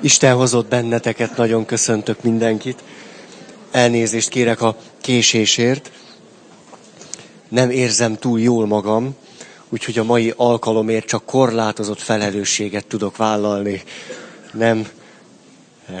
Isten 0.00 0.34
hozott 0.34 0.68
benneteket, 0.68 1.36
nagyon 1.36 1.64
köszöntök 1.64 2.22
mindenkit. 2.22 2.82
Elnézést 3.70 4.28
kérek 4.28 4.60
a 4.60 4.76
késésért. 5.00 5.90
Nem 7.48 7.70
érzem 7.70 8.16
túl 8.16 8.40
jól 8.40 8.66
magam, 8.66 9.16
úgyhogy 9.68 9.98
a 9.98 10.04
mai 10.04 10.32
alkalomért 10.36 11.06
csak 11.06 11.24
korlátozott 11.24 12.00
felelősséget 12.00 12.86
tudok 12.86 13.16
vállalni. 13.16 13.82
Nem, 14.52 14.88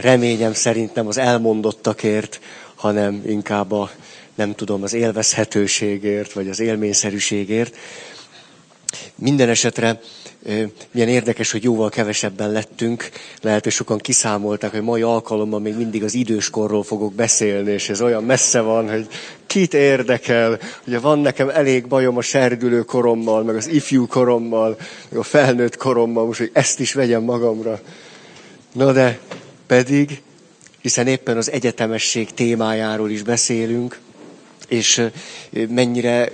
reményem 0.00 0.52
szerint 0.52 0.94
nem 0.94 1.06
az 1.06 1.18
elmondottakért, 1.18 2.40
hanem 2.74 3.22
inkább 3.26 3.72
a, 3.72 3.90
nem 4.34 4.54
tudom, 4.54 4.82
az 4.82 4.92
élvezhetőségért, 4.92 6.32
vagy 6.32 6.48
az 6.48 6.60
élményszerűségért. 6.60 7.76
Minden 9.14 9.48
esetre 9.48 10.00
milyen 10.90 11.08
érdekes, 11.08 11.50
hogy 11.50 11.62
jóval 11.62 11.88
kevesebben 11.88 12.50
lettünk. 12.52 13.10
Lehet, 13.40 13.62
hogy 13.62 13.72
sokan 13.72 13.98
kiszámolták, 13.98 14.70
hogy 14.70 14.82
mai 14.82 15.02
alkalommal 15.02 15.60
még 15.60 15.76
mindig 15.76 16.02
az 16.02 16.14
időskorról 16.14 16.82
fogok 16.82 17.14
beszélni, 17.14 17.70
és 17.70 17.88
ez 17.88 18.00
olyan 18.00 18.24
messze 18.24 18.60
van, 18.60 18.90
hogy 18.90 19.06
kit 19.46 19.74
érdekel. 19.74 20.58
Ugye 20.86 20.98
van 20.98 21.18
nekem 21.18 21.48
elég 21.48 21.86
bajom 21.86 22.16
a 22.16 22.22
serdülő 22.22 22.82
korommal, 22.82 23.42
meg 23.42 23.56
az 23.56 23.66
ifjú 23.66 24.06
korommal, 24.06 24.76
meg 25.08 25.18
a 25.18 25.22
felnőtt 25.22 25.76
korommal, 25.76 26.26
most, 26.26 26.38
hogy 26.38 26.50
ezt 26.52 26.80
is 26.80 26.92
vegyem 26.92 27.22
magamra. 27.22 27.80
Na 28.72 28.92
de 28.92 29.18
pedig, 29.66 30.22
hiszen 30.80 31.06
éppen 31.06 31.36
az 31.36 31.50
egyetemesség 31.50 32.34
témájáról 32.34 33.10
is 33.10 33.22
beszélünk, 33.22 33.98
és 34.68 35.08
mennyire 35.68 36.32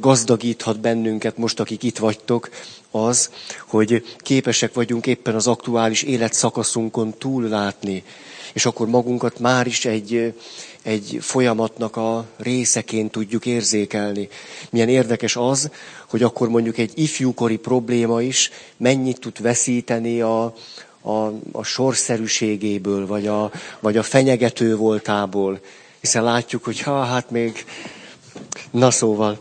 gazdagíthat 0.00 0.80
bennünket 0.80 1.36
most, 1.36 1.60
akik 1.60 1.82
itt 1.82 1.98
vagytok, 1.98 2.48
az, 2.90 3.30
hogy 3.66 4.04
képesek 4.18 4.74
vagyunk 4.74 5.06
éppen 5.06 5.34
az 5.34 5.46
aktuális 5.46 6.02
életszakaszunkon 6.02 7.14
túllátni, 7.18 8.02
és 8.52 8.66
akkor 8.66 8.88
magunkat 8.88 9.38
már 9.38 9.66
is 9.66 9.84
egy, 9.84 10.34
egy 10.82 11.18
folyamatnak 11.20 11.96
a 11.96 12.24
részeként 12.36 13.10
tudjuk 13.10 13.46
érzékelni. 13.46 14.28
Milyen 14.70 14.88
érdekes 14.88 15.36
az, 15.36 15.70
hogy 16.08 16.22
akkor 16.22 16.48
mondjuk 16.48 16.78
egy 16.78 16.92
ifjúkori 16.94 17.56
probléma 17.56 18.22
is 18.22 18.50
mennyit 18.76 19.20
tud 19.20 19.42
veszíteni 19.42 20.20
a, 20.20 20.54
a, 21.00 21.32
a 21.52 21.62
sorszerűségéből, 21.62 23.06
vagy 23.06 23.26
a, 23.26 23.50
vagy 23.80 23.96
a 23.96 24.02
fenyegető 24.02 24.76
voltából. 24.76 25.60
Hiszen 26.00 26.22
látjuk, 26.22 26.64
hogy 26.64 26.80
ha, 26.80 27.04
hát 27.04 27.30
még, 27.30 27.64
na 28.70 28.90
szóval, 28.90 29.38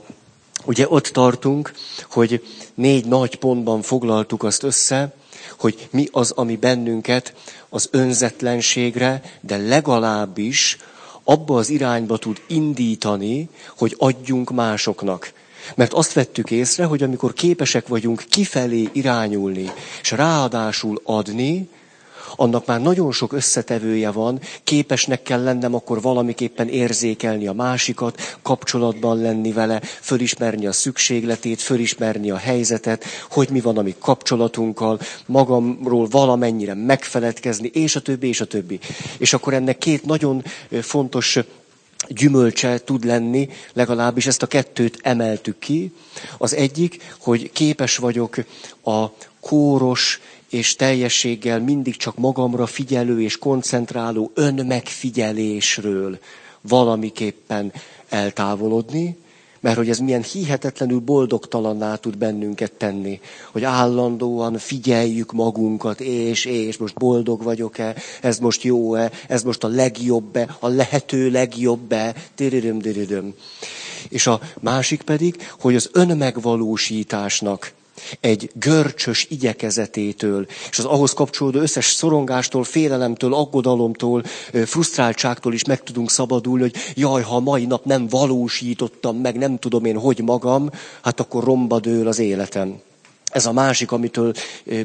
ugye 0.66 0.86
ott 0.90 1.06
tartunk, 1.08 1.74
hogy 2.10 2.44
négy 2.74 3.06
nagy 3.06 3.36
pontban 3.36 3.82
foglaltuk 3.82 4.44
azt 4.44 4.64
össze, 4.64 5.14
hogy 5.60 5.88
mi 5.92 6.08
az, 6.12 6.32
ami 6.32 6.56
bennünket 6.56 7.34
az 7.70 7.88
önzetlenségre, 7.92 9.22
de 9.42 9.58
legalábbis 9.58 10.78
abba 11.24 11.58
az 11.58 11.70
irányba 11.70 12.18
tud 12.18 12.42
indítani, 12.48 13.50
hogy 13.78 13.96
adjunk 13.98 14.52
másoknak. 14.52 15.32
Mert 15.76 15.94
azt 15.94 16.14
vettük 16.14 16.52
észre, 16.52 16.86
hogy 16.86 17.04
amikor 17.04 17.34
képesek 17.34 17.88
vagyunk 17.88 18.24
kifelé 18.30 18.90
irányulni, 18.92 19.72
és 20.02 20.12
ráadásul 20.12 21.02
adni, 21.04 21.70
annak 22.36 22.66
már 22.66 22.82
nagyon 22.82 23.12
sok 23.12 23.34
összetevője 23.34 24.12
van, 24.12 24.40
képesnek 24.64 25.22
kell 25.22 25.44
lennem 25.44 25.74
akkor 25.74 26.02
valamiképpen 26.02 26.68
érzékelni 26.68 27.48
a 27.48 27.54
másikat, 27.54 28.38
kapcsolatban 28.42 29.22
lenni 29.22 29.52
vele, 29.52 29.82
fölismerni 29.84 30.66
a 30.68 30.72
szükségletét, 30.72 31.62
fölismerni 31.62 32.30
a 32.30 32.38
helyzetet, 32.38 33.04
hogy 33.30 33.50
mi 33.50 33.62
van 33.62 33.78
a 33.78 33.82
mi 33.82 33.96
kapcsolatunkkal, 34.00 35.00
magamról 35.26 36.08
valamennyire 36.08 36.74
megfeledkezni, 36.74 37.68
és 37.74 37.96
a 37.96 38.00
többi, 38.02 38.28
és 38.28 38.42
a 38.42 38.46
többi. 38.46 38.80
És 39.18 39.34
akkor 39.34 39.54
ennek 39.54 39.78
két 39.78 40.06
nagyon 40.06 40.44
fontos 40.82 41.40
gyümölcse 42.08 42.80
tud 42.84 43.06
lenni, 43.06 43.50
legalábbis 43.74 44.26
ezt 44.26 44.44
a 44.44 44.48
kettőt 44.48 45.00
emeltük 45.02 45.60
ki. 45.60 45.92
Az 46.38 46.56
egyik, 46.56 47.16
hogy 47.20 47.52
képes 47.52 47.98
vagyok 47.98 48.36
a 48.84 49.06
kóros 49.40 50.22
és 50.50 50.76
teljességgel 50.76 51.60
mindig 51.60 51.96
csak 51.96 52.18
magamra 52.18 52.66
figyelő 52.66 53.22
és 53.22 53.38
koncentráló 53.38 54.32
önmegfigyelésről 54.34 56.20
valamiképpen 56.62 57.74
eltávolodni, 58.10 59.18
mert 59.60 59.78
hogy 59.78 59.90
ez 59.90 60.00
milyen 60.00 60.24
hihetetlenül 60.24 61.00
boldogtalanná 61.00 61.96
tud 61.96 62.18
bennünket 62.18 62.72
tenni, 62.72 63.20
hogy 63.52 63.64
állandóan 63.64 64.58
figyeljük 64.58 65.32
magunkat, 65.32 66.00
és, 66.00 66.46
és 66.46 66.78
most 66.78 66.94
boldog 66.94 67.44
vagyok-e, 67.44 67.96
ez 68.22 68.40
most 68.40 68.64
jó-e, 68.64 69.12
ez 69.28 69.44
most 69.44 69.64
a 69.64 69.68
legjobb-e, 69.68 70.58
a 70.60 70.68
lehető 70.68 71.30
legjobb-e, 71.30 72.16
diridöm, 72.36 72.80
diridöm. 72.80 73.34
És 74.10 74.28
a 74.28 74.40
másik 74.60 75.02
pedig, 75.02 75.48
hogy 75.60 75.76
az 75.76 75.90
önmegvalósításnak 75.94 77.74
egy 78.20 78.52
görcsös 78.54 79.26
igyekezetétől, 79.30 80.46
és 80.70 80.80
az 80.80 80.86
ahhoz 80.86 81.14
kapcsolódó 81.14 81.60
összes 81.60 81.86
szorongástól, 81.86 82.64
félelemtől, 82.64 83.34
aggodalomtól, 83.34 84.24
frusztráltságtól 84.66 85.54
is 85.54 85.64
meg 85.64 85.84
tudunk 85.84 86.10
szabadulni, 86.10 86.62
hogy 86.62 86.76
jaj, 86.96 87.22
ha 87.22 87.40
mai 87.40 87.66
nap 87.66 87.86
nem 87.86 88.08
valósítottam 88.08 89.18
meg, 89.18 89.38
nem 89.38 89.58
tudom 89.58 89.86
én 89.86 89.98
hogy 89.98 90.22
magam, 90.24 90.70
hát 91.02 91.20
akkor 91.20 91.44
romba 91.44 91.80
dől 91.80 92.08
az 92.08 92.20
életem. 92.20 92.80
Ez 93.32 93.46
a 93.46 93.52
másik, 93.52 93.92
amitől 93.92 94.34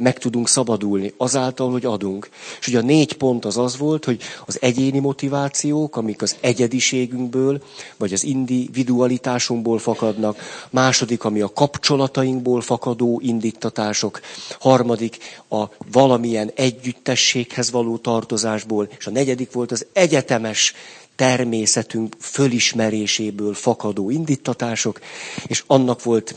meg 0.00 0.18
tudunk 0.18 0.48
szabadulni, 0.48 1.14
azáltal, 1.16 1.70
hogy 1.70 1.84
adunk. 1.84 2.28
És 2.60 2.68
ugye 2.68 2.78
a 2.78 2.82
négy 2.82 3.12
pont 3.12 3.44
az 3.44 3.58
az 3.58 3.76
volt, 3.76 4.04
hogy 4.04 4.22
az 4.46 4.58
egyéni 4.60 4.98
motivációk, 4.98 5.96
amik 5.96 6.22
az 6.22 6.36
egyediségünkből, 6.40 7.62
vagy 7.96 8.12
az 8.12 8.24
individualitásunkból 8.24 9.78
fakadnak. 9.78 10.38
Második, 10.70 11.24
ami 11.24 11.40
a 11.40 11.52
kapcsolatainkból 11.52 12.60
fakadó 12.60 13.20
indítatások. 13.24 14.20
Harmadik, 14.60 15.16
a 15.48 15.64
valamilyen 15.92 16.50
együttességhez 16.54 17.70
való 17.70 17.96
tartozásból. 17.96 18.88
És 18.98 19.06
a 19.06 19.10
negyedik 19.10 19.52
volt 19.52 19.72
az 19.72 19.86
egyetemes 19.92 20.74
természetünk 21.16 22.16
fölismeréséből 22.18 23.54
fakadó 23.54 24.10
indítatások, 24.10 25.00
és 25.46 25.64
annak 25.66 26.02
volt 26.02 26.34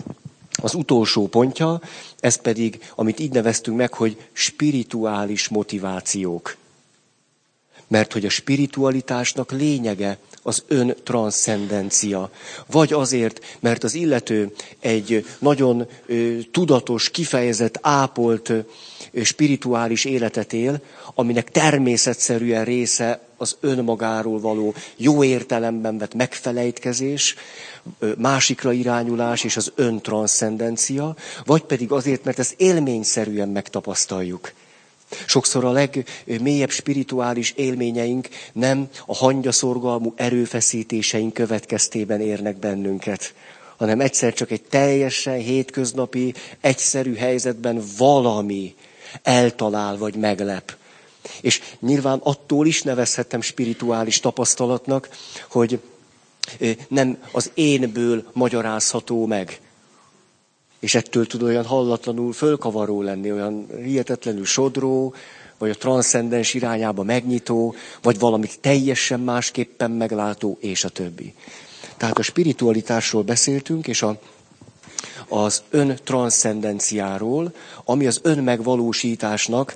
az 0.61 0.73
utolsó 0.73 1.27
pontja, 1.27 1.81
ez 2.19 2.35
pedig, 2.35 2.79
amit 2.95 3.19
így 3.19 3.31
neveztünk 3.31 3.77
meg, 3.77 3.93
hogy 3.93 4.17
spirituális 4.31 5.47
motivációk. 5.47 6.55
Mert 7.87 8.13
hogy 8.13 8.25
a 8.25 8.29
spiritualitásnak 8.29 9.51
lényege 9.51 10.17
az 10.41 10.63
öntranszcendencia. 10.67 12.31
Vagy 12.71 12.93
azért, 12.93 13.57
mert 13.59 13.83
az 13.83 13.93
illető 13.93 14.53
egy 14.79 15.25
nagyon 15.39 15.87
ö, 16.05 16.37
tudatos, 16.51 17.09
kifejezett, 17.09 17.79
ápolt 17.81 18.49
ö, 18.49 18.59
spirituális 19.23 20.05
életet 20.05 20.53
él, 20.53 20.81
aminek 21.13 21.51
természetszerűen 21.51 22.65
része 22.65 23.24
az 23.37 23.57
önmagáról 23.59 24.39
való 24.39 24.73
jó 24.95 25.23
értelemben 25.23 25.97
vett 25.97 26.13
megfelejtkezés, 26.13 27.35
másikra 28.17 28.71
irányulás 28.71 29.43
és 29.43 29.57
az 29.57 29.71
öntranszcendencia, 29.75 31.15
vagy 31.45 31.61
pedig 31.63 31.91
azért, 31.91 32.23
mert 32.23 32.39
ezt 32.39 32.53
élményszerűen 32.57 33.49
megtapasztaljuk. 33.49 34.51
Sokszor 35.25 35.65
a 35.65 35.71
legmélyebb 35.71 36.69
spirituális 36.69 37.51
élményeink 37.51 38.27
nem 38.53 38.87
a 39.05 39.15
hangyaszorgalmú 39.15 40.13
erőfeszítéseink 40.15 41.33
következtében 41.33 42.21
érnek 42.21 42.57
bennünket, 42.57 43.33
hanem 43.77 43.99
egyszer 43.99 44.33
csak 44.33 44.51
egy 44.51 44.61
teljesen 44.61 45.37
hétköznapi, 45.37 46.33
egyszerű 46.61 47.15
helyzetben 47.15 47.81
valami 47.97 48.75
eltalál 49.23 49.97
vagy 49.97 50.15
meglep. 50.15 50.75
És 51.41 51.61
nyilván 51.79 52.19
attól 52.23 52.67
is 52.67 52.81
nevezhetem 52.81 53.41
spirituális 53.41 54.19
tapasztalatnak, 54.19 55.09
hogy 55.49 55.79
nem 56.87 57.17
az 57.31 57.51
énből 57.53 58.25
magyarázható 58.33 59.25
meg. 59.25 59.59
És 60.79 60.95
ettől 60.95 61.27
tud 61.27 61.41
olyan 61.43 61.65
hallatlanul 61.65 62.33
fölkavaró 62.33 63.01
lenni, 63.01 63.31
olyan 63.31 63.67
hihetetlenül 63.83 64.45
sodró, 64.45 65.13
vagy 65.57 65.69
a 65.69 65.75
transzcendens 65.75 66.53
irányába 66.53 67.03
megnyitó, 67.03 67.75
vagy 68.01 68.19
valamit 68.19 68.59
teljesen 68.59 69.19
másképpen 69.19 69.91
meglátó, 69.91 70.57
és 70.61 70.83
a 70.83 70.89
többi. 70.89 71.33
Tehát 71.97 72.17
a 72.17 72.21
spiritualitásról 72.21 73.23
beszéltünk, 73.23 73.87
és 73.87 74.01
a, 74.01 74.19
az 75.27 75.63
öntranszcendenciáról, 75.69 77.53
ami 77.85 78.07
az 78.07 78.19
önmegvalósításnak 78.23 79.75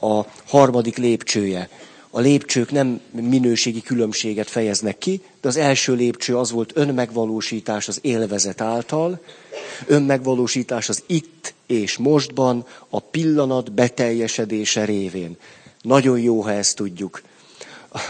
a 0.00 0.22
harmadik 0.46 0.96
lépcsője 0.96 1.68
a 2.16 2.20
lépcsők 2.20 2.70
nem 2.70 3.00
minőségi 3.10 3.82
különbséget 3.82 4.50
fejeznek 4.50 4.98
ki, 4.98 5.22
de 5.40 5.48
az 5.48 5.56
első 5.56 5.94
lépcső 5.94 6.36
az 6.36 6.50
volt 6.50 6.72
önmegvalósítás 6.74 7.88
az 7.88 7.98
élvezet 8.02 8.60
által, 8.60 9.20
önmegvalósítás 9.86 10.88
az 10.88 11.02
itt 11.06 11.54
és 11.66 11.96
mostban, 11.96 12.66
a 12.88 13.00
pillanat 13.00 13.72
beteljesedése 13.72 14.84
révén. 14.84 15.36
Nagyon 15.82 16.20
jó, 16.20 16.40
ha 16.40 16.52
ezt 16.52 16.76
tudjuk. 16.76 17.22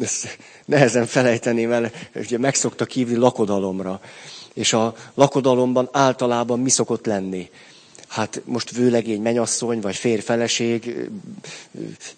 Ezt 0.00 0.38
nehezen 0.64 1.06
felejteném 1.06 1.72
el, 1.72 1.90
ugye 2.14 2.38
megszoktak 2.38 2.90
hívni 2.90 3.16
lakodalomra. 3.16 4.00
És 4.54 4.72
a 4.72 4.94
lakodalomban 5.14 5.88
általában 5.92 6.60
mi 6.60 6.70
szokott 6.70 7.06
lenni? 7.06 7.50
Hát 8.08 8.42
most 8.44 8.70
vőlegény 8.70 9.22
menyasszony, 9.22 9.80
vagy 9.80 9.96
férfeleség, 9.96 11.08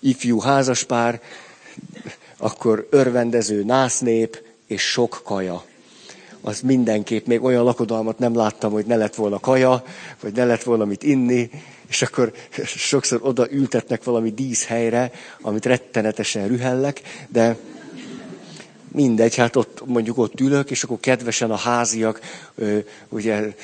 ifjú 0.00 0.40
házaspár, 0.40 1.20
akkor 2.36 2.86
örvendező 2.90 3.64
násznép 3.64 4.42
és 4.66 4.82
sok 4.82 5.20
kaja. 5.24 5.64
Az 6.40 6.60
mindenképp, 6.60 7.26
még 7.26 7.42
olyan 7.42 7.64
lakodalmat 7.64 8.18
nem 8.18 8.34
láttam, 8.34 8.72
hogy 8.72 8.86
ne 8.86 8.96
lett 8.96 9.14
volna 9.14 9.40
kaja, 9.40 9.84
vagy 10.20 10.32
ne 10.32 10.44
lett 10.44 10.62
volna 10.62 10.84
mit 10.84 11.02
inni, 11.02 11.50
és 11.88 12.02
akkor 12.02 12.32
sokszor 12.64 13.20
oda 13.22 13.50
ültetnek 13.50 14.04
valami 14.04 14.30
díszhelyre, 14.30 15.10
amit 15.40 15.66
rettenetesen 15.66 16.48
rühellek, 16.48 17.00
de 17.28 17.56
mindegy, 18.92 19.34
hát 19.34 19.56
ott 19.56 19.82
mondjuk 19.86 20.18
ott 20.18 20.40
ülök, 20.40 20.70
és 20.70 20.82
akkor 20.82 21.00
kedvesen 21.00 21.50
a 21.50 21.56
háziak 21.56 22.20
ugye 23.08 23.54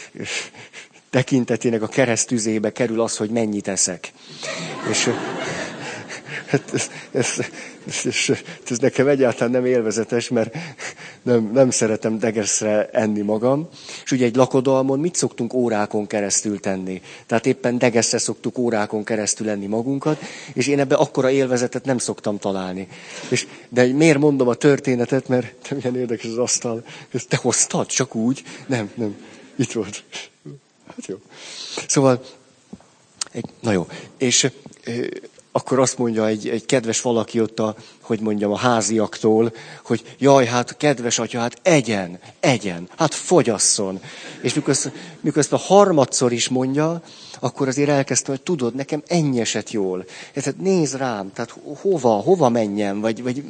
tekintetének 1.15 1.83
a 1.83 1.87
keresztüzébe 1.87 2.73
kerül 2.73 3.01
az, 3.01 3.17
hogy 3.17 3.31
mennyit 3.31 3.69
eszek. 3.69 4.13
És 4.91 5.11
hát 6.47 6.71
ez, 6.75 6.91
ez, 7.13 7.29
ez, 8.05 8.37
ez 8.71 8.79
nekem 8.79 9.09
egyáltalán 9.09 9.51
nem 9.51 9.65
élvezetes, 9.67 10.29
mert 10.29 10.57
nem, 11.23 11.51
nem 11.53 11.71
szeretem 11.71 12.19
degeszre 12.19 12.89
enni 12.93 13.21
magam. 13.21 13.69
És 14.05 14.13
ugye 14.13 14.25
egy 14.25 14.37
lakodalmon 14.37 15.01
mit 15.01 15.15
szoktunk 15.15 15.53
órákon 15.53 16.07
keresztül 16.07 16.61
tenni? 16.61 17.03
Tehát 17.27 17.47
éppen 17.47 17.79
degeszre 17.79 18.19
szoktuk 18.19 18.59
órákon 18.59 19.05
keresztül 19.05 19.49
enni 19.49 19.67
magunkat, 19.67 20.21
és 20.53 20.67
én 20.67 20.79
ebbe 20.79 20.95
akkora 20.95 21.31
élvezetet 21.31 21.85
nem 21.85 21.99
szoktam 21.99 22.39
találni. 22.39 22.89
És, 23.29 23.47
de 23.69 23.87
miért 23.87 24.19
mondom 24.19 24.49
a 24.49 24.55
történetet, 24.55 25.29
mert 25.29 25.71
milyen 25.71 25.97
érdekes 25.97 26.31
az 26.31 26.39
asztal. 26.39 26.85
Te 27.29 27.37
hoztad, 27.37 27.87
csak 27.87 28.15
úgy? 28.15 28.43
Nem, 28.67 28.91
nem. 28.95 29.17
Itt 29.57 29.73
volt. 29.73 30.05
Jó. 30.97 31.17
Szóval, 31.89 32.25
na 33.61 33.73
jó. 33.73 33.89
És 34.19 34.51
akkor 35.57 35.79
azt 35.79 35.99
mondja 35.99 36.27
egy, 36.27 36.49
egy 36.49 36.67
kedves 36.67 37.01
valaki 37.01 37.41
ott 37.41 37.59
a, 37.59 37.77
hogy 38.01 38.21
mondjam, 38.21 38.53
a 38.53 38.57
háziaktól, 38.57 39.53
hogy 39.85 40.15
jaj, 40.19 40.47
hát 40.47 40.77
kedves 40.77 41.19
atya, 41.19 41.41
hát 41.41 41.59
egyen, 41.63 42.19
egyen, 42.41 42.89
hát 42.97 43.15
fogyasszon. 43.15 44.01
És 44.41 44.55
mikor, 44.55 44.77
mikor 45.21 45.39
ezt 45.39 45.53
a 45.53 45.57
harmadszor 45.57 46.33
is 46.33 46.49
mondja, 46.49 47.03
akkor 47.41 47.69
azért 47.69 47.89
elkezdtem, 47.89 48.35
hogy 48.35 48.45
tudod, 48.45 48.75
nekem 48.75 49.03
ennyi 49.07 49.41
esett 49.41 49.71
jól. 49.71 50.05
Tehát 50.33 50.59
nézd 50.59 50.97
rám, 50.97 51.33
tehát 51.33 51.55
hova, 51.81 52.11
hova 52.11 52.49
menjem, 52.49 53.01
vagy, 53.01 53.23
vagy 53.23 53.45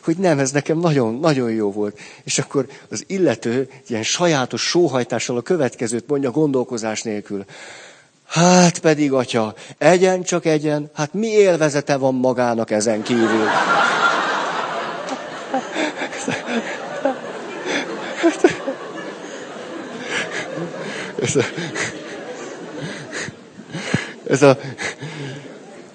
hogy 0.00 0.16
nem, 0.16 0.38
ez 0.38 0.50
nekem 0.50 0.78
nagyon, 0.78 1.14
nagyon 1.14 1.50
jó 1.50 1.72
volt. 1.72 1.98
És 2.24 2.38
akkor 2.38 2.66
az 2.88 3.04
illető 3.06 3.70
ilyen 3.86 4.02
sajátos 4.02 4.62
sóhajtással 4.62 5.36
a 5.36 5.42
következőt 5.42 6.08
mondja 6.08 6.30
gondolkozás 6.30 7.02
nélkül. 7.02 7.44
Hát 8.28 8.78
pedig, 8.78 9.12
atya, 9.12 9.54
egyen 9.78 10.22
csak 10.22 10.44
egyen, 10.44 10.90
hát 10.94 11.14
mi 11.14 11.26
élvezete 11.26 11.96
van 11.96 12.14
magának 12.14 12.70
ezen 12.70 13.02
kívül? 13.02 13.48
Ez 21.22 21.36
a, 21.36 21.44
ez 24.28 24.42
a, 24.42 24.58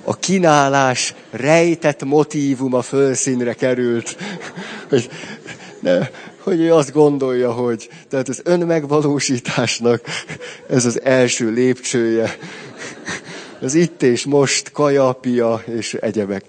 a 0.04 0.16
kínálás 0.16 1.14
rejtett 1.32 2.04
a 2.74 2.82
fölszínre 2.82 3.54
került. 3.54 4.18
Hogy, 4.90 5.10
ne, 5.80 5.98
hogy 6.44 6.60
ő 6.60 6.74
azt 6.74 6.92
gondolja, 6.92 7.52
hogy 7.52 7.90
tehát 8.10 8.30
az 8.30 8.42
önmegvalósításnak 8.44 10.02
ez 10.70 10.86
az 10.86 11.02
első 11.02 11.52
lépcsője. 11.52 12.38
Az 13.62 13.74
itt 13.74 14.04
és 14.04 14.26
most, 14.26 14.72
kajapia 14.72 15.64
és 15.66 15.94
egyebek. 15.94 16.46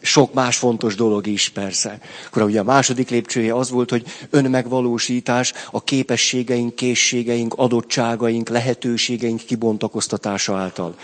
Sok 0.00 0.34
más 0.34 0.56
fontos 0.56 0.94
dolog 0.94 1.26
is, 1.26 1.48
persze. 1.48 1.98
Akkor 2.26 2.42
ugye 2.42 2.60
a 2.60 2.64
második 2.64 3.10
lépcsője 3.10 3.54
az 3.54 3.70
volt, 3.70 3.90
hogy 3.90 4.04
önmegvalósítás, 4.30 5.52
a 5.70 5.84
képességeink, 5.84 6.74
készségeink, 6.74 7.54
adottságaink, 7.56 8.48
lehetőségeink 8.48 9.40
kibontakoztatása 9.40 10.56
által 10.56 10.94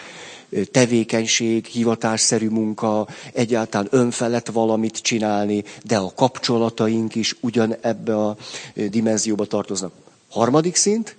tevékenység, 0.70 1.64
hivatásszerű 1.64 2.48
munka, 2.48 3.08
egyáltalán 3.32 3.88
önfelett 3.90 4.46
valamit 4.46 4.96
csinálni, 4.98 5.64
de 5.84 5.96
a 5.96 6.12
kapcsolataink 6.14 7.14
is 7.14 7.36
ugyan 7.40 7.76
ebbe 7.80 8.16
a 8.16 8.36
dimenzióba 8.74 9.44
tartoznak. 9.44 9.92
Harmadik 10.30 10.76
szint, 10.76 11.16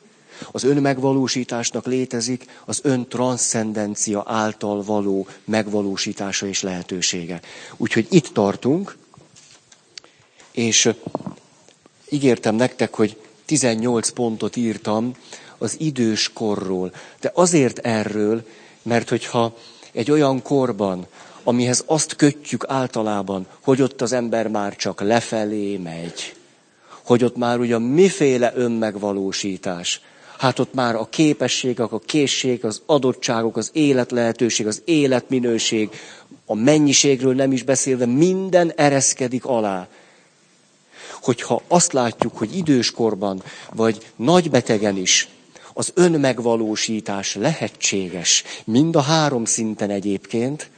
az 0.52 0.64
önmegvalósításnak 0.64 1.86
létezik 1.86 2.46
az 2.66 2.80
öntranszcendencia 2.84 4.24
által 4.28 4.84
való 4.84 5.28
megvalósítása 5.46 6.48
és 6.48 6.62
lehetősége. 6.62 7.42
Úgyhogy 7.78 8.08
itt 8.10 8.28
tartunk, 8.28 8.98
és 10.52 10.90
ígértem 12.10 12.56
nektek, 12.56 12.94
hogy 12.96 13.18
18 13.46 14.10
pontot 14.10 14.56
írtam 14.56 15.12
az 15.58 15.76
idős 15.80 16.34
korról. 16.34 16.94
De 17.20 17.32
azért 17.34 17.78
erről, 17.80 18.44
mert 18.90 19.10
hogyha 19.10 19.56
egy 19.92 20.12
olyan 20.12 20.42
korban, 20.42 21.08
amihez 21.44 21.84
azt 21.86 22.16
kötjük 22.16 22.66
általában, 22.68 23.48
hogy 23.64 23.82
ott 23.82 24.02
az 24.02 24.12
ember 24.12 24.48
már 24.48 24.76
csak 24.76 25.02
lefelé 25.02 25.78
megy, 25.78 26.36
hogy 27.06 27.24
ott 27.24 27.36
már 27.36 27.60
ugyan 27.60 27.82
miféle 27.82 28.52
önmegvalósítás, 28.56 30.02
hát 30.38 30.60
ott 30.60 30.74
már 30.74 30.96
a 30.96 31.10
képességek, 31.10 31.92
a 31.92 32.00
készség, 32.00 32.66
az 32.66 32.82
adottságok, 32.86 33.58
az 33.58 33.70
életlehetőség, 33.74 34.68
az 34.68 34.82
életminőség, 34.86 35.90
a 36.46 36.56
mennyiségről 36.56 37.34
nem 37.34 37.52
is 37.52 37.64
beszélve, 37.64 38.06
minden 38.06 38.72
ereszkedik 38.76 39.46
alá. 39.46 39.88
Hogyha 41.22 41.62
azt 41.68 41.94
látjuk, 41.94 42.38
hogy 42.38 42.58
időskorban, 42.58 43.44
vagy 43.74 44.12
nagy 44.16 44.50
betegen 44.50 44.98
is, 44.98 45.28
az 45.80 45.92
önmegvalósítás 45.94 47.36
lehetséges, 47.36 48.44
mind 48.66 48.96
a 48.96 49.02
három 49.02 49.46
szinten 49.46 49.90
egyébként, 49.90 50.70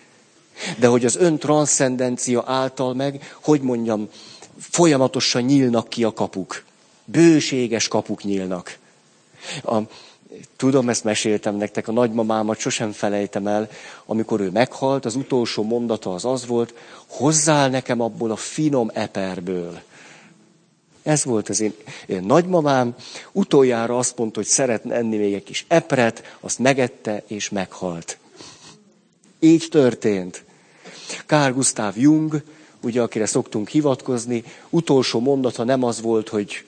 de 0.78 0.88
hogy 0.88 1.06
az 1.06 1.16
ön 1.16 1.38
transzcendencia 1.38 2.44
által 2.48 2.94
meg, 2.94 3.36
hogy 3.42 3.62
mondjam, 3.62 4.10
folyamatosan 4.58 5.42
nyílnak 5.42 5.90
ki 5.90 6.04
a 6.04 6.14
kapuk. 6.14 6.64
Bőséges 7.06 7.88
kapuk 7.88 8.24
nyílnak. 8.24 8.78
A, 9.64 9.78
tudom, 10.56 10.90
ezt 10.90 11.04
meséltem 11.04 11.56
nektek, 11.56 11.88
a 11.88 11.92
nagymamámat 11.92 12.60
sosem 12.60 12.92
felejtem 12.92 13.48
el, 13.48 13.70
amikor 14.06 14.40
ő 14.40 14.50
meghalt, 14.50 15.06
az 15.06 15.16
utolsó 15.16 15.64
mondata 15.64 16.14
az 16.14 16.26
az 16.26 16.46
volt, 16.46 16.74
hozzál 17.08 17.70
nekem 17.70 18.02
abból 18.02 18.32
a 18.32 18.36
finom 18.36 18.92
eperből. 18.94 19.82
Ez 21.04 21.24
volt 21.24 21.50
az 21.50 21.60
én, 21.60 21.74
én 22.06 22.24
nagymamám. 22.24 22.96
Utoljára 23.32 23.98
azt 23.98 24.18
mondta, 24.18 24.40
hogy 24.40 24.50
szeretne 24.50 24.96
enni 24.96 25.18
még 25.18 25.34
egy 25.34 25.44
kis 25.44 25.66
epret, 25.68 26.38
azt 26.40 26.60
megette 26.60 27.24
és 27.28 27.50
meghalt. 27.50 28.18
Így 29.40 29.68
történt. 29.70 30.44
Kár 31.26 31.54
Gustav 31.54 31.98
Jung, 31.98 32.44
ugye 32.82 33.02
akire 33.02 33.26
szoktunk 33.26 33.70
hivatkozni, 33.70 34.44
utolsó 34.70 35.20
mondata 35.20 35.64
nem 35.64 35.84
az 35.84 36.02
volt, 36.02 36.30
hogy 36.30 36.66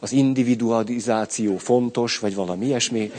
az 0.00 0.12
individualizáció 0.12 1.56
fontos, 1.56 2.18
vagy 2.18 2.34
valami 2.34 2.66
ilyesmi, 2.66 3.12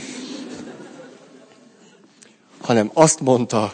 hanem 2.62 2.90
azt 2.94 3.20
mondta, 3.20 3.74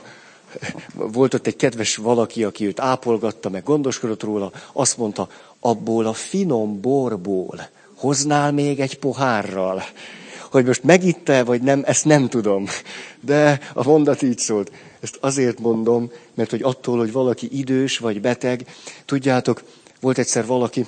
volt 0.93 1.34
ott 1.34 1.48
egy 1.48 1.55
kedves 1.55 1.95
valaki, 1.95 2.43
aki 2.43 2.65
őt 2.65 2.79
ápolgatta, 2.79 3.50
meg 3.50 3.63
gondoskodott 3.63 4.24
róla, 4.24 4.51
azt 4.74 4.98
mondta, 4.98 5.27
abból 5.65 6.05
a 6.05 6.13
finom 6.13 6.81
borból 6.81 7.69
hoznál 7.95 8.51
még 8.51 8.79
egy 8.79 9.00
pohárral. 9.00 9.84
Hogy 10.51 10.65
most 10.65 10.84
megitte, 10.84 11.43
vagy 11.43 11.62
nem, 11.62 11.84
ezt 11.86 12.05
nem 12.05 12.29
tudom. 12.29 12.65
De 13.19 13.60
a 13.74 13.84
mondat 13.84 14.22
így 14.22 14.38
szólt. 14.38 14.72
Ezt 15.00 15.17
azért 15.22 15.60
mondom, 15.60 16.12
mert 16.34 16.50
hogy 16.50 16.62
attól, 16.62 16.98
hogy 16.98 17.12
valaki 17.12 17.48
idős 17.51 17.98
vagy 17.98 18.22
beteg, 18.22 18.65
tudjátok, 19.05 19.63
volt 20.00 20.17
egyszer 20.17 20.45
valaki, 20.45 20.86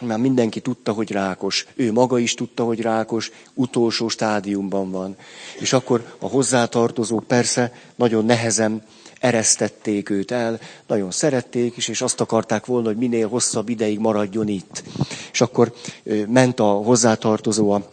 már 0.00 0.18
mindenki 0.18 0.60
tudta, 0.60 0.92
hogy 0.92 1.10
rákos. 1.10 1.66
Ő 1.74 1.92
maga 1.92 2.18
is 2.18 2.34
tudta, 2.34 2.64
hogy 2.64 2.80
rákos, 2.80 3.30
utolsó 3.54 4.08
stádiumban 4.08 4.90
van. 4.90 5.16
És 5.58 5.72
akkor 5.72 6.14
a 6.18 6.26
hozzátartozó 6.28 7.20
persze 7.20 7.72
nagyon 7.94 8.24
nehezen 8.24 8.82
eresztették 9.20 10.10
őt 10.10 10.30
el, 10.30 10.60
nagyon 10.86 11.10
szerették 11.10 11.76
is, 11.76 11.88
és 11.88 12.00
azt 12.00 12.20
akarták 12.20 12.66
volna, 12.66 12.86
hogy 12.86 12.96
minél 12.96 13.28
hosszabb 13.28 13.68
ideig 13.68 13.98
maradjon 13.98 14.48
itt. 14.48 14.82
És 15.32 15.40
akkor 15.40 15.72
ment 16.26 16.60
a 16.60 16.64
hozzátartozó 16.64 17.70
a 17.70 17.88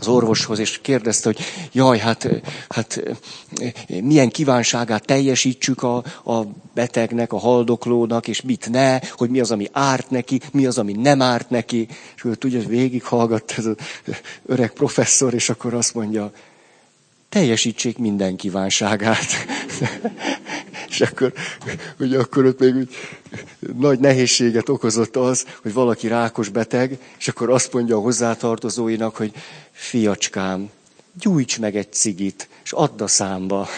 az 0.00 0.08
orvoshoz, 0.08 0.58
és 0.58 0.80
kérdezte, 0.80 1.28
hogy 1.28 1.38
jaj, 1.72 1.98
hát, 1.98 2.28
hát 2.68 3.02
milyen 4.02 4.30
kívánságát 4.30 5.04
teljesítsük 5.04 5.82
a, 5.82 5.96
a 6.24 6.42
betegnek, 6.74 7.32
a 7.32 7.38
haldoklónak, 7.38 8.28
és 8.28 8.40
mit 8.40 8.70
ne, 8.70 8.98
hogy 9.10 9.30
mi 9.30 9.40
az, 9.40 9.50
ami 9.50 9.68
árt 9.72 10.10
neki, 10.10 10.40
mi 10.52 10.66
az, 10.66 10.78
ami 10.78 10.92
nem 10.92 11.22
árt 11.22 11.50
neki. 11.50 11.88
És 12.16 12.24
ő 12.24 12.34
tudja, 12.34 12.60
végighallgatt 12.60 13.54
ez 13.56 13.66
az 13.66 13.76
öreg 14.46 14.72
professzor, 14.72 15.34
és 15.34 15.48
akkor 15.48 15.74
azt 15.74 15.94
mondja, 15.94 16.32
teljesítsék 17.32 17.98
minden 17.98 18.36
kívánságát. 18.36 19.26
és 20.88 21.00
akkor, 21.00 21.32
ugye 21.98 22.18
akkor 22.18 22.44
ott 22.44 22.58
még 22.58 22.74
úgy, 22.74 22.94
nagy 23.78 23.98
nehézséget 23.98 24.68
okozott 24.68 25.16
az, 25.16 25.46
hogy 25.62 25.72
valaki 25.72 26.08
rákos 26.08 26.48
beteg, 26.48 26.98
és 27.18 27.28
akkor 27.28 27.50
azt 27.50 27.72
mondja 27.72 27.96
a 27.96 28.00
hozzátartozóinak, 28.00 29.16
hogy 29.16 29.32
fiacskám, 29.70 30.70
gyújts 31.20 31.58
meg 31.58 31.76
egy 31.76 31.92
cigit, 31.92 32.48
és 32.64 32.72
add 32.72 33.02
a 33.02 33.06
számba. 33.06 33.68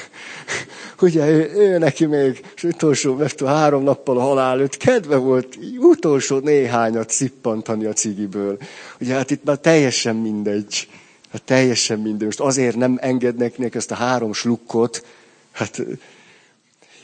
Ugye 1.01 1.29
ő, 1.29 1.53
ő 1.55 1.79
neki 1.79 2.07
még, 2.07 2.45
és 2.57 2.63
utolsó, 2.63 3.15
mert 3.15 3.47
három 3.47 3.83
nappal 3.83 4.19
a 4.19 4.23
halál 4.23 4.53
előtt 4.53 4.77
kedve 4.77 5.17
volt 5.17 5.59
utolsó 5.79 6.39
néhányat 6.39 7.11
szippantani 7.11 7.85
a 7.85 7.93
cigiből. 7.93 8.59
Ugye 9.01 9.15
hát 9.15 9.31
itt 9.31 9.45
már 9.45 9.59
teljesen 9.59 10.17
mindegy. 10.17 10.89
Hát 11.35 11.43
teljesen 11.43 11.99
mindegy. 11.99 12.27
Most 12.27 12.41
azért 12.41 12.77
nem 12.77 12.99
engednek 13.01 13.59
neki 13.59 13.77
ezt 13.77 13.91
a 13.91 13.95
három 13.95 14.33
slukkot, 14.33 15.05
hát 15.53 15.83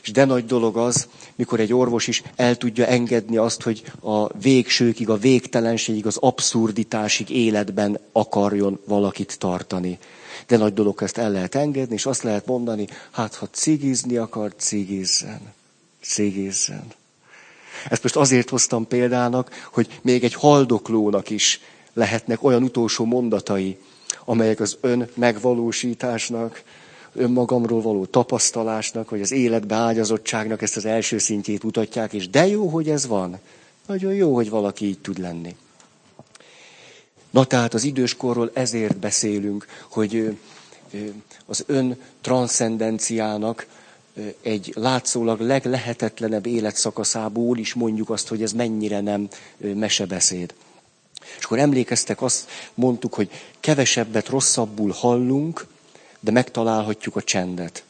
és 0.01 0.11
de 0.11 0.25
nagy 0.25 0.45
dolog 0.45 0.77
az, 0.77 1.07
mikor 1.35 1.59
egy 1.59 1.73
orvos 1.73 2.07
is 2.07 2.23
el 2.35 2.55
tudja 2.55 2.85
engedni 2.85 3.37
azt, 3.37 3.61
hogy 3.61 3.83
a 3.99 4.37
végsőkig, 4.37 5.09
a 5.09 5.17
végtelenségig, 5.17 6.05
az 6.05 6.17
abszurditásig 6.17 7.29
életben 7.29 7.99
akarjon 8.11 8.79
valakit 8.85 9.39
tartani. 9.39 9.97
De 10.47 10.57
nagy 10.57 10.73
dolog 10.73 11.03
ezt 11.03 11.17
el 11.17 11.31
lehet 11.31 11.55
engedni, 11.55 11.93
és 11.93 12.05
azt 12.05 12.23
lehet 12.23 12.45
mondani, 12.45 12.87
hát 13.11 13.35
ha 13.35 13.47
cigizni 13.51 14.17
akar, 14.17 14.53
cigizzen. 14.55 15.41
Cigizzen. 16.01 16.83
Ezt 17.89 18.03
most 18.03 18.15
azért 18.15 18.49
hoztam 18.49 18.87
példának, 18.87 19.67
hogy 19.71 19.99
még 20.01 20.23
egy 20.23 20.33
haldoklónak 20.33 21.29
is 21.29 21.59
lehetnek 21.93 22.43
olyan 22.43 22.63
utolsó 22.63 23.05
mondatai, 23.05 23.77
amelyek 24.31 24.59
az 24.59 24.77
ön 24.81 25.09
megvalósításnak, 25.13 26.63
önmagamról 27.13 27.81
való 27.81 28.05
tapasztalásnak, 28.05 29.09
vagy 29.09 29.21
az 29.21 29.31
életbe 29.31 29.75
ágyazottságnak 29.75 30.61
ezt 30.61 30.77
az 30.77 30.85
első 30.85 31.17
szintjét 31.17 31.63
mutatják, 31.63 32.13
és 32.13 32.29
de 32.29 32.47
jó, 32.47 32.67
hogy 32.67 32.89
ez 32.89 33.07
van. 33.07 33.39
Nagyon 33.85 34.13
jó, 34.13 34.35
hogy 34.35 34.49
valaki 34.49 34.85
így 34.85 34.99
tud 34.99 35.17
lenni. 35.17 35.55
Na 37.29 37.45
tehát 37.45 37.73
az 37.73 37.83
időskorról 37.83 38.51
ezért 38.53 38.97
beszélünk, 38.97 39.65
hogy 39.89 40.37
az 41.45 41.63
ön 41.67 41.99
transzcendenciának 42.21 43.67
egy 44.41 44.71
látszólag 44.75 45.39
leglehetetlenebb 45.39 46.45
életszakaszából 46.45 47.57
is 47.57 47.73
mondjuk 47.73 48.09
azt, 48.09 48.27
hogy 48.27 48.41
ez 48.41 48.51
mennyire 48.51 49.01
nem 49.01 49.27
mesebeszéd. 49.57 50.53
És 51.37 51.43
akkor 51.43 51.59
emlékeztek, 51.59 52.21
azt 52.21 52.49
mondtuk, 52.73 53.13
hogy 53.13 53.29
kevesebbet 53.59 54.29
rosszabbul 54.29 54.91
hallunk, 54.91 55.67
de 56.19 56.31
megtalálhatjuk 56.31 57.15
a 57.15 57.21
csendet. 57.21 57.83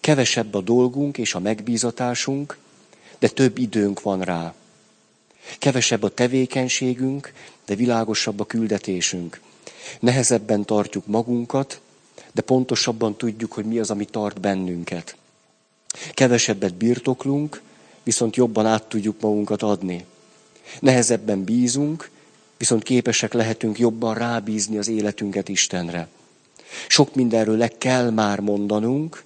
Kevesebb 0.00 0.54
a 0.54 0.60
dolgunk 0.60 1.18
és 1.18 1.34
a 1.34 1.38
megbízatásunk, 1.38 2.58
de 3.18 3.28
több 3.28 3.58
időnk 3.58 4.02
van 4.02 4.22
rá. 4.22 4.54
Kevesebb 5.58 6.02
a 6.02 6.14
tevékenységünk, 6.14 7.32
de 7.66 7.74
világosabb 7.74 8.40
a 8.40 8.44
küldetésünk. 8.44 9.40
Nehezebben 10.00 10.64
tartjuk 10.64 11.06
magunkat, 11.06 11.80
de 12.32 12.42
pontosabban 12.42 13.16
tudjuk, 13.16 13.52
hogy 13.52 13.64
mi 13.64 13.78
az, 13.78 13.90
ami 13.90 14.04
tart 14.04 14.40
bennünket. 14.40 15.16
Kevesebbet 16.12 16.74
birtoklunk, 16.74 17.62
viszont 18.02 18.36
jobban 18.36 18.66
át 18.66 18.82
tudjuk 18.82 19.20
magunkat 19.20 19.62
adni. 19.62 20.04
Nehezebben 20.80 21.44
bízunk, 21.44 22.10
viszont 22.64 22.82
képesek 22.82 23.32
lehetünk 23.32 23.78
jobban 23.78 24.14
rábízni 24.14 24.78
az 24.78 24.88
életünket 24.88 25.48
Istenre. 25.48 26.08
Sok 26.88 27.14
mindenről 27.14 27.56
le 27.56 27.68
kell 27.68 28.10
már 28.10 28.40
mondanunk, 28.40 29.22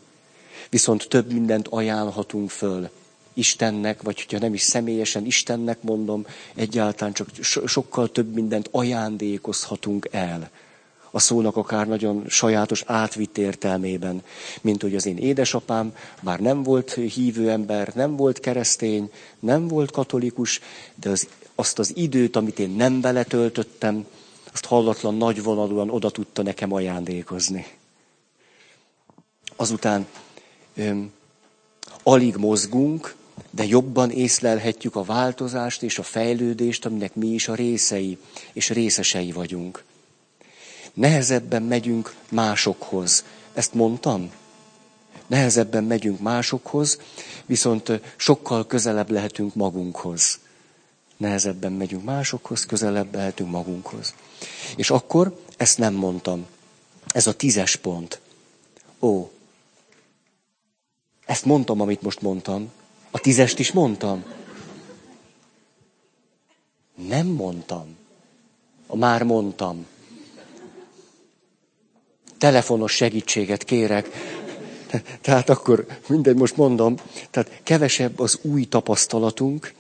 viszont 0.71 1.09
több 1.09 1.33
mindent 1.33 1.69
ajánlhatunk 1.69 2.51
föl. 2.51 2.91
Istennek, 3.35 4.03
vagy 4.03 4.21
hogyha 4.21 4.39
nem 4.39 4.55
is 4.55 4.63
személyesen 4.63 5.25
Istennek 5.27 5.83
mondom, 5.83 6.27
egyáltalán 6.55 7.13
csak 7.13 7.29
so- 7.41 7.69
sokkal 7.69 8.11
több 8.11 8.35
mindent 8.35 8.69
ajándékozhatunk 8.71 10.09
el. 10.11 10.51
A 11.11 11.19
szónak 11.19 11.57
akár 11.57 11.87
nagyon 11.87 12.25
sajátos 12.29 12.83
átvitt 12.87 13.39
értelmében, 13.39 14.23
mint 14.61 14.83
hogy 14.83 14.95
az 14.95 15.07
én 15.07 15.19
édesapám 15.19 15.95
már 16.21 16.41
nem 16.41 16.63
volt 16.63 16.93
hívő 16.95 17.51
ember, 17.51 17.93
nem 17.95 18.17
volt 18.17 18.41
keresztény, 18.41 19.11
nem 19.39 19.69
volt 19.69 19.91
katolikus, 19.91 20.61
de 20.95 21.11
az, 21.11 21.29
azt 21.59 21.79
az 21.79 21.97
időt, 21.97 22.37
amit 22.37 22.59
én 22.59 22.71
nem 22.71 23.01
beletöltöttem, 23.01 24.07
azt 24.53 24.65
hallatlan 24.65 25.15
nagyvonalúan 25.15 25.91
oda 25.91 26.11
tudta 26.11 26.43
nekem 26.43 26.73
ajándékozni. 26.73 27.67
Azután 29.57 30.07
öm, 30.77 31.13
alig 32.03 32.37
mozgunk, 32.37 33.15
de 33.51 33.65
jobban 33.65 34.11
észlelhetjük 34.11 34.97
a 34.97 35.03
változást 35.03 35.83
és 35.83 35.99
a 35.99 36.03
fejlődést, 36.03 36.87
aminek 36.87 37.15
mi 37.15 37.27
is 37.27 37.49
a 37.49 37.55
részei 37.55 38.19
és 38.53 38.71
részesei 38.71 39.33
vagyunk. 39.33 39.85
Nehezebben 40.95 41.63
megyünk 41.63 42.15
másokhoz. 42.29 43.25
Ezt 43.55 43.75
mondtam? 43.75 44.31
Nehezebben 45.27 45.85
megyünk 45.85 46.21
másokhoz, 46.21 47.01
viszont 47.47 48.01
sokkal 48.17 48.67
közelebb 48.67 49.11
lehetünk 49.11 49.55
magunkhoz. 49.55 50.39
Nehezebben 51.19 51.73
megyünk 51.73 52.05
másokhoz, 52.05 52.67
közelebb 52.67 53.15
lehetünk 53.15 53.51
magunkhoz. 53.51 54.15
És 54.77 54.91
akkor 54.91 55.41
ezt 55.57 55.79
nem 55.79 55.95
mondtam. 55.95 56.47
Ez 57.07 57.27
a 57.27 57.35
tízes 57.35 57.77
pont. 57.77 58.21
Ó, 59.01 59.31
ezt 61.27 61.45
mondtam, 61.45 61.81
amit 61.81 62.03
most 62.03 62.21
mondtam. 62.21 62.71
A 63.11 63.19
tízest 63.19 63.59
is 63.59 63.73
mondtam. 63.73 64.25
Nem 66.95 67.27
mondtam. 67.27 67.97
Már 68.87 69.23
mondtam. 69.23 69.87
Telefonos 72.39 72.93
segítséget 72.93 73.65
kérek. 73.65 74.09
Tehát 75.21 75.49
akkor 75.49 75.87
mindegy, 76.09 76.37
most 76.37 76.57
mondom. 76.57 76.95
Tehát 77.31 77.61
kevesebb 77.63 78.19
az 78.19 78.39
új 78.43 78.65
tapasztalatunk, 78.65 79.75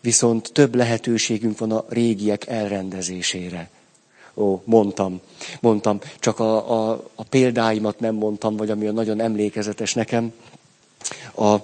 viszont 0.00 0.50
több 0.52 0.74
lehetőségünk 0.74 1.58
van 1.58 1.72
a 1.72 1.84
régiek 1.88 2.46
elrendezésére. 2.46 3.70
Ó, 4.34 4.60
mondtam, 4.64 5.20
mondtam, 5.60 6.00
csak 6.18 6.38
a, 6.38 6.72
a, 6.72 7.04
a 7.14 7.22
példáimat 7.22 8.00
nem 8.00 8.14
mondtam, 8.14 8.56
vagy 8.56 8.70
ami 8.70 8.86
a 8.86 8.92
nagyon 8.92 9.20
emlékezetes 9.20 9.94
nekem. 9.94 10.32
A, 11.36 11.56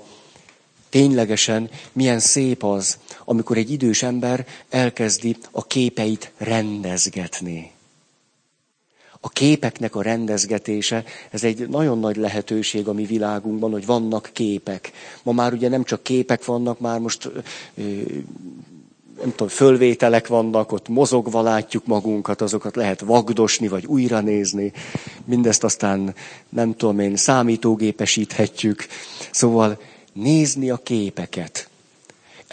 ténylegesen 0.94 1.70
milyen 1.92 2.18
szép 2.18 2.64
az, 2.64 2.98
amikor 3.24 3.56
egy 3.56 3.70
idős 3.70 4.02
ember 4.02 4.46
elkezdi 4.68 5.36
a 5.50 5.66
képeit 5.66 6.30
rendezgetni. 6.36 7.73
A 9.26 9.28
képeknek 9.28 9.94
a 9.96 10.02
rendezgetése, 10.02 11.04
ez 11.30 11.44
egy 11.44 11.68
nagyon 11.68 11.98
nagy 11.98 12.16
lehetőség 12.16 12.88
a 12.88 12.92
mi 12.92 13.04
világunkban, 13.04 13.70
hogy 13.70 13.86
vannak 13.86 14.30
képek. 14.32 14.92
Ma 15.22 15.32
már 15.32 15.52
ugye 15.52 15.68
nem 15.68 15.84
csak 15.84 16.02
képek 16.02 16.44
vannak, 16.44 16.80
már 16.80 16.98
most 16.98 17.30
nem 19.20 19.30
tudom, 19.30 19.48
fölvételek 19.48 20.26
vannak, 20.26 20.72
ott 20.72 20.88
mozogva 20.88 21.42
látjuk 21.42 21.86
magunkat, 21.86 22.40
azokat 22.40 22.76
lehet 22.76 23.00
vagdosni, 23.00 23.68
vagy 23.68 23.86
újra 23.86 24.20
nézni. 24.20 24.72
Mindezt 25.24 25.64
aztán, 25.64 26.14
nem 26.48 26.74
tudom 26.76 26.98
én, 26.98 27.16
számítógépesíthetjük. 27.16 28.86
Szóval 29.30 29.80
nézni 30.12 30.70
a 30.70 30.76
képeket. 30.76 31.68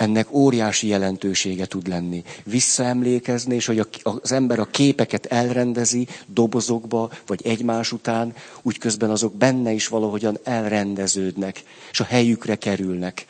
Ennek 0.02 0.32
óriási 0.32 0.88
jelentősége 0.88 1.66
tud 1.66 1.88
lenni. 1.88 2.24
Visszaemlékezni, 2.44 3.56
és 3.56 3.66
hogy 3.66 3.88
az 4.04 4.32
ember 4.32 4.60
a 4.60 4.66
képeket 4.66 5.26
elrendezi 5.26 6.08
dobozokba, 6.26 7.10
vagy 7.26 7.42
egymás 7.44 7.92
után, 7.92 8.34
úgy 8.62 8.78
közben 8.78 9.10
azok 9.10 9.36
benne 9.36 9.72
is 9.72 9.88
valahogyan 9.88 10.40
elrendeződnek, 10.44 11.64
és 11.92 12.00
a 12.00 12.04
helyükre 12.04 12.56
kerülnek. 12.56 13.26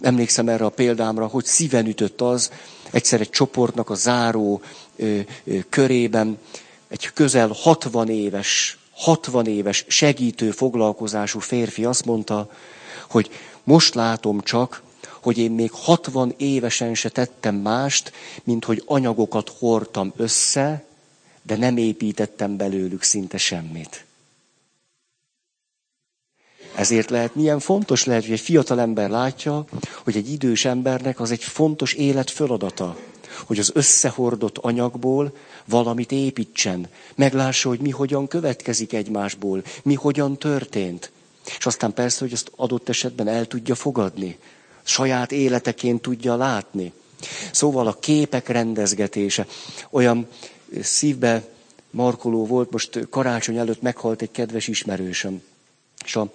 Emlékszem 0.00 0.48
erre 0.48 0.64
a 0.64 0.68
példámra, 0.68 1.26
hogy 1.26 1.44
szíven 1.44 1.86
ütött 1.86 2.20
az, 2.20 2.50
egyszer 2.90 3.20
egy 3.20 3.30
csoportnak 3.30 3.90
a 3.90 3.94
záró 3.94 4.60
ö, 4.96 5.18
ö, 5.44 5.58
körében 5.68 6.38
egy 6.88 7.10
közel 7.14 7.50
60 7.54 8.08
éves, 8.08 8.78
60 8.90 9.46
éves 9.46 9.84
segítő 9.88 10.50
foglalkozású 10.50 11.38
férfi 11.38 11.84
azt 11.84 12.04
mondta, 12.04 12.50
hogy 13.08 13.30
most 13.64 13.94
látom 13.94 14.40
csak, 14.40 14.82
hogy 15.24 15.38
én 15.38 15.50
még 15.50 15.70
60 15.72 16.34
évesen 16.36 16.94
se 16.94 17.08
tettem 17.08 17.54
mást, 17.54 18.12
mint 18.44 18.64
hogy 18.64 18.82
anyagokat 18.86 19.48
hordtam 19.58 20.12
össze, 20.16 20.84
de 21.42 21.56
nem 21.56 21.76
építettem 21.76 22.56
belőlük 22.56 23.02
szinte 23.02 23.38
semmit. 23.38 24.04
Ezért 26.74 27.10
lehet, 27.10 27.34
milyen 27.34 27.58
fontos 27.58 28.04
lehet, 28.04 28.22
hogy 28.22 28.32
egy 28.32 28.40
fiatal 28.40 28.80
ember 28.80 29.10
látja, 29.10 29.64
hogy 30.04 30.16
egy 30.16 30.32
idős 30.32 30.64
embernek 30.64 31.20
az 31.20 31.30
egy 31.30 31.42
fontos 31.44 31.92
élet 31.92 32.30
feladata, 32.30 32.96
hogy 33.46 33.58
az 33.58 33.70
összehordott 33.74 34.58
anyagból 34.58 35.36
valamit 35.64 36.12
építsen, 36.12 36.88
meglássa, 37.14 37.68
hogy 37.68 37.80
mi 37.80 37.90
hogyan 37.90 38.28
következik 38.28 38.92
egymásból, 38.92 39.62
mi 39.82 39.94
hogyan 39.94 40.38
történt. 40.38 41.10
És 41.58 41.66
aztán 41.66 41.92
persze, 41.94 42.18
hogy 42.20 42.32
ezt 42.32 42.50
adott 42.56 42.88
esetben 42.88 43.28
el 43.28 43.46
tudja 43.46 43.74
fogadni, 43.74 44.38
saját 44.84 45.32
életeként 45.32 46.02
tudja 46.02 46.36
látni. 46.36 46.92
Szóval 47.52 47.86
a 47.86 47.98
képek 47.98 48.48
rendezgetése 48.48 49.46
olyan 49.90 50.28
szívbe 50.82 51.42
markoló 51.90 52.46
volt, 52.46 52.70
most 52.70 53.08
karácsony 53.10 53.56
előtt 53.56 53.82
meghalt 53.82 54.22
egy 54.22 54.30
kedves 54.30 54.68
ismerősöm. 54.68 55.42
És 56.04 56.16
a 56.16 56.30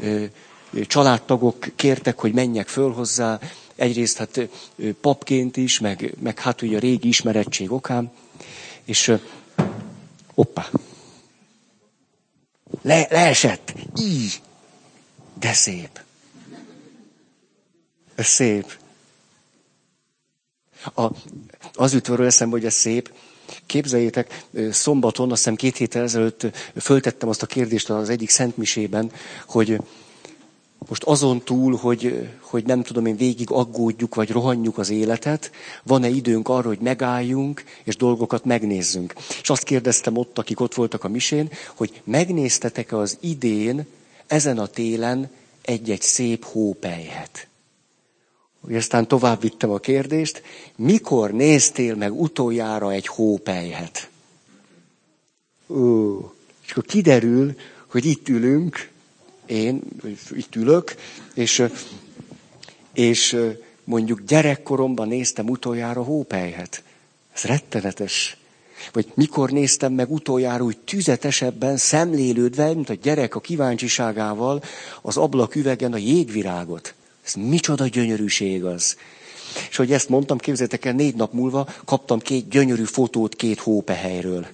ö, 0.00 0.24
családtagok 0.86 1.66
kértek, 1.76 2.18
hogy 2.18 2.32
menjek 2.32 2.68
föl 2.68 2.92
hozzá, 2.92 3.38
egyrészt 3.76 4.16
hát 4.16 4.40
papként 5.00 5.56
is, 5.56 5.78
meg, 5.78 6.14
meg 6.18 6.38
hát 6.38 6.62
ugye 6.62 6.76
a 6.76 6.80
régi 6.80 7.08
ismerettség 7.08 7.72
okán, 7.72 8.12
és 8.84 9.12
hoppá, 10.34 10.70
le, 12.82 13.06
leesett, 13.10 13.74
így, 13.98 14.40
de 15.40 15.52
szép. 15.52 16.00
Ez 18.20 18.26
szép. 18.26 18.72
A, 20.94 21.06
az 21.74 21.92
jut 21.92 22.08
eszembe, 22.08 22.56
hogy 22.56 22.64
ez 22.64 22.74
szép, 22.74 23.12
Képzeljétek, 23.66 24.44
szombaton, 24.70 25.30
azt 25.30 25.38
hiszem 25.38 25.54
két 25.54 25.76
héttel 25.76 26.02
ezelőtt 26.02 26.46
föltettem 26.76 27.28
azt 27.28 27.42
a 27.42 27.46
kérdést 27.46 27.90
az 27.90 28.08
egyik 28.08 28.30
szentmisében, 28.30 29.12
hogy 29.46 29.80
most 30.88 31.02
azon 31.02 31.42
túl, 31.42 31.76
hogy, 31.76 32.28
hogy 32.40 32.64
nem 32.64 32.82
tudom 32.82 33.06
én 33.06 33.16
végig 33.16 33.50
aggódjuk, 33.50 34.14
vagy 34.14 34.30
rohanjuk 34.30 34.78
az 34.78 34.90
életet, 34.90 35.50
van-e 35.82 36.08
időnk 36.08 36.48
arra, 36.48 36.68
hogy 36.68 36.78
megálljunk, 36.78 37.64
és 37.84 37.96
dolgokat 37.96 38.44
megnézzünk. 38.44 39.14
És 39.42 39.50
azt 39.50 39.62
kérdeztem 39.62 40.16
ott, 40.16 40.38
akik 40.38 40.60
ott 40.60 40.74
voltak 40.74 41.04
a 41.04 41.08
misén, 41.08 41.50
hogy 41.74 42.00
megnéztetek-e 42.04 42.96
az 42.96 43.16
idén, 43.20 43.86
ezen 44.26 44.58
a 44.58 44.66
télen 44.66 45.30
egy-egy 45.62 46.02
szép 46.02 46.44
hópelyhet. 46.44 47.49
Hogy 48.60 48.76
aztán 48.76 49.08
tovább 49.08 49.40
vittem 49.40 49.70
a 49.70 49.78
kérdést, 49.78 50.42
mikor 50.76 51.30
néztél 51.32 51.94
meg 51.94 52.20
utoljára 52.20 52.92
egy 52.92 53.06
hópelyhet? 53.06 54.10
Ó, 55.68 56.18
és 56.64 56.70
akkor 56.70 56.84
kiderül, 56.84 57.54
hogy 57.86 58.04
itt 58.04 58.28
ülünk, 58.28 58.88
én 59.46 59.82
itt 60.30 60.56
ülök, 60.56 60.94
és, 61.34 61.64
és 62.92 63.36
mondjuk 63.84 64.20
gyerekkoromban 64.20 65.08
néztem 65.08 65.48
utoljára 65.48 66.02
hópelyhet. 66.02 66.82
Ez 67.34 67.42
rettenetes. 67.42 68.36
Vagy 68.92 69.12
mikor 69.14 69.50
néztem 69.50 69.92
meg 69.92 70.10
utoljára 70.10 70.64
úgy 70.64 70.78
tüzetesebben, 70.78 71.76
szemlélődve, 71.76 72.74
mint 72.74 72.88
a 72.90 72.94
gyerek 72.94 73.34
a 73.34 73.40
kíváncsiságával 73.40 74.62
az 75.02 75.16
ablaküvegen 75.16 75.92
a 75.92 75.96
jégvirágot. 75.96 76.94
Ez 77.34 77.42
micsoda 77.42 77.86
gyönyörűség 77.86 78.64
az. 78.64 78.96
És 79.70 79.76
hogy 79.76 79.92
ezt 79.92 80.08
mondtam, 80.08 80.38
képzeljétek 80.38 80.84
el, 80.84 80.92
négy 80.92 81.14
nap 81.14 81.32
múlva 81.32 81.68
kaptam 81.84 82.18
két 82.18 82.48
gyönyörű 82.48 82.84
fotót 82.84 83.36
két 83.36 83.60
hópehelyről. 83.60 84.46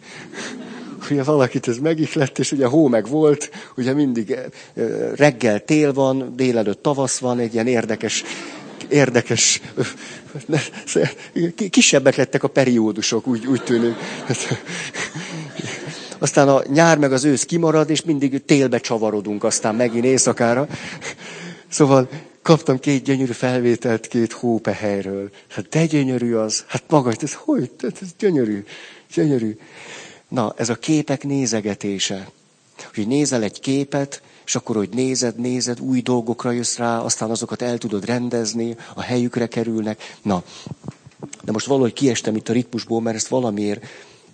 Ugye 1.10 1.22
valakit 1.22 1.68
ez 1.68 1.78
megihlett, 1.78 2.38
és 2.38 2.52
ugye 2.52 2.66
hó 2.66 2.88
meg 2.88 3.08
volt, 3.08 3.50
ugye 3.76 3.92
mindig 3.92 4.30
eh, 4.30 4.44
reggel 5.14 5.64
tél 5.64 5.92
van, 5.92 6.32
délelőtt 6.36 6.82
tavasz 6.82 7.18
van, 7.18 7.38
egy 7.38 7.52
ilyen 7.54 7.66
érdekes, 7.66 8.24
érdekes, 8.88 9.60
kisebbek 11.70 12.16
lettek 12.16 12.42
a 12.42 12.48
periódusok, 12.48 13.26
úgy, 13.26 13.46
úgy 13.46 13.62
tűnik. 13.62 13.94
Aztán 16.18 16.48
a 16.48 16.62
nyár 16.72 16.98
meg 16.98 17.12
az 17.12 17.24
ősz 17.24 17.44
kimarad, 17.44 17.90
és 17.90 18.02
mindig 18.02 18.44
télbe 18.44 18.78
csavarodunk 18.78 19.44
aztán 19.44 19.74
megint 19.74 20.04
éjszakára. 20.04 20.68
Szóval 21.68 22.08
kaptam 22.46 22.78
két 22.78 23.02
gyönyörű 23.02 23.32
felvételt 23.32 24.06
két 24.06 24.32
hópehelyről. 24.32 25.30
Hát 25.48 25.68
de 25.68 25.86
gyönyörű 25.86 26.34
az. 26.34 26.64
Hát 26.66 26.82
maga, 26.88 27.12
ez 27.20 27.34
hogy? 27.34 27.70
Ez 27.80 28.08
gyönyörű. 28.18 28.64
Gyönyörű. 29.14 29.58
Na, 30.28 30.54
ez 30.56 30.68
a 30.68 30.74
képek 30.74 31.24
nézegetése. 31.24 32.30
Hogy 32.94 33.06
nézel 33.06 33.42
egy 33.42 33.60
képet, 33.60 34.22
és 34.44 34.54
akkor, 34.54 34.76
hogy 34.76 34.88
nézed, 34.88 35.38
nézed, 35.38 35.80
új 35.80 36.00
dolgokra 36.00 36.50
jössz 36.50 36.76
rá, 36.76 36.98
aztán 36.98 37.30
azokat 37.30 37.62
el 37.62 37.78
tudod 37.78 38.04
rendezni, 38.04 38.76
a 38.94 39.02
helyükre 39.02 39.46
kerülnek. 39.46 40.16
Na, 40.22 40.42
de 41.42 41.52
most 41.52 41.66
valahogy 41.66 41.92
kiestem 41.92 42.36
itt 42.36 42.48
a 42.48 42.52
ritmusból, 42.52 43.00
mert 43.00 43.16
ezt 43.16 43.28
valamiért 43.28 43.86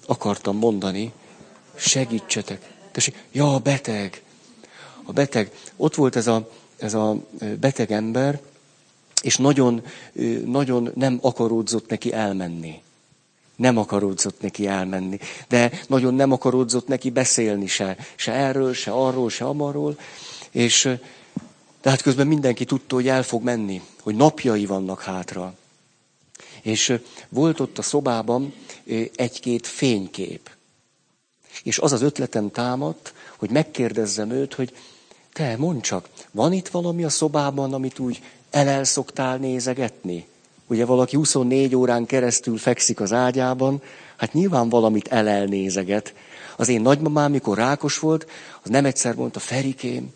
akartam 0.06 0.56
mondani. 0.56 1.12
Segítsetek. 1.74 2.72
Tessék, 2.90 3.14
ja, 3.32 3.54
a 3.54 3.58
beteg. 3.58 4.22
A 5.02 5.12
beteg. 5.12 5.50
Ott 5.76 5.94
volt 5.94 6.16
ez 6.16 6.26
a, 6.26 6.48
ez 6.82 6.94
a 6.94 7.16
beteg 7.60 7.92
ember, 7.92 8.40
és 9.22 9.36
nagyon, 9.36 9.82
nagyon 10.44 10.90
nem 10.94 11.18
akaródzott 11.20 11.88
neki 11.88 12.12
elmenni. 12.12 12.82
Nem 13.56 13.76
akaródzott 13.76 14.40
neki 14.40 14.66
elmenni. 14.66 15.18
De 15.48 15.80
nagyon 15.86 16.14
nem 16.14 16.32
akaródzott 16.32 16.86
neki 16.86 17.10
beszélni 17.10 17.66
se. 17.66 17.96
Se 18.14 18.32
erről, 18.32 18.74
se 18.74 18.90
arról, 18.90 19.30
se 19.30 19.44
amarról. 19.44 19.98
És 20.50 20.88
de 21.82 21.90
hát 21.90 22.02
közben 22.02 22.26
mindenki 22.26 22.64
tudta, 22.64 22.94
hogy 22.94 23.08
el 23.08 23.22
fog 23.22 23.42
menni, 23.42 23.82
hogy 24.02 24.14
napjai 24.14 24.66
vannak 24.66 25.02
hátra. 25.02 25.54
És 26.62 26.98
volt 27.28 27.60
ott 27.60 27.78
a 27.78 27.82
szobában 27.82 28.54
egy-két 29.14 29.66
fénykép. 29.66 30.50
És 31.62 31.78
az 31.78 31.92
az 31.92 32.02
ötletem 32.02 32.50
támadt, 32.50 33.14
hogy 33.36 33.50
megkérdezzem 33.50 34.30
őt, 34.30 34.54
hogy 34.54 34.72
te, 35.32 35.56
mondd 35.56 35.80
csak, 35.80 36.08
van 36.30 36.52
itt 36.52 36.68
valami 36.68 37.04
a 37.04 37.08
szobában, 37.08 37.72
amit 37.72 37.98
úgy 37.98 38.22
elel 38.50 38.84
szoktál 38.84 39.36
nézegetni? 39.36 40.26
Ugye 40.66 40.84
valaki 40.84 41.16
24 41.16 41.74
órán 41.74 42.06
keresztül 42.06 42.58
fekszik 42.58 43.00
az 43.00 43.12
ágyában, 43.12 43.82
hát 44.16 44.32
nyilván 44.32 44.68
valamit 44.68 45.08
elelnézeget. 45.08 46.14
Az 46.56 46.68
én 46.68 46.80
nagymamám, 46.80 47.30
mikor 47.30 47.56
rákos 47.56 47.98
volt, 47.98 48.26
az 48.62 48.70
nem 48.70 48.84
egyszer 48.84 49.14
mondta, 49.14 49.40
Ferikém, 49.40 50.12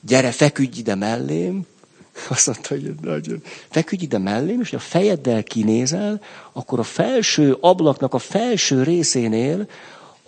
gyere, 0.00 0.30
feküdj 0.30 0.78
ide 0.78 0.94
mellém, 0.94 1.66
azt 2.28 2.46
mondta, 2.46 2.68
hogy 2.68 2.94
nagyon. 3.00 3.42
Feküdj 3.70 4.02
ide 4.02 4.18
mellém, 4.18 4.60
és 4.60 4.70
ha 4.70 4.76
a 4.76 4.80
fejeddel 4.80 5.42
kinézel, 5.42 6.20
akkor 6.52 6.78
a 6.78 6.82
felső 6.82 7.56
ablaknak 7.60 8.14
a 8.14 8.18
felső 8.18 8.82
részénél 8.82 9.68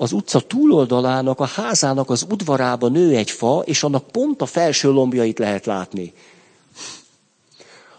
az 0.03 0.13
utca 0.13 0.41
túloldalának, 0.41 1.41
a 1.41 1.45
házának 1.45 2.11
az 2.11 2.27
udvarába 2.31 2.89
nő 2.89 3.17
egy 3.17 3.31
fa, 3.31 3.63
és 3.65 3.83
annak 3.83 4.07
pont 4.07 4.43
a 4.43 4.47
felső 4.47 4.91
lombjait 4.91 5.39
lehet 5.39 5.67
látni. 5.67 6.13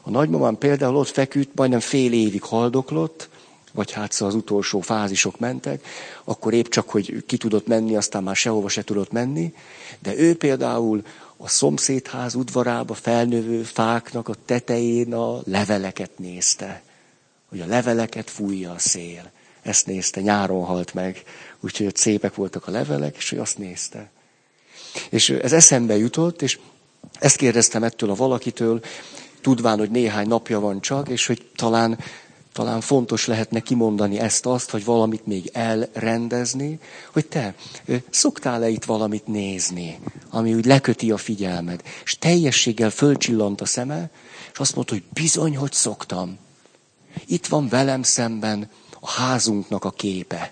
A 0.01 0.09
nagymamám 0.09 0.57
például 0.57 0.95
ott 0.95 1.07
feküdt, 1.07 1.55
majdnem 1.55 1.79
fél 1.79 2.13
évig 2.13 2.43
haldoklott, 2.43 3.29
vagy 3.71 3.91
hát 3.91 4.11
szóval 4.11 4.33
az 4.35 4.41
utolsó 4.41 4.79
fázisok 4.79 5.39
mentek, 5.39 5.85
akkor 6.23 6.53
épp 6.53 6.67
csak, 6.67 6.89
hogy 6.89 7.23
ki 7.25 7.37
tudott 7.37 7.67
menni, 7.67 7.95
aztán 7.95 8.23
már 8.23 8.35
sehova 8.35 8.69
se 8.69 8.83
tudott 8.83 9.11
menni, 9.11 9.53
de 9.99 10.17
ő 10.17 10.35
például 10.35 11.01
a 11.37 11.47
szomszédház 11.47 12.35
udvarába 12.35 12.93
felnövő 12.93 13.63
fáknak 13.63 14.27
a 14.27 14.35
tetején 14.45 15.13
a 15.13 15.41
leveleket 15.45 16.17
nézte, 16.17 16.83
hogy 17.49 17.61
a 17.61 17.65
leveleket 17.65 18.29
fújja 18.29 18.71
a 18.71 18.79
szél. 18.79 19.31
Ezt 19.63 19.85
nézte, 19.85 20.21
nyáron 20.21 20.63
halt 20.63 20.93
meg, 20.93 21.23
úgyhogy 21.59 21.85
ott 21.85 21.95
szépek 21.95 22.35
voltak 22.35 22.67
a 22.67 22.71
levelek, 22.71 23.15
és 23.17 23.31
ő 23.31 23.39
azt 23.41 23.57
nézte. 23.57 24.11
És 25.09 25.29
ez 25.29 25.53
eszembe 25.53 25.97
jutott, 25.97 26.41
és 26.41 26.59
ezt 27.19 27.35
kérdeztem 27.35 27.83
ettől 27.83 28.09
a 28.09 28.15
valakitől, 28.15 28.81
tudván, 29.41 29.77
hogy 29.77 29.91
néhány 29.91 30.27
napja 30.27 30.59
van 30.59 30.81
csak, 30.81 31.09
és 31.09 31.25
hogy 31.25 31.49
talán, 31.55 31.99
talán 32.51 32.81
fontos 32.81 33.25
lehetne 33.25 33.59
kimondani 33.59 34.19
ezt-azt, 34.19 34.69
hogy 34.69 34.85
valamit 34.85 35.25
még 35.25 35.49
elrendezni, 35.53 36.79
hogy 37.11 37.25
te 37.25 37.55
szoktál-e 38.09 38.69
itt 38.69 38.83
valamit 38.83 39.27
nézni, 39.27 39.99
ami 40.29 40.53
úgy 40.53 40.65
leköti 40.65 41.11
a 41.11 41.17
figyelmed, 41.17 41.81
és 42.03 42.17
teljességgel 42.17 42.89
fölcsillant 42.89 43.61
a 43.61 43.65
szeme, 43.65 44.09
és 44.53 44.59
azt 44.59 44.75
mondta, 44.75 44.93
hogy 44.93 45.03
bizony, 45.13 45.57
hogy 45.57 45.73
szoktam. 45.73 46.37
Itt 47.25 47.47
van 47.47 47.67
velem 47.67 48.03
szemben 48.03 48.69
a 49.05 49.09
házunknak 49.09 49.85
a 49.85 49.91
képe. 49.91 50.51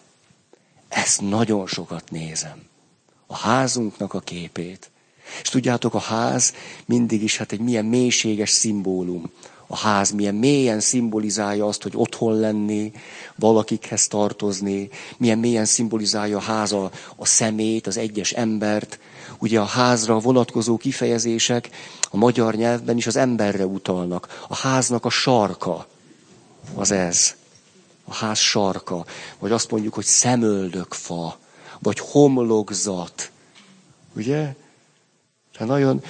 Ezt 0.87 1.21
nagyon 1.21 1.67
sokat 1.67 2.11
nézem. 2.11 2.61
A 3.27 3.35
házunknak 3.35 4.13
a 4.13 4.19
képét. 4.19 4.89
És 5.41 5.49
tudjátok, 5.49 5.93
a 5.93 5.99
ház 5.99 6.53
mindig 6.85 7.23
is 7.23 7.37
hát 7.37 7.51
egy 7.51 7.59
milyen 7.59 7.85
mélységes 7.85 8.49
szimbólum. 8.49 9.31
a 9.67 9.77
ház 9.77 10.11
milyen 10.11 10.35
mélyen 10.35 10.79
szimbolizálja 10.79 11.65
azt, 11.65 11.83
hogy 11.83 11.91
otthon 11.95 12.39
lenni, 12.39 12.91
valakikhez 13.35 14.07
tartozni, 14.07 14.89
milyen 15.17 15.37
mélyen 15.37 15.65
szimbolizálja 15.65 16.37
a 16.37 16.41
ház 16.41 16.71
a, 16.71 16.91
a 17.15 17.25
szemét, 17.25 17.87
az 17.87 17.97
egyes 17.97 18.31
embert. 18.31 18.99
Ugye 19.37 19.59
a 19.59 19.65
házra 19.65 20.19
vonatkozó 20.19 20.77
kifejezések 20.77 21.69
a 22.09 22.17
magyar 22.17 22.55
nyelvben 22.55 22.97
is 22.97 23.07
az 23.07 23.15
emberre 23.15 23.65
utalnak. 23.65 24.45
A 24.47 24.55
háznak 24.55 25.05
a 25.05 25.09
sarka 25.09 25.87
az 26.75 26.91
ez. 26.91 27.39
A 28.11 28.13
ház 28.13 28.37
sarka. 28.37 29.05
Vagy 29.39 29.51
azt 29.51 29.71
mondjuk, 29.71 29.93
hogy 29.93 30.05
szemöldökfa. 30.05 31.37
Vagy 31.79 31.99
homlokzat. 31.99 33.31
Ugye? 34.15 34.55
Tehát 35.53 35.67
nagyon 35.67 36.03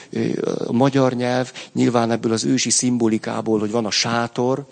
a 0.68 0.72
magyar 0.72 1.14
nyelv 1.14 1.52
nyilván 1.72 2.12
ebből 2.12 2.32
az 2.32 2.44
ősi 2.44 2.70
szimbolikából, 2.70 3.60
hogy 3.60 3.72
van 3.72 3.86
a 3.86 3.92
sátor, 3.92 4.66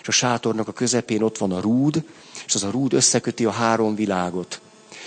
és 0.00 0.08
a 0.08 0.12
sátornak 0.12 0.68
a 0.68 0.72
közepén 0.72 1.22
ott 1.22 1.38
van 1.38 1.52
a 1.52 1.60
rúd, 1.60 2.04
és 2.46 2.54
az 2.54 2.64
a 2.64 2.70
rúd 2.70 2.92
összeköti 2.92 3.44
a 3.44 3.50
három 3.50 3.94
világot. 3.94 4.60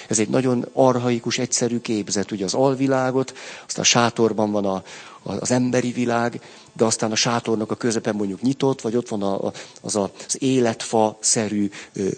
Ez 0.07 0.19
egy 0.19 0.29
nagyon 0.29 0.65
arhaikus, 0.73 1.37
egyszerű 1.37 1.79
képzet. 1.79 2.31
Ugye 2.31 2.45
az 2.45 2.53
alvilágot, 2.53 3.33
aztán 3.67 3.83
a 3.83 3.87
sátorban 3.87 4.51
van 4.51 4.65
a, 4.65 4.83
az 5.23 5.51
emberi 5.51 5.91
világ, 5.91 6.41
de 6.79 6.85
aztán 6.85 7.11
a 7.11 7.15
sátornak 7.15 7.71
a 7.71 7.75
közepen 7.75 8.15
mondjuk 8.15 8.41
nyitott, 8.41 8.81
vagy 8.81 8.95
ott 8.95 9.07
van 9.07 9.23
a, 9.23 9.51
az 9.81 9.95
a, 9.95 10.11
az 10.27 10.41
életfa-szerű 10.41 11.69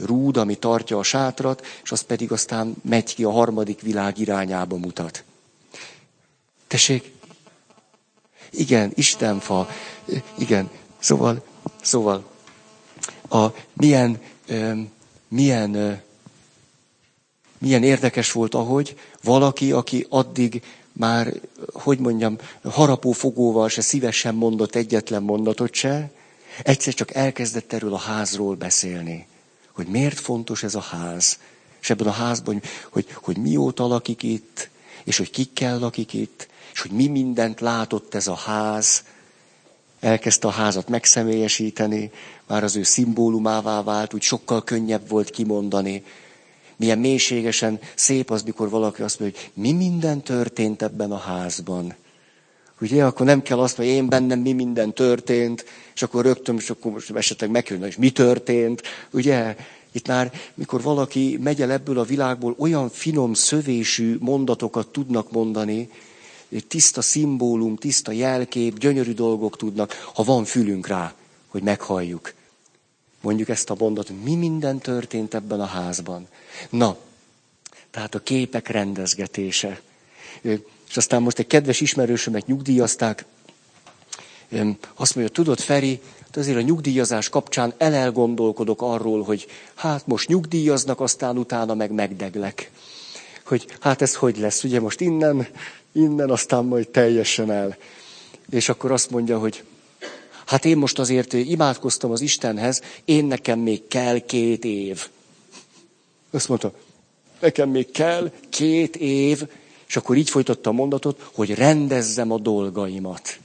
rúd, 0.06 0.38
ami 0.38 0.56
tartja 0.56 0.98
a 0.98 1.04
sátrat, 1.04 1.66
és 1.84 1.92
az 1.92 2.02
pedig 2.02 2.32
aztán 2.32 2.76
megy 2.82 3.16
ki 3.16 3.24
a 3.24 3.32
harmadik 3.32 3.82
világ 3.82 4.18
irányába 4.18 4.78
mutat. 4.78 5.24
Tessék? 6.68 7.12
Igen, 8.50 8.92
Istenfa. 8.96 9.70
Igen. 10.38 10.70
Szóval, 11.00 11.44
szóval, 11.82 12.24
a, 13.30 13.46
milyen, 13.74 14.20
milyen, 15.28 16.02
milyen 17.58 17.84
érdekes 17.84 18.32
volt, 18.32 18.56
ahogy 18.56 19.00
valaki, 19.24 19.72
aki 19.72 20.06
addig 20.10 20.64
már, 21.02 21.34
hogy 21.72 22.00
mondjam, 22.00 22.38
harapófogóval 22.64 23.70
se 23.70 23.82
szívesen 23.82 24.36
mondott 24.36 24.76
egyetlen 24.76 25.24
mondatot 25.24 25.74
se, 25.74 26.12
egyszer 26.64 26.94
csak 26.94 27.14
elkezdett 27.14 27.74
erről 27.74 27.94
a 27.94 27.98
házról 27.98 28.56
beszélni. 28.56 29.28
Hogy 29.72 29.88
miért 29.88 30.20
fontos 30.20 30.64
ez 30.64 30.76
a 30.76 30.80
ház. 30.80 31.40
És 31.82 31.90
ebben 31.90 32.08
a 32.08 32.12
házban, 32.12 32.62
hogy, 32.90 33.06
hogy 33.14 33.38
mióta 33.38 33.88
lakik 33.88 34.24
itt, 34.24 34.70
és 35.04 35.18
hogy 35.18 35.30
kikkel 35.30 35.80
lakik 35.80 36.14
itt, 36.14 36.48
és 36.74 36.82
hogy 36.82 36.92
mi 36.92 37.08
mindent 37.08 37.60
látott 37.60 38.16
ez 38.16 38.28
a 38.28 38.36
ház, 38.36 39.04
elkezdte 40.00 40.48
a 40.48 40.52
házat 40.52 40.90
megszemélyesíteni, 40.90 42.12
már 42.48 42.64
az 42.64 42.76
ő 42.76 42.84
szimbólumává 42.84 43.84
vált, 43.84 44.14
úgy 44.14 44.22
sokkal 44.22 44.64
könnyebb 44.64 45.10
volt 45.10 45.30
kimondani. 45.30 46.04
Milyen 46.82 47.00
mélységesen 47.00 47.80
szép 47.96 48.32
az, 48.32 48.44
mikor 48.44 48.70
valaki 48.70 49.02
azt 49.02 49.20
mondja, 49.20 49.40
hogy 49.40 49.52
mi 49.64 49.72
minden 49.72 50.22
történt 50.22 50.82
ebben 50.82 51.12
a 51.12 51.18
házban. 51.18 51.96
Ugye, 52.80 53.06
akkor 53.06 53.26
nem 53.26 53.42
kell 53.42 53.60
azt, 53.60 53.76
hogy 53.76 53.86
én 53.86 54.08
bennem 54.08 54.40
mi 54.40 54.54
minden 54.54 54.94
történt, 54.94 55.66
és 55.94 56.02
akkor 56.02 56.24
rögtön, 56.26 56.56
és 56.56 56.70
akkor 56.70 56.92
most 56.92 57.16
esetleg 57.16 57.50
megkülön, 57.50 57.84
és 57.84 57.96
mi 57.96 58.10
történt. 58.10 58.82
Ugye, 59.12 59.56
itt 59.92 60.08
már, 60.08 60.32
mikor 60.54 60.82
valaki 60.82 61.40
megy 61.44 61.62
el 61.62 61.72
ebből 61.72 62.00
a 62.00 62.04
világból, 62.04 62.56
olyan 62.58 62.90
finom 62.90 63.34
szövésű 63.34 64.18
mondatokat 64.20 64.88
tudnak 64.88 65.32
mondani, 65.32 65.90
tiszta 66.68 67.02
szimbólum, 67.02 67.76
tiszta 67.76 68.12
jelkép, 68.12 68.80
gyönyörű 68.80 69.14
dolgok 69.14 69.58
tudnak, 69.58 70.10
ha 70.14 70.24
van 70.24 70.46
fülünk 70.46 70.88
rá, 70.88 71.14
hogy 71.48 71.62
meghalljuk. 71.62 72.34
Mondjuk 73.22 73.50
ezt 73.50 73.70
a 73.70 73.76
mondatot, 73.80 74.24
mi 74.24 74.36
minden 74.36 74.78
történt 74.78 75.34
ebben 75.34 75.60
a 75.62 75.66
házban. 75.66 76.28
Na, 76.70 76.98
tehát 77.92 78.16
a 78.16 78.20
képek 78.20 78.68
rendezgetése. 78.68 79.82
És 80.90 80.98
aztán 80.98 81.22
most 81.22 81.40
egy 81.40 81.48
kedves 81.48 81.82
ismerősömet 81.82 82.46
nyugdíjazták, 82.46 83.26
azt 84.96 85.16
mondja, 85.16 85.34
tudod, 85.34 85.60
Feri, 85.60 86.02
hát 86.22 86.38
azért 86.38 86.58
a 86.58 86.62
nyugdíjazás 86.62 87.30
kapcsán 87.30 87.74
elelgondolkodok 87.78 88.82
arról, 88.82 89.24
hogy 89.24 89.48
hát 89.74 90.08
most 90.08 90.28
nyugdíjaznak, 90.28 91.00
aztán 91.00 91.38
utána 91.38 91.74
meg 91.74 91.92
megdeglek. 91.92 92.72
Hogy 93.46 93.66
hát 93.80 94.02
ez 94.02 94.16
hogy 94.16 94.38
lesz, 94.38 94.64
ugye 94.64 94.80
most 94.80 95.02
innen 95.02 95.48
innen 95.92 96.30
aztán 96.30 96.66
majd 96.66 96.88
teljesen 96.88 97.52
el. 97.52 97.78
És 98.50 98.70
akkor 98.70 98.92
azt 98.92 99.10
mondja, 99.10 99.40
hogy 99.40 99.64
hát 100.52 100.66
én 100.66 100.78
most 100.78 101.00
azért 101.00 101.34
imádkoztam 101.34 102.12
az 102.12 102.22
Istenhez, 102.22 102.82
én 103.06 103.26
nekem 103.26 103.60
még 103.60 103.88
kell 103.88 104.20
két 104.20 104.66
év. 104.66 105.08
Azt 106.32 106.48
mondta, 106.48 106.74
nekem 107.40 107.70
még 107.70 107.92
kell 107.92 108.32
két 108.50 108.96
év, 108.96 109.48
és 109.88 109.96
akkor 109.96 110.18
így 110.18 110.30
folytatta 110.30 110.70
a 110.70 110.74
mondatot, 110.74 111.30
hogy 111.34 111.56
rendezzem 111.56 112.32
a 112.32 112.40
dolgaimat. 112.40 113.38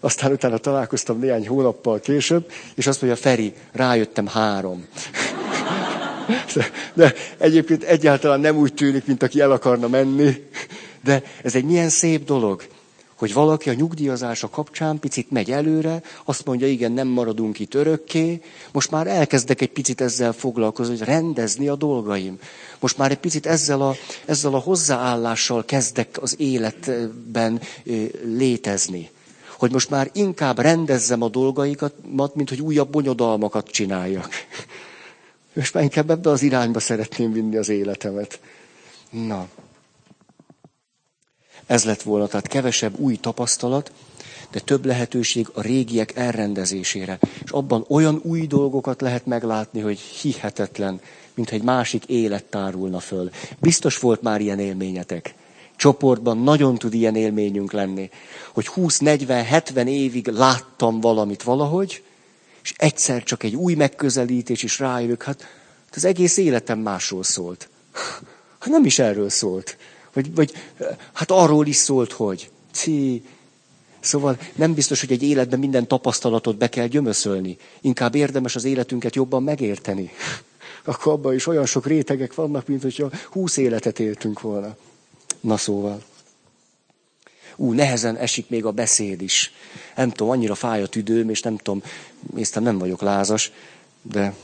Aztán 0.00 0.32
utána 0.32 0.58
találkoztam 0.58 1.18
néhány 1.18 1.48
hónappal 1.48 2.00
később, 2.00 2.50
és 2.74 2.86
azt 2.86 3.02
mondja, 3.02 3.20
Feri, 3.20 3.54
rájöttem 3.72 4.26
három. 4.26 4.86
De, 6.54 6.70
de 6.94 7.14
egyébként 7.38 7.82
egyáltalán 7.82 8.40
nem 8.40 8.56
úgy 8.56 8.74
tűnik, 8.74 9.06
mint 9.06 9.22
aki 9.22 9.40
el 9.40 9.52
akarna 9.52 9.88
menni. 9.88 10.48
De 11.04 11.22
ez 11.42 11.54
egy 11.54 11.64
milyen 11.64 11.88
szép 11.88 12.24
dolog, 12.24 12.66
hogy 13.22 13.32
valaki 13.32 13.70
a 13.70 13.74
nyugdíjazása 13.74 14.48
kapcsán 14.48 14.98
picit 14.98 15.30
megy 15.30 15.50
előre, 15.50 16.02
azt 16.24 16.44
mondja, 16.44 16.66
igen, 16.66 16.92
nem 16.92 17.08
maradunk 17.08 17.58
itt 17.58 17.74
örökké, 17.74 18.40
most 18.72 18.90
már 18.90 19.06
elkezdek 19.06 19.60
egy 19.60 19.70
picit 19.70 20.00
ezzel 20.00 20.32
foglalkozni, 20.32 20.98
hogy 20.98 21.06
rendezni 21.06 21.68
a 21.68 21.76
dolgaim. 21.76 22.38
Most 22.80 22.98
már 22.98 23.10
egy 23.10 23.18
picit 23.18 23.46
ezzel 23.46 23.82
a, 23.82 23.94
ezzel 24.24 24.54
a 24.54 24.58
hozzáállással 24.58 25.64
kezdek 25.64 26.18
az 26.22 26.34
életben 26.38 27.60
létezni. 28.24 29.10
Hogy 29.58 29.72
most 29.72 29.90
már 29.90 30.10
inkább 30.12 30.58
rendezzem 30.58 31.22
a 31.22 31.28
dolgaikat, 31.28 31.94
mint 32.34 32.48
hogy 32.48 32.60
újabb 32.60 32.90
bonyodalmakat 32.90 33.68
csináljak. 33.68 34.28
És 35.52 35.70
már 35.72 35.82
inkább 35.82 36.10
ebbe 36.10 36.30
az 36.30 36.42
irányba 36.42 36.80
szeretném 36.80 37.32
vinni 37.32 37.56
az 37.56 37.68
életemet. 37.68 38.40
Na. 39.10 39.48
Ez 41.66 41.84
lett 41.84 42.02
volna, 42.02 42.26
tehát 42.26 42.46
kevesebb 42.46 42.98
új 42.98 43.16
tapasztalat, 43.16 43.92
de 44.50 44.60
több 44.60 44.84
lehetőség 44.84 45.48
a 45.52 45.60
régiek 45.60 46.16
elrendezésére. 46.16 47.18
És 47.44 47.50
abban 47.50 47.84
olyan 47.88 48.20
új 48.22 48.46
dolgokat 48.46 49.00
lehet 49.00 49.26
meglátni, 49.26 49.80
hogy 49.80 49.98
hihetetlen, 49.98 51.00
mint 51.34 51.50
egy 51.50 51.62
másik 51.62 52.04
élet 52.06 52.44
tárulna 52.44 53.00
föl. 53.00 53.30
Biztos 53.58 53.98
volt 53.98 54.22
már 54.22 54.40
ilyen 54.40 54.58
élményetek. 54.58 55.34
Csoportban 55.76 56.38
nagyon 56.38 56.78
tud 56.78 56.94
ilyen 56.94 57.16
élményünk 57.16 57.72
lenni, 57.72 58.10
hogy 58.52 58.68
20-40-70 58.76 59.86
évig 59.86 60.28
láttam 60.28 61.00
valamit 61.00 61.42
valahogy, 61.42 62.02
és 62.62 62.74
egyszer 62.76 63.22
csak 63.22 63.42
egy 63.42 63.54
új 63.54 63.74
megközelítés, 63.74 64.62
és 64.62 64.78
rájövök, 64.78 65.22
hát 65.22 65.46
az 65.94 66.04
egész 66.04 66.36
életem 66.36 66.78
másról 66.78 67.22
szólt. 67.22 67.68
Hát 68.58 68.70
nem 68.70 68.84
is 68.84 68.98
erről 68.98 69.28
szólt. 69.28 69.76
Vagy, 70.12 70.34
vagy 70.34 70.52
hát 71.12 71.30
arról 71.30 71.66
is 71.66 71.76
szólt, 71.76 72.12
hogy. 72.12 72.50
Ci. 72.70 73.22
Szóval 74.00 74.38
nem 74.54 74.74
biztos, 74.74 75.00
hogy 75.00 75.12
egy 75.12 75.22
életben 75.22 75.58
minden 75.58 75.88
tapasztalatot 75.88 76.56
be 76.56 76.68
kell 76.68 76.86
gyömöszölni. 76.86 77.56
Inkább 77.80 78.14
érdemes 78.14 78.56
az 78.56 78.64
életünket 78.64 79.14
jobban 79.14 79.42
megérteni. 79.42 80.10
Akkor 80.84 81.12
abban 81.12 81.34
is 81.34 81.46
olyan 81.46 81.66
sok 81.66 81.86
rétegek 81.86 82.34
vannak, 82.34 82.66
mint 82.66 82.82
hogyha 82.82 83.10
húsz 83.30 83.56
életet 83.56 83.98
éltünk 83.98 84.40
volna. 84.40 84.76
Na 85.40 85.56
szóval 85.56 86.02
ú, 87.56 87.72
nehezen 87.72 88.16
esik 88.16 88.48
még 88.48 88.64
a 88.64 88.70
beszéd 88.70 89.22
is. 89.22 89.52
Nem 89.96 90.10
tudom, 90.10 90.30
annyira 90.30 90.54
fáj 90.54 90.82
a 90.82 90.86
tüdőm, 90.86 91.30
és 91.30 91.40
nem 91.40 91.56
tudom, 91.56 91.82
észtem 92.36 92.62
nem 92.62 92.78
vagyok 92.78 93.00
lázas, 93.00 93.52
de 94.02 94.34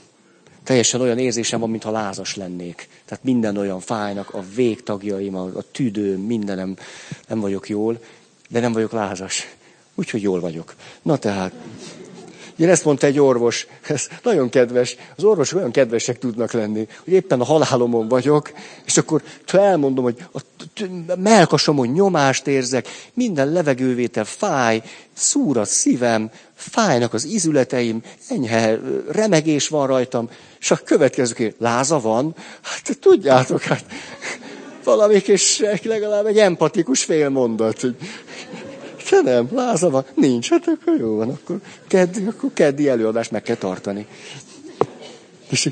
teljesen 0.68 1.00
olyan 1.00 1.18
érzésem 1.18 1.61
van, 1.61 1.70
mintha 1.70 1.90
lázas 1.90 2.37
lennék. 2.37 2.88
Tehát 3.04 3.24
minden 3.24 3.57
olyan 3.57 3.81
fájnak, 3.81 4.35
a 4.35 4.42
végtagjaim, 4.54 5.37
a, 5.37 5.44
a 5.44 5.62
tüdőm, 5.70 6.20
mindenem, 6.20 6.76
nem 7.28 7.40
vagyok 7.40 7.68
jól, 7.68 7.98
de 8.48 8.61
nem 8.61 8.72
vagyok 8.72 8.92
lázas. 8.92 9.54
Úgyhogy 9.94 10.22
jól 10.22 10.40
vagyok. 10.40 10.74
Na 11.02 11.16
tehát, 11.16 11.52
Ugye 12.59 12.71
ezt 12.71 12.85
mondta 12.85 13.07
egy 13.07 13.18
orvos, 13.18 13.66
ez 13.88 14.09
nagyon 14.23 14.49
kedves, 14.49 14.97
az 15.16 15.25
orvosok 15.25 15.59
olyan 15.59 15.71
kedvesek 15.71 16.18
tudnak 16.18 16.53
lenni, 16.53 16.87
hogy 17.05 17.12
éppen 17.12 17.40
a 17.40 17.44
halálomon 17.44 18.09
vagyok, 18.09 18.53
és 18.85 18.97
akkor 18.97 19.23
elmondom, 19.47 20.05
hogy 20.05 20.25
a 20.35 20.40
melkasomon 21.16 21.87
nyomást 21.87 22.47
érzek, 22.47 22.88
minden 23.14 23.53
levegővétel 23.53 24.25
fáj, 24.25 24.83
szúr 25.12 25.57
a 25.57 25.64
szívem, 25.64 26.31
fájnak 26.55 27.14
az 27.14 27.25
izületeim, 27.25 28.03
enyhe 28.29 28.79
remegés 29.11 29.68
van 29.68 29.87
rajtam, 29.87 30.29
és 30.61 30.71
a 30.71 30.77
következő 30.77 31.55
láza 31.59 32.01
van, 32.01 32.35
hát 32.62 32.99
tudjátok, 33.01 33.62
hát 33.62 33.85
valami 34.85 35.21
kis 35.21 35.62
legalább 35.83 36.27
egy 36.27 36.38
empatikus 36.38 37.05
félmondat. 37.05 37.87
Te 39.09 39.21
nem, 39.23 39.49
láza 39.53 39.90
van, 39.90 40.05
nincs, 40.14 40.51
hát 40.51 40.64
akkor 40.66 40.99
jó 40.99 41.16
van, 41.16 41.29
akkor 41.31 41.61
keddi, 41.87 42.27
akkor 42.27 42.51
keddi 42.55 42.88
előadást 42.88 43.31
meg 43.31 43.42
kell 43.42 43.57
tartani. 43.57 44.07
És 45.51 45.71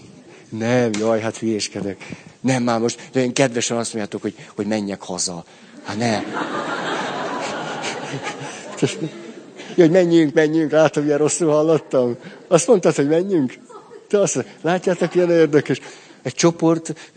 nem, 0.49 0.91
jaj, 0.99 1.21
hát 1.21 1.37
hülyéskedek. 1.37 1.97
Nem, 2.41 2.63
már 2.63 2.81
most, 2.81 3.09
de 3.13 3.21
én 3.21 3.33
kedvesen 3.33 3.77
azt 3.77 3.93
mondjátok, 3.93 4.23
hogy, 4.23 4.35
hogy 4.55 4.67
menjek 4.67 5.03
haza. 5.03 5.45
Hát 5.85 5.97
ne. 5.99 6.23
Ja, 9.75 9.85
hogy 9.85 9.91
menjünk, 9.91 10.35
menjünk, 10.35 10.71
látom, 10.71 11.03
milyen 11.03 11.19
rosszul 11.19 11.51
hallottam. 11.51 12.17
Azt 12.49 12.67
mondtad, 12.67 12.95
hogy 12.95 13.09
menjünk? 13.09 13.59
Te 14.09 14.21
azt 14.21 14.35
mondtad, 14.35 14.57
látjátok, 14.63 15.15
ilyen 15.15 15.31
érdekes. 15.31 15.81
Egy 16.27 16.35
csoport 16.35 17.13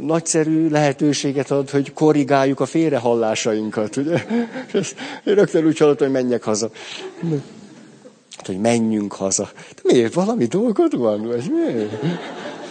nagyszerű 0.00 0.68
lehetőséget 0.68 1.50
ad, 1.50 1.70
hogy 1.70 1.92
korrigáljuk 1.92 2.60
a 2.60 2.66
félrehallásainkat, 2.66 3.96
ugye? 3.96 4.24
És 4.72 4.94
én 5.24 5.34
rögtön 5.34 5.66
úgy 5.66 5.78
hallottam, 5.78 6.06
hogy 6.12 6.22
menjek 6.22 6.42
haza. 6.42 6.70
Hát, 8.36 8.46
hogy 8.46 8.60
menjünk 8.60 9.12
haza. 9.12 9.50
De 9.54 9.80
miért? 9.82 10.14
Valami 10.14 10.46
dolgod 10.46 10.98
van? 10.98 11.26
Vagy 11.26 11.50
miért? 11.50 12.02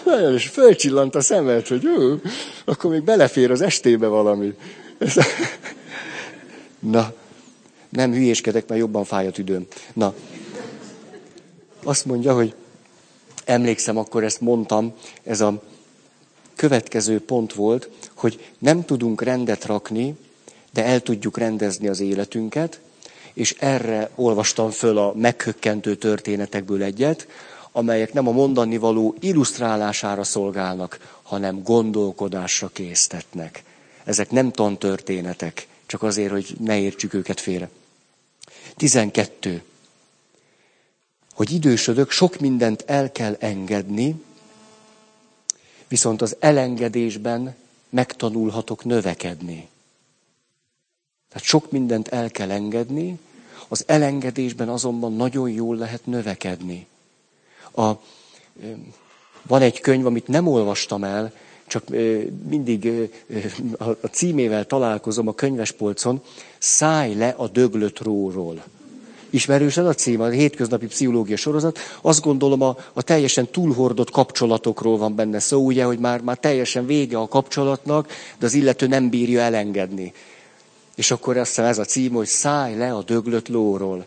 Nagyon 0.06 0.34
is 0.34 0.47
fölcsillant 0.47 1.15
a 1.15 1.21
szemed, 1.21 1.67
hogy 1.67 1.84
jó, 1.84 2.15
akkor 2.65 2.91
még 2.91 3.04
belefér 3.04 3.52
az 3.52 3.62
estébe 3.62 4.08
valami. 4.08 4.54
Na, 6.80 7.13
nem 7.89 8.12
hülyéskedek, 8.12 8.67
mert 8.67 8.82
jobban 8.82 9.04
fáj 9.04 9.28
a 9.28 9.32
tüdőm. 9.32 9.67
Na, 9.93 10.13
azt 11.84 12.06
mondja, 12.06 12.34
hogy 12.34 12.54
emlékszem, 13.45 13.97
akkor 13.97 14.23
ezt 14.23 14.41
mondtam, 14.41 14.93
ez 15.23 15.41
a 15.41 15.62
következő 16.58 17.22
pont 17.22 17.54
volt, 17.54 17.89
hogy 18.13 18.52
nem 18.58 18.86
tudunk 18.86 19.22
rendet 19.22 19.65
rakni, 19.65 20.15
de 20.74 20.86
el 20.86 21.02
tudjuk 21.02 21.38
rendezni 21.38 21.88
az 21.88 22.00
életünket, 22.00 22.80
és 23.34 23.56
erre 23.60 24.10
olvastam 24.15 24.70
föl 24.70 24.98
a 24.98 25.13
meghökkentő 25.15 25.96
történetekből 25.96 26.84
egyet, 26.84 27.28
amelyek 27.72 28.13
nem 28.13 28.28
a 28.28 28.32
mondani 28.32 28.78
való 28.78 29.15
illusztrálására 29.20 30.24
szolgálnak, 30.24 31.17
hanem 31.22 31.63
gondolkodásra 31.63 32.67
késztetnek. 32.74 33.63
Ezek 34.04 34.32
nem 34.32 34.52
tantörténetek, 34.52 35.67
csak 35.86 36.04
azért, 36.04 36.32
hogy 36.32 36.56
ne 36.60 36.80
értsük 36.80 37.13
őket 37.13 37.39
félre. 37.39 37.70
12. 38.76 39.63
Hogy 41.34 41.52
idősödök, 41.52 42.12
sok 42.12 42.39
mindent 42.39 42.84
el 42.88 43.12
kell 43.12 43.36
engedni, 43.39 44.24
viszont 45.88 46.21
az 46.21 46.36
elengedésben 46.39 47.56
megtanulhatok 47.89 48.84
növekedni. 48.86 49.67
Tehát 51.30 51.47
sok 51.47 51.71
mindent 51.71 52.08
el 52.08 52.32
kell 52.32 52.52
engedni, 52.52 53.19
az 53.67 53.84
elengedésben 53.88 54.69
azonban 54.69 55.13
nagyon 55.13 55.50
jól 55.50 55.76
lehet 55.76 56.06
növekedni. 56.06 56.88
A, 57.76 57.91
van 59.41 59.62
egy 59.62 59.80
könyv, 59.80 60.06
amit 60.06 60.28
nem 60.28 60.47
olvastam 60.47 61.04
el, 61.04 61.34
csak 61.67 61.84
mindig 62.47 63.10
a 63.78 64.08
címével 64.12 64.65
találkozom 64.65 65.28
a 65.28 65.34
könyvespolcon, 65.34 66.21
Szállj 66.58 67.13
le 67.13 67.30
a 67.30 67.47
döglött 67.47 68.00
róról. 68.00 68.63
Ismerős 69.30 69.78
ez 69.78 69.86
a 69.86 69.94
cím, 69.94 70.22
a 70.22 70.28
hétköznapi 70.28 70.86
pszichológia 70.86 71.36
sorozat. 71.36 71.80
Azt 72.02 72.22
gondolom 72.22 72.62
a, 72.62 72.78
a 72.94 73.02
teljesen 73.02 73.48
túlhordott 73.48 74.12
kapcsolatokról 74.12 74.98
van 74.98 75.16
benne 75.16 75.40
szó, 75.40 75.66
ugye, 75.66 75.84
hogy 75.84 76.00
már, 76.00 76.22
már 76.22 76.38
teljesen 76.38 76.86
vége 76.86 77.18
a 77.18 77.28
kapcsolatnak, 77.28 78.08
de 78.40 78.46
az 78.46 78.54
illető 78.54 78.88
nem 78.88 79.10
bírja 79.10 79.42
elengedni. 79.42 80.13
És 80.96 81.12
akkor 81.12 81.38
azt 81.38 81.48
hiszem 81.48 81.66
ez 81.66 81.78
a 81.78 81.86
cím, 81.86 82.12
hogy 82.12 82.28
szállj 82.28 82.76
le 82.76 82.94
a 82.94 83.04
döglött 83.04 83.48
lóról. 83.48 84.06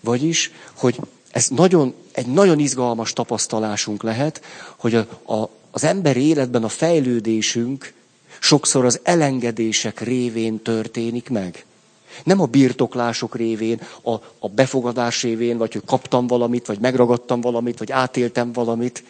Vagyis, 0.00 0.52
hogy 0.76 0.98
ez 1.30 1.48
nagyon, 1.48 1.94
egy 2.12 2.26
nagyon 2.26 2.58
izgalmas 2.58 3.12
tapasztalásunk 3.12 4.02
lehet, 4.02 4.42
hogy 4.76 4.94
a, 4.94 5.32
a, 5.34 5.48
az 5.70 5.84
emberi 5.84 6.26
életben 6.26 6.64
a 6.64 6.68
fejlődésünk 6.68 7.92
sokszor 8.40 8.84
az 8.84 9.00
elengedések 9.02 10.00
révén 10.00 10.62
történik 10.62 11.28
meg. 11.28 11.64
Nem 12.24 12.40
a 12.40 12.46
birtoklások 12.46 13.36
révén, 13.36 13.80
a, 14.02 14.12
a 14.38 14.48
befogadás 14.48 15.22
révén, 15.22 15.58
vagy 15.58 15.72
hogy 15.72 15.82
kaptam 15.86 16.26
valamit, 16.26 16.66
vagy 16.66 16.78
megragadtam 16.78 17.40
valamit, 17.40 17.78
vagy 17.78 17.92
átéltem 17.92 18.52
valamit, 18.52 19.04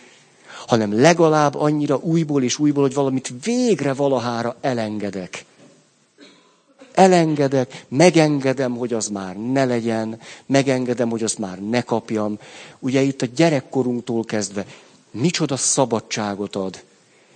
hanem 0.67 1.01
legalább 1.01 1.55
annyira 1.55 1.97
újból 1.97 2.43
és 2.43 2.59
újból, 2.59 2.83
hogy 2.83 2.95
valamit 2.95 3.33
végre 3.45 3.93
valahára 3.93 4.57
elengedek. 4.61 5.45
Elengedek, 6.95 7.85
megengedem, 7.89 8.77
hogy 8.77 8.93
az 8.93 9.09
már 9.09 9.37
ne 9.37 9.65
legyen, 9.65 10.21
megengedem, 10.47 11.11
hogy 11.11 11.23
azt 11.23 11.39
már 11.39 11.59
ne 11.59 11.83
kapjam. 11.83 12.39
Ugye 12.79 13.01
itt 13.01 13.23
a 13.23 13.27
gyerekkorunktól 13.35 14.25
kezdve 14.25 14.67
micsoda 15.11 15.57
szabadságot 15.57 16.57
ad, 16.57 16.83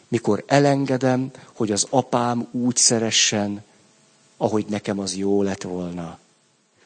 mikor 0.09 0.45
elengedem, 0.47 1.31
hogy 1.53 1.73
az 1.73 1.87
apám 1.91 2.49
úgy 2.51 2.77
szeressen, 2.77 3.65
ahogy 4.37 4.65
nekem 4.69 4.99
az 4.99 5.17
jó 5.17 5.43
lett 5.43 5.63
volna. 5.63 6.19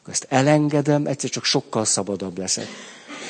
Ezt 0.07 0.25
elengedem, 0.29 1.05
egyszer 1.05 1.29
csak 1.29 1.43
sokkal 1.43 1.85
szabadabb 1.85 2.37
leszek. 2.37 2.67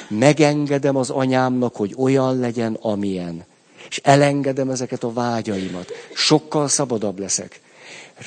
Megengedem 0.10 0.96
az 0.96 1.10
anyámnak, 1.10 1.76
hogy 1.76 1.94
olyan 1.98 2.40
legyen, 2.40 2.74
amilyen. 2.82 3.46
És 3.90 4.02
elengedem 4.04 4.70
ezeket 4.70 5.04
a 5.04 5.14
vágyaimat. 5.14 5.92
Sokkal 6.14 6.68
szabadabb 6.68 7.20
leszek. 7.20 7.62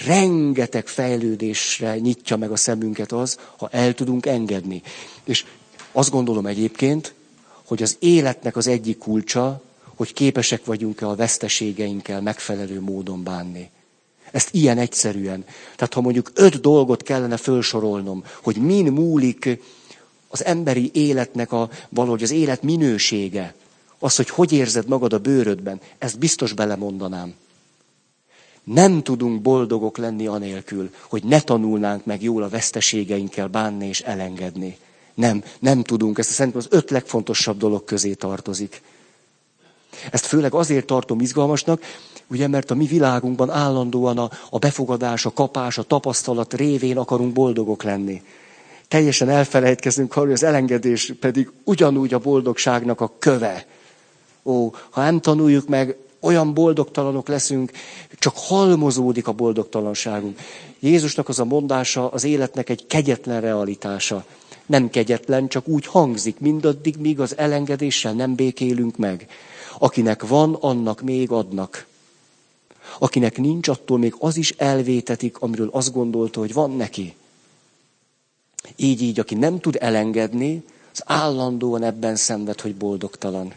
Rengeteg 0.07 0.87
fejlődésre 0.87 1.99
nyitja 1.99 2.37
meg 2.37 2.51
a 2.51 2.57
szemünket 2.57 3.13
az, 3.13 3.39
ha 3.57 3.69
el 3.73 3.95
tudunk 3.95 4.27
engedni. 4.27 4.83
És 5.25 5.45
azt 5.93 6.11
gondolom 6.11 6.47
egyébként, 6.47 7.15
hogy 7.65 7.83
az 7.83 7.97
életnek 7.99 8.57
az 8.57 8.67
egyik 8.67 8.99
kulcsa, 8.99 9.63
hogy 9.95 10.13
képesek 10.13 10.65
vagyunk-e 10.65 11.09
a 11.09 11.15
veszteségeinkkel 11.15 12.21
megfelelő 12.21 12.81
módon 12.81 13.23
bánni. 13.23 13.71
Ezt 14.35 14.49
ilyen 14.55 14.79
egyszerűen. 14.79 15.45
Tehát 15.77 15.95
ha 15.95 16.01
mondjuk 16.01 16.31
öt 16.35 16.61
dolgot 16.61 17.03
kellene 17.03 17.37
felsorolnom, 17.37 18.25
hogy 18.43 18.57
min 18.57 18.93
múlik 18.93 19.59
az 20.29 20.45
emberi 20.45 20.91
életnek 20.93 21.53
a, 21.53 21.71
valahogy 21.89 22.23
az 22.23 22.31
élet 22.31 22.63
minősége, 22.63 23.55
az, 23.99 24.17
hogy 24.17 24.29
hogy 24.29 24.53
érzed 24.53 24.89
magad 24.89 25.13
a 25.13 25.19
bőrödben, 25.19 25.81
ezt 25.99 26.19
biztos 26.19 26.53
belemondanám. 26.53 27.35
Nem 28.65 29.03
tudunk 29.03 29.43
boldogok 29.43 29.97
lenni 29.97 30.27
anélkül, 30.27 30.91
hogy 31.09 31.25
ne 31.25 31.41
tanulnánk 31.41 32.05
meg 32.05 32.23
jól 32.23 32.43
a 32.43 32.49
veszteségeinkkel 32.49 33.49
bánni 33.49 33.87
és 33.87 34.01
elengedni. 34.01 34.77
Nem, 35.15 35.45
nem 35.59 35.83
tudunk. 35.83 36.19
Ezt 36.19 36.31
szerintem 36.31 36.61
az 36.61 36.77
öt 36.77 36.91
legfontosabb 36.91 37.59
dolog 37.59 37.85
közé 37.85 38.15
tartozik. 38.15 38.83
Ezt 40.11 40.27
főleg 40.27 40.55
azért 40.55 40.87
tartom 40.87 41.21
izgalmasnak, 41.21 41.83
ugye, 42.27 42.49
mert 42.49 42.71
a 42.71 42.75
mi 42.75 42.87
világunkban 42.87 43.51
állandóan 43.51 44.19
a, 44.19 44.31
a 44.51 44.59
befogadás, 44.59 45.27
a 45.27 45.33
kapás, 45.33 45.79
a 45.79 45.83
tapasztalat 45.83 46.55
révén 46.55 46.97
akarunk 46.97 47.33
boldogok 47.33 47.83
lenni. 47.83 48.23
Teljesen 48.89 49.29
elfelejtkezünk 49.29 50.13
arról, 50.13 50.25
hogy 50.25 50.35
az 50.35 50.43
elengedés 50.43 51.13
pedig 51.21 51.51
ugyanúgy 51.65 52.15
a 52.15 52.19
boldogságnak 52.19 53.01
a 53.01 53.13
köve. 53.19 53.67
Ó, 54.45 54.71
ha 54.91 55.03
nem 55.03 55.21
tanuljuk 55.21 55.69
meg, 55.69 55.97
olyan 56.21 56.55
boldogtalanok 56.55 57.29
leszünk, 57.29 57.71
csak 58.19 58.35
halmozódik 58.37 59.29
a 59.29 59.33
boldogtalanságunk. 59.33 60.39
Jézusnak 60.81 61.29
az 61.29 61.39
a 61.39 61.45
mondása 61.45 62.09
az 62.09 62.25
életnek 62.25 62.69
egy 62.69 62.87
kegyetlen 62.87 63.41
realitása. 63.41 64.25
Nem 64.67 64.91
kegyetlen, 64.91 65.49
csak 65.49 65.69
úgy 65.69 65.87
hangzik, 65.87 66.41
mindaddig, 66.41 66.97
míg 66.97 67.21
az 67.21 67.37
elengedéssel 67.37 68.13
nem 68.13 68.35
békélünk 68.35 68.97
meg. 68.97 69.27
Akinek 69.79 70.27
van, 70.27 70.55
annak 70.61 71.01
még 71.01 71.31
adnak. 71.31 71.87
Akinek 72.99 73.39
nincs, 73.39 73.69
attól 73.69 73.99
még 73.99 74.15
az 74.19 74.37
is 74.37 74.51
elvétetik, 74.51 75.39
amiről 75.39 75.69
azt 75.73 75.93
gondolta, 75.93 76.41
hogy 76.41 76.53
van 76.53 76.77
neki. 76.77 77.15
Így, 78.77 79.03
így, 79.03 79.21
aki 79.21 79.35
nem 79.35 79.61
tud 79.61 79.77
elengedni, 79.81 80.65
az 80.93 81.03
állandóan 81.05 81.83
ebben 81.83 82.17
szenved, 82.17 82.61
hogy 82.61 82.75
boldogtalan. 82.75 83.55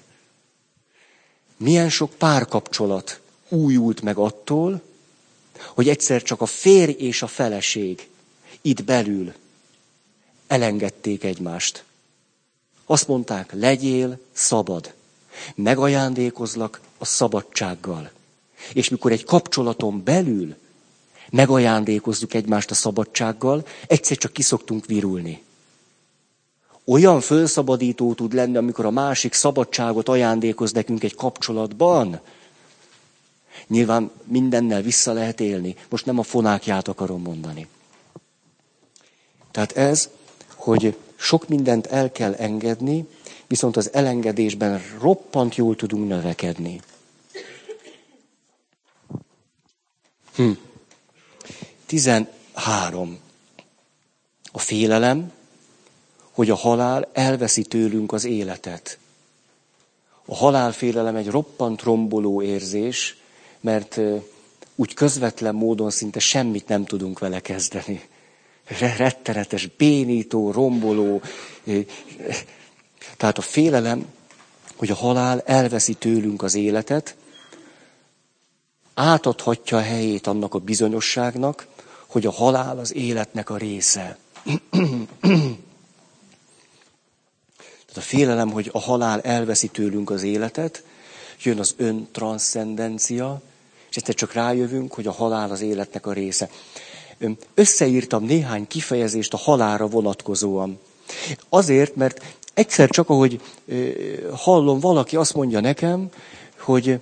Milyen 1.58 1.90
sok 1.90 2.14
párkapcsolat 2.14 3.20
újult 3.50 4.02
meg 4.02 4.18
attól, 4.18 4.82
hogy 5.76 5.90
egyszer 5.90 6.22
csak 6.22 6.42
a 6.42 6.46
férj 6.46 6.92
és 6.92 7.22
a 7.22 7.28
feleség 7.28 8.10
itt 8.62 8.84
belül 8.84 9.34
elengedték 10.48 11.24
egymást. 11.24 11.84
Azt 12.86 13.08
mondták, 13.08 13.52
legyél 13.54 14.20
szabad. 14.32 14.94
Megajándékozlak 15.56 16.82
a 16.98 17.06
szabadsággal. 17.06 18.12
És 18.74 18.90
mikor 18.90 19.12
egy 19.12 19.24
kapcsolaton 19.24 20.04
belül 20.04 20.56
megajándékozzuk 21.32 22.34
egymást 22.34 22.72
a 22.72 22.76
szabadsággal, 22.76 23.66
egyszer 23.88 24.18
csak 24.18 24.34
kiszoktunk 24.34 24.86
virulni. 24.86 25.44
Olyan 26.86 27.22
fölszabadító 27.22 28.14
tud 28.14 28.34
lenni, 28.34 28.58
amikor 28.58 28.86
a 28.86 28.92
másik 28.92 29.34
szabadságot 29.34 30.10
ajándékoz 30.10 30.72
nekünk 30.72 31.04
egy 31.04 31.16
kapcsolatban. 31.16 32.20
Nyilván 33.68 34.12
mindennel 34.24 34.82
vissza 34.82 35.14
lehet 35.14 35.40
élni. 35.40 35.76
Most 35.90 36.06
nem 36.06 36.20
a 36.20 36.24
fonákját 36.24 36.88
akarom 36.88 37.22
mondani. 37.22 37.68
Tehát 39.52 39.78
ez, 39.78 40.10
hogy 40.56 40.98
sok 41.16 41.48
mindent 41.48 41.88
el 41.88 42.12
kell 42.12 42.34
engedni, 42.34 43.08
viszont 43.48 43.78
az 43.78 43.94
elengedésben 43.94 44.82
roppant 45.00 45.56
jól 45.56 45.76
tudunk 45.76 46.08
növekedni. 46.08 46.82
Hm. 50.38 50.52
13. 51.86 53.20
A 54.52 54.60
félelem, 54.60 55.32
hogy 56.32 56.50
a 56.50 56.56
halál 56.56 57.10
elveszi 57.14 57.62
tőlünk 57.62 58.12
az 58.12 58.26
életet. 58.26 58.98
A 60.26 60.36
halálfélelem 60.36 61.16
egy 61.16 61.28
roppant 61.28 61.82
romboló 61.82 62.42
érzés, 62.42 63.18
mert 63.60 64.00
úgy 64.76 64.94
közvetlen 64.94 65.56
módon 65.56 65.90
szinte 65.90 66.20
semmit 66.20 66.68
nem 66.68 66.86
tudunk 66.86 67.20
vele 67.20 67.40
kezdeni. 67.40 68.08
Rettenetes, 68.98 69.68
bénító, 69.68 70.52
romboló. 70.52 71.22
Tehát 73.18 73.38
a 73.38 73.42
félelem, 73.42 74.06
hogy 74.76 74.92
a 74.92 74.96
halál 74.96 75.42
elveszi 75.46 75.94
tőlünk 75.94 76.44
az 76.44 76.56
életet, 76.56 77.16
átadhatja 78.98 79.78
a 79.78 79.82
helyét 79.82 80.28
annak 80.28 80.54
a 80.54 80.60
bizonyosságnak, 80.60 81.68
hogy 82.08 82.26
a 82.26 82.32
halál 82.32 82.80
az 82.80 82.96
életnek 82.96 83.50
a 83.50 83.58
része. 83.58 84.18
Tehát 87.86 87.96
a 87.96 88.02
félelem, 88.02 88.52
hogy 88.52 88.70
a 88.74 88.80
halál 88.80 89.22
elveszi 89.22 89.68
tőlünk 89.68 90.10
az 90.10 90.24
életet, 90.24 90.84
jön 91.44 91.60
az 91.60 91.74
öntranszcendencia, 91.78 93.42
és 93.90 93.96
egyszer 93.96 94.16
csak 94.16 94.34
rájövünk, 94.34 94.94
hogy 94.94 95.08
a 95.08 95.12
halál 95.12 95.52
az 95.52 95.62
életnek 95.62 96.06
a 96.06 96.14
része. 96.14 96.50
Összeírtam 97.54 98.24
néhány 98.24 98.68
kifejezést 98.68 99.34
a 99.34 99.38
halálra 99.38 99.88
vonatkozóan. 99.88 100.80
Azért, 101.50 101.96
mert 101.96 102.26
egyszer 102.54 102.90
csak, 102.90 103.10
ahogy 103.10 103.42
hallom, 104.32 104.80
valaki 104.80 105.16
azt 105.16 105.34
mondja 105.34 105.60
nekem, 105.60 106.10
hogy, 106.60 107.00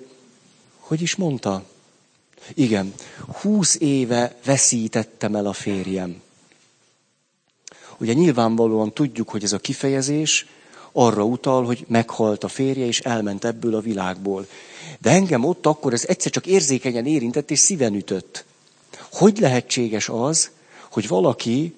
hogy 0.78 1.02
is 1.02 1.16
mondta? 1.16 1.62
Igen, 2.54 2.94
húsz 3.40 3.76
éve 3.80 4.36
veszítettem 4.44 5.34
el 5.34 5.46
a 5.46 5.52
férjem. 5.52 6.22
Ugye 7.98 8.12
nyilvánvalóan 8.12 8.92
tudjuk, 8.92 9.28
hogy 9.28 9.44
ez 9.44 9.52
a 9.52 9.58
kifejezés 9.58 10.46
arra 10.92 11.24
utal, 11.24 11.64
hogy 11.64 11.84
meghalt 11.88 12.44
a 12.44 12.48
férje, 12.48 12.86
és 12.86 13.00
elment 13.00 13.44
ebből 13.44 13.74
a 13.74 13.80
világból. 13.80 14.46
De 14.98 15.10
engem 15.10 15.44
ott 15.44 15.66
akkor 15.66 15.92
ez 15.92 16.04
egyszer 16.04 16.32
csak 16.32 16.46
érzékenyen 16.46 17.06
érintett, 17.06 17.50
és 17.50 17.58
szíven 17.58 17.94
ütött. 17.94 18.44
Hogy 19.12 19.38
lehetséges 19.38 20.08
az, 20.08 20.50
hogy 20.90 21.08
valaki 21.08 21.74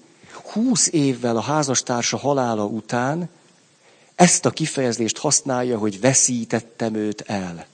húsz 0.52 0.88
évvel 0.92 1.36
a 1.36 1.40
házastársa 1.40 2.16
halála 2.16 2.64
után 2.64 3.28
ezt 4.14 4.44
a 4.44 4.50
kifejezést 4.50 5.18
használja, 5.18 5.78
hogy 5.78 6.00
veszítettem 6.00 6.94
őt 6.94 7.20
el. 7.20 7.66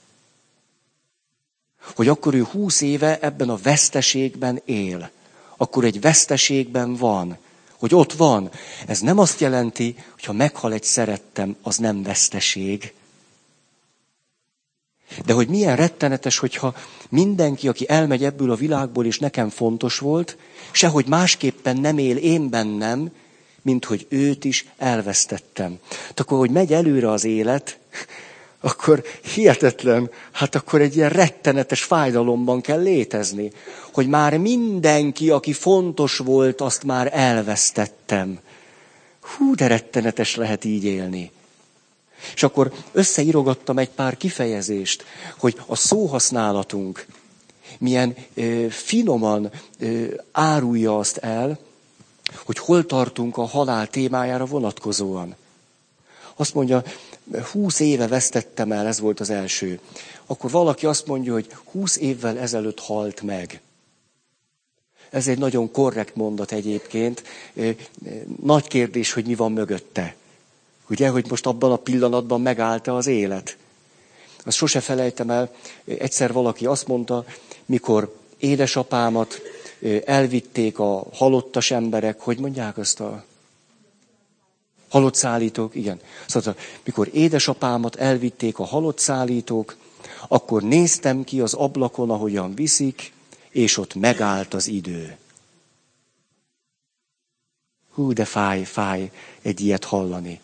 Hogy 1.95 2.07
akkor 2.07 2.33
ő 2.33 2.43
húsz 2.43 2.81
éve 2.81 3.19
ebben 3.19 3.49
a 3.49 3.59
veszteségben 3.63 4.61
él. 4.65 5.09
Akkor 5.57 5.83
egy 5.83 6.01
veszteségben 6.01 6.95
van 6.95 7.37
hogy 7.79 7.95
ott 7.95 8.13
van. 8.13 8.49
Ez 8.87 8.99
nem 8.99 9.19
azt 9.19 9.39
jelenti, 9.39 9.95
hogy 10.13 10.23
ha 10.23 10.33
meghal 10.33 10.73
egy 10.73 10.83
szerettem, 10.83 11.55
az 11.61 11.77
nem 11.77 12.03
veszteség. 12.03 12.93
De 15.25 15.33
hogy 15.33 15.47
milyen 15.47 15.75
rettenetes, 15.75 16.37
hogyha 16.37 16.75
mindenki, 17.09 17.67
aki 17.67 17.89
elmegy 17.89 18.23
ebből 18.23 18.51
a 18.51 18.55
világból, 18.55 19.05
és 19.05 19.19
nekem 19.19 19.49
fontos 19.49 19.99
volt, 19.99 20.37
sehogy 20.71 21.07
másképpen 21.07 21.77
nem 21.77 21.97
él 21.97 22.17
én 22.17 22.49
bennem, 22.49 23.11
mint 23.61 23.85
hogy 23.85 24.05
őt 24.09 24.45
is 24.45 24.65
elvesztettem. 24.77 25.79
Tehát 25.89 26.19
akkor, 26.19 26.37
hogy 26.37 26.51
megy 26.51 26.73
előre 26.73 27.11
az 27.11 27.23
élet, 27.23 27.79
akkor 28.65 29.03
hihetetlen, 29.33 30.09
hát 30.31 30.55
akkor 30.55 30.81
egy 30.81 30.95
ilyen 30.95 31.09
rettenetes 31.09 31.83
fájdalomban 31.83 32.61
kell 32.61 32.81
létezni, 32.81 33.51
hogy 33.93 34.07
már 34.07 34.37
mindenki, 34.37 35.29
aki 35.29 35.53
fontos 35.53 36.17
volt, 36.17 36.61
azt 36.61 36.83
már 36.83 37.09
elvesztettem. 37.13 38.39
Hú, 39.21 39.55
de 39.55 39.67
rettenetes 39.67 40.35
lehet 40.35 40.63
így 40.63 40.83
élni. 40.83 41.31
És 42.33 42.43
akkor 42.43 42.71
összeírogattam 42.91 43.77
egy 43.77 43.89
pár 43.89 44.17
kifejezést, 44.17 45.03
hogy 45.37 45.57
a 45.65 45.75
szóhasználatunk 45.75 47.05
milyen 47.79 48.15
ö, 48.33 48.65
finoman 48.69 49.51
ö, 49.79 50.05
árulja 50.31 50.97
azt 50.97 51.17
el, 51.17 51.59
hogy 52.45 52.57
hol 52.57 52.85
tartunk 52.85 53.37
a 53.37 53.45
halál 53.45 53.87
témájára 53.87 54.45
vonatkozóan. 54.45 55.35
Azt 56.35 56.53
mondja, 56.53 56.83
húsz 57.51 57.79
éve 57.79 58.07
vesztettem 58.07 58.71
el, 58.71 58.87
ez 58.87 58.99
volt 58.99 59.19
az 59.19 59.29
első. 59.29 59.79
Akkor 60.25 60.51
valaki 60.51 60.85
azt 60.85 61.07
mondja, 61.07 61.33
hogy 61.33 61.47
húsz 61.71 61.97
évvel 61.97 62.39
ezelőtt 62.39 62.79
halt 62.79 63.21
meg. 63.21 63.61
Ez 65.09 65.27
egy 65.27 65.37
nagyon 65.37 65.71
korrekt 65.71 66.15
mondat 66.15 66.51
egyébként. 66.51 67.23
Nagy 68.41 68.67
kérdés, 68.67 69.13
hogy 69.13 69.25
mi 69.25 69.35
van 69.35 69.51
mögötte. 69.51 70.15
Ugye, 70.89 71.09
hogy 71.09 71.25
most 71.29 71.45
abban 71.45 71.71
a 71.71 71.75
pillanatban 71.75 72.41
megállt 72.41 72.87
az 72.87 73.07
élet. 73.07 73.57
Azt 74.43 74.57
sose 74.57 74.79
felejtem 74.79 75.29
el. 75.29 75.55
Egyszer 75.85 76.33
valaki 76.33 76.65
azt 76.65 76.87
mondta, 76.87 77.25
mikor 77.65 78.15
édesapámat 78.37 79.41
elvitték 80.05 80.79
a 80.79 81.05
halottas 81.13 81.71
emberek, 81.71 82.19
hogy 82.19 82.39
mondják 82.39 82.77
azt 82.77 82.99
a 82.99 83.25
Halott 84.89 85.15
szállítók, 85.15 85.75
igen. 85.75 85.99
Szóval, 86.27 86.55
mikor 86.83 87.09
édesapámat 87.13 87.95
elvitték 87.95 88.59
a 88.59 88.65
halott 88.65 88.99
szállítók, 88.99 89.75
akkor 90.27 90.63
néztem 90.63 91.23
ki 91.23 91.41
az 91.41 91.53
ablakon, 91.53 92.09
ahogyan 92.09 92.55
viszik, 92.55 93.13
és 93.49 93.77
ott 93.77 93.95
megállt 93.95 94.53
az 94.53 94.67
idő. 94.67 95.17
Hú, 97.93 98.13
de 98.13 98.25
fáj, 98.25 98.63
fáj 98.63 99.11
egy 99.41 99.61
ilyet 99.61 99.83
hallani. 99.83 100.39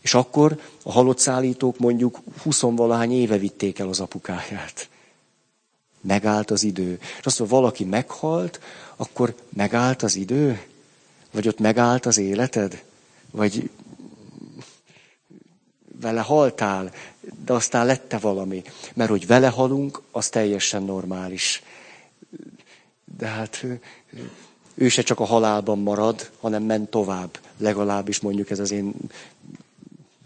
És 0.00 0.14
akkor 0.14 0.60
a 0.82 0.92
halott 0.92 1.18
szállítók 1.18 1.78
mondjuk 1.78 2.18
huszonvalahány 2.42 3.12
éve 3.12 3.38
vitték 3.38 3.78
el 3.78 3.88
az 3.88 4.00
apukáját. 4.00 4.88
Megállt 6.00 6.50
az 6.50 6.62
idő. 6.62 6.98
És 7.18 7.26
azt 7.26 7.38
mondja, 7.38 7.56
valaki 7.56 7.84
meghalt, 7.84 8.60
akkor 8.96 9.34
megállt 9.48 10.02
az 10.02 10.16
idő? 10.16 10.62
Vagy 11.30 11.48
ott 11.48 11.58
megállt 11.58 12.06
az 12.06 12.18
életed? 12.18 12.84
Vagy 13.30 13.70
vele 16.00 16.20
haltál, 16.20 16.92
de 17.44 17.52
aztán 17.52 17.86
lette 17.86 18.18
valami. 18.18 18.62
Mert 18.94 19.10
hogy 19.10 19.26
vele 19.26 19.48
halunk, 19.48 20.02
az 20.10 20.28
teljesen 20.28 20.82
normális. 20.82 21.62
De 23.18 23.26
hát 23.26 23.66
ő 24.74 24.88
se 24.88 25.02
csak 25.02 25.20
a 25.20 25.24
halálban 25.24 25.78
marad, 25.78 26.30
hanem 26.40 26.62
ment 26.62 26.90
tovább. 26.90 27.38
Legalábbis 27.56 28.20
mondjuk 28.20 28.50
ez 28.50 28.58
az 28.58 28.70
én 28.70 28.94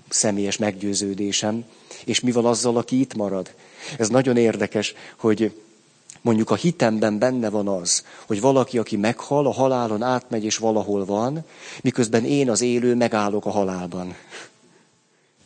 személyes 0.09 0.57
meggyőződésem. 0.57 1.65
És 2.05 2.21
mi 2.21 2.33
van 2.33 2.45
azzal, 2.47 2.77
aki 2.77 3.01
itt 3.01 3.15
marad? 3.15 3.55
Ez 3.99 4.09
nagyon 4.09 4.37
érdekes, 4.37 4.95
hogy 5.17 5.53
mondjuk 6.23 6.51
a 6.51 6.55
hitemben 6.55 7.19
benne 7.19 7.51
van 7.51 7.69
az, 7.69 8.05
hogy 8.27 8.41
valaki, 8.41 8.79
aki 8.79 8.97
meghal, 8.97 9.47
a 9.47 9.53
halálon 9.53 10.03
átmegy 10.03 10.45
és 10.45 10.57
valahol 10.57 11.05
van, 11.05 11.45
miközben 11.83 12.25
én 12.25 12.51
az 12.51 12.61
élő 12.61 12.95
megállok 12.95 13.47
a 13.47 13.51
halálban. 13.51 14.15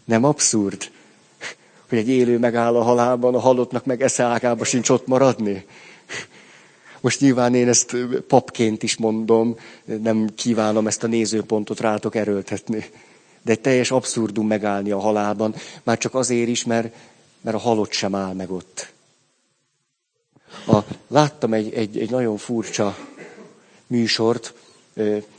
Nem 0.04 0.24
abszurd, 0.24 0.90
hogy 1.88 1.98
egy 1.98 2.08
élő 2.08 2.38
megáll 2.38 2.76
a 2.76 2.82
halálban, 2.82 3.34
a 3.34 3.38
halottnak 3.38 3.84
meg 3.84 4.02
esze 4.02 4.22
ágába 4.22 4.64
sincs 4.64 4.88
ott 4.88 5.06
maradni? 5.06 5.66
Most 7.00 7.20
nyilván 7.20 7.54
én 7.54 7.68
ezt 7.68 7.96
papként 8.28 8.82
is 8.82 8.96
mondom, 8.96 9.56
nem 9.84 10.28
kívánom 10.34 10.86
ezt 10.86 11.02
a 11.02 11.06
nézőpontot 11.06 11.80
rátok 11.80 12.14
erőltetni. 12.14 12.84
De 13.42 13.52
egy 13.52 13.60
teljes 13.60 13.90
abszurdum 13.90 14.46
megállni 14.46 14.90
a 14.90 14.98
halálban, 14.98 15.54
már 15.82 15.98
csak 15.98 16.14
azért 16.14 16.48
is, 16.48 16.64
mert, 16.64 16.94
mert 17.40 17.56
a 17.56 17.60
halott 17.60 17.92
sem 17.92 18.14
áll 18.14 18.32
meg 18.32 18.50
ott. 18.50 18.94
A, 20.66 20.78
láttam 21.08 21.52
egy, 21.52 21.74
egy, 21.74 21.98
egy 21.98 22.10
nagyon 22.10 22.36
furcsa 22.36 22.96
műsort, 23.86 24.54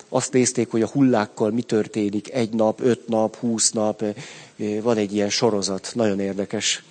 azt 0.09 0.33
nézték, 0.33 0.71
hogy 0.71 0.81
a 0.81 0.87
hullákkal 0.87 1.51
mi 1.51 1.61
történik 1.61 2.33
egy 2.33 2.53
nap, 2.53 2.81
öt 2.81 3.07
nap, 3.07 3.35
húsz 3.35 3.71
nap. 3.71 4.03
Van 4.81 4.97
egy 4.97 5.13
ilyen 5.13 5.29
sorozat, 5.29 5.91
nagyon 5.93 6.19
érdekes. 6.19 6.83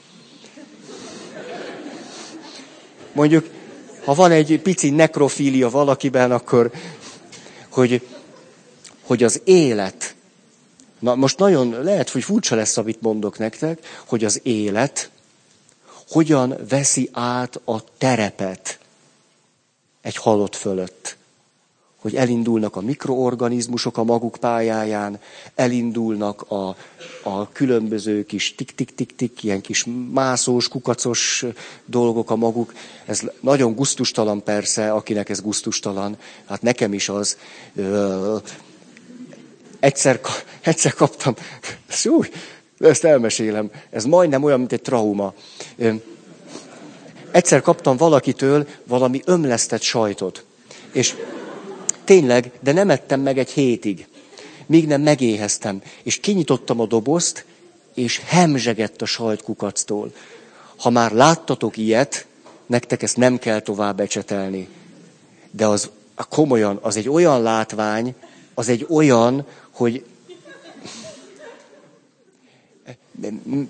Mondjuk, 3.12 3.48
ha 4.04 4.14
van 4.14 4.30
egy 4.30 4.60
pici 4.62 4.90
nekrofília 4.90 5.70
valakiben, 5.70 6.32
akkor, 6.32 6.70
hogy, 7.68 8.06
hogy 9.02 9.22
az 9.22 9.40
élet, 9.44 10.14
na 10.98 11.14
most 11.14 11.38
nagyon 11.38 11.82
lehet, 11.82 12.10
hogy 12.10 12.24
furcsa 12.24 12.54
lesz, 12.54 12.76
amit 12.76 13.00
mondok 13.00 13.38
nektek, 13.38 13.78
hogy 14.06 14.24
az 14.24 14.40
élet 14.42 15.10
hogyan 16.08 16.56
veszi 16.68 17.08
át 17.12 17.60
a 17.64 17.84
terepet 17.98 18.78
egy 20.00 20.16
halott 20.16 20.56
fölött. 20.56 21.16
hogy 21.96 22.16
elindulnak 22.16 22.76
a 22.76 22.80
mikroorganizmusok 22.80 23.96
a 23.96 24.04
maguk 24.04 24.36
pályáján, 24.40 25.20
elindulnak 25.54 26.42
a, 26.50 26.76
a 27.22 27.52
különböző 27.52 28.24
kis 28.24 28.54
tik-tik-tik-tik, 28.54 29.42
ilyen 29.42 29.60
kis 29.60 29.86
mászós, 30.12 30.68
kukacos 30.68 31.44
dolgok 31.84 32.30
a 32.30 32.36
maguk. 32.36 32.72
Ez 33.06 33.22
nagyon 33.40 33.74
guztustalan 33.74 34.42
persze, 34.42 34.92
akinek 34.92 35.28
ez 35.28 35.40
guztustalan. 35.40 36.16
Hát 36.44 36.62
nekem 36.62 36.92
is 36.92 37.08
az. 37.08 37.36
Egyszer, 39.80 40.20
egyszer 40.60 40.94
kaptam, 40.94 41.34
új, 42.04 42.28
ezt 42.78 43.04
elmesélem, 43.04 43.70
ez 43.90 44.04
majdnem 44.04 44.42
olyan, 44.42 44.58
mint 44.58 44.72
egy 44.72 44.82
trauma. 44.82 45.34
Egyszer 47.30 47.60
kaptam 47.60 47.96
valakitől 47.96 48.66
valami 48.86 49.22
ömlesztett 49.24 49.82
sajtot. 49.82 50.44
És 50.92 51.14
tényleg, 52.04 52.50
de 52.60 52.72
nem 52.72 52.90
ettem 52.90 53.20
meg 53.20 53.38
egy 53.38 53.50
hétig. 53.50 54.06
Míg 54.66 54.86
nem 54.86 55.00
megéheztem. 55.00 55.82
És 56.02 56.20
kinyitottam 56.20 56.80
a 56.80 56.86
dobozt, 56.86 57.44
és 57.94 58.20
hemzsegett 58.26 59.02
a 59.02 59.06
sajtkukactól. 59.06 60.12
Ha 60.76 60.90
már 60.90 61.12
láttatok 61.12 61.76
ilyet, 61.76 62.26
nektek 62.66 63.02
ezt 63.02 63.16
nem 63.16 63.38
kell 63.38 63.60
tovább 63.60 64.00
ecsetelni. 64.00 64.68
De 65.50 65.66
az 65.66 65.90
komolyan, 66.28 66.78
az 66.82 66.96
egy 66.96 67.08
olyan 67.08 67.42
látvány, 67.42 68.14
az 68.54 68.68
egy 68.68 68.86
olyan, 68.90 69.46
hogy 69.70 70.04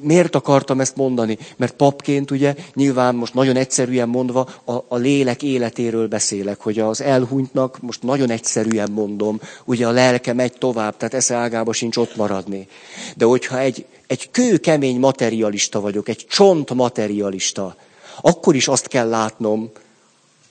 Miért 0.01 0.35
akartam 0.35 0.81
ezt 0.81 0.97
mondani? 0.97 1.39
Mert 1.57 1.75
papként 1.75 2.31
ugye, 2.31 2.55
nyilván 2.75 3.15
most 3.15 3.35
nagyon 3.35 3.57
egyszerűen 3.57 4.09
mondva, 4.09 4.49
a, 4.65 4.73
a 4.89 4.97
lélek 4.97 5.43
életéről 5.43 6.09
beszélek, 6.09 6.61
hogy 6.61 6.79
az 6.79 7.01
elhunytnak, 7.01 7.81
most 7.81 8.03
nagyon 8.03 8.31
egyszerűen 8.31 8.91
mondom, 8.91 9.41
ugye 9.65 9.87
a 9.87 9.91
lelke 9.91 10.33
megy 10.33 10.53
tovább, 10.53 10.97
tehát 10.97 11.15
esze 11.15 11.35
ágába 11.35 11.73
sincs 11.73 11.97
ott 11.97 12.17
maradni. 12.17 12.69
De 13.17 13.25
hogyha 13.25 13.59
egy, 13.59 13.85
egy 14.07 14.31
kőkemény 14.31 14.99
materialista 14.99 15.81
vagyok, 15.81 16.09
egy 16.09 16.27
csont 16.29 16.75
materialista, 16.75 17.77
akkor 18.21 18.55
is 18.55 18.69
azt 18.69 18.87
kell 18.87 19.09
látnom, 19.09 19.71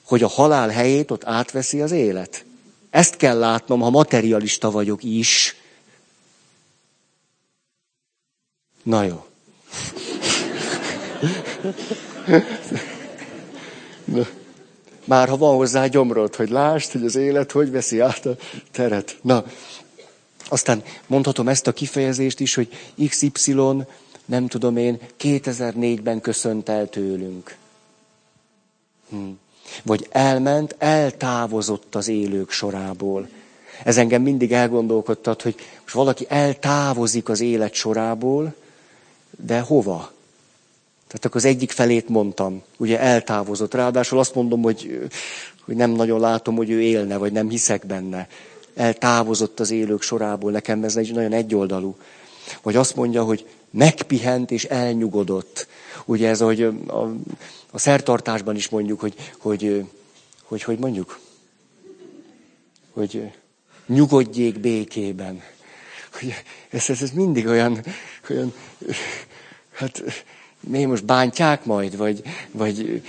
hogy 0.06 0.22
a 0.22 0.28
halál 0.28 0.68
helyét 0.68 1.10
ott 1.10 1.24
átveszi 1.24 1.80
az 1.80 1.90
élet. 1.90 2.44
Ezt 2.90 3.16
kell 3.16 3.38
látnom, 3.38 3.80
ha 3.80 3.90
materialista 3.90 4.70
vagyok 4.70 5.02
is, 5.02 5.56
Na 8.86 9.02
jó. 9.02 9.24
Na. 14.04 14.26
Már 15.04 15.28
ha 15.28 15.36
van 15.36 15.56
hozzá 15.56 15.86
gyomrod, 15.86 16.34
hogy 16.34 16.50
lásd, 16.50 16.92
hogy 16.92 17.04
az 17.04 17.14
élet 17.14 17.52
hogy 17.52 17.70
veszi 17.70 18.00
át 18.00 18.26
a 18.26 18.36
teret. 18.70 19.18
Na, 19.22 19.44
aztán 20.48 20.82
mondhatom 21.06 21.48
ezt 21.48 21.66
a 21.66 21.72
kifejezést 21.72 22.40
is, 22.40 22.54
hogy 22.54 22.68
XY, 23.08 23.54
nem 24.24 24.46
tudom 24.46 24.76
én, 24.76 24.98
2004-ben 25.20 26.20
köszönt 26.20 26.68
el 26.68 26.88
tőlünk. 26.88 27.56
Hm. 29.10 29.30
Vagy 29.82 30.06
elment, 30.10 30.74
eltávozott 30.78 31.94
az 31.94 32.08
élők 32.08 32.50
sorából. 32.50 33.28
Ez 33.84 33.96
engem 33.96 34.22
mindig 34.22 34.52
elgondolkodtat, 34.52 35.42
hogy 35.42 35.54
most 35.82 35.94
valaki 35.94 36.26
eltávozik 36.28 37.28
az 37.28 37.40
élet 37.40 37.74
sorából, 37.74 38.54
de 39.36 39.60
hova? 39.60 40.14
Tehát 41.06 41.24
akkor 41.24 41.36
az 41.36 41.44
egyik 41.44 41.70
felét 41.70 42.08
mondtam, 42.08 42.62
ugye 42.76 43.00
eltávozott. 43.00 43.74
Ráadásul 43.74 44.18
azt 44.18 44.34
mondom, 44.34 44.62
hogy, 44.62 45.08
hogy 45.64 45.76
nem 45.76 45.90
nagyon 45.90 46.20
látom, 46.20 46.56
hogy 46.56 46.70
ő 46.70 46.80
élne, 46.80 47.16
vagy 47.16 47.32
nem 47.32 47.48
hiszek 47.48 47.86
benne. 47.86 48.28
Eltávozott 48.74 49.60
az 49.60 49.70
élők 49.70 50.02
sorából, 50.02 50.50
nekem 50.50 50.84
ez 50.84 50.96
egy 50.96 51.12
nagyon 51.12 51.32
egyoldalú. 51.32 51.96
Vagy 52.62 52.76
azt 52.76 52.96
mondja, 52.96 53.24
hogy 53.24 53.46
megpihent 53.70 54.50
és 54.50 54.64
elnyugodott. 54.64 55.66
Ugye 56.04 56.28
ez, 56.28 56.40
hogy 56.40 56.62
a, 56.86 57.12
a 57.70 57.78
szertartásban 57.78 58.56
is 58.56 58.68
mondjuk, 58.68 59.00
hogy, 59.00 59.14
hogy, 59.38 59.84
hogy, 60.42 60.62
hogy 60.62 60.78
mondjuk, 60.78 61.18
hogy 62.92 63.30
nyugodjék 63.86 64.60
békében. 64.60 65.42
Hogy 66.12 66.34
ez, 66.70 66.90
ez, 66.90 67.02
ez 67.02 67.10
mindig 67.10 67.46
olyan, 67.46 67.84
olyan 68.30 68.54
hát 69.76 70.02
mi 70.60 70.84
most 70.84 71.04
bántják 71.04 71.64
majd, 71.64 71.96
vagy, 71.96 72.22
vagy, 72.50 73.02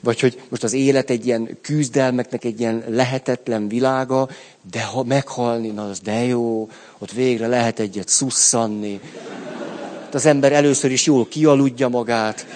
vagy 0.00 0.20
hogy 0.20 0.40
most 0.48 0.64
az 0.64 0.72
élet 0.72 1.10
egy 1.10 1.26
ilyen 1.26 1.58
küzdelmeknek 1.60 2.44
egy 2.44 2.60
ilyen 2.60 2.84
lehetetlen 2.88 3.68
világa, 3.68 4.28
de 4.70 4.82
ha 4.82 5.02
meghalni, 5.02 5.68
na 5.68 5.88
az 5.88 6.00
de 6.00 6.24
jó, 6.24 6.68
ott 6.98 7.12
végre 7.12 7.46
lehet 7.46 7.80
egyet 7.80 8.08
szusszanni. 8.08 9.00
Az 10.12 10.26
ember 10.26 10.52
először 10.52 10.90
is 10.90 11.06
jól 11.06 11.28
kialudja 11.28 11.88
magát, 11.88 12.46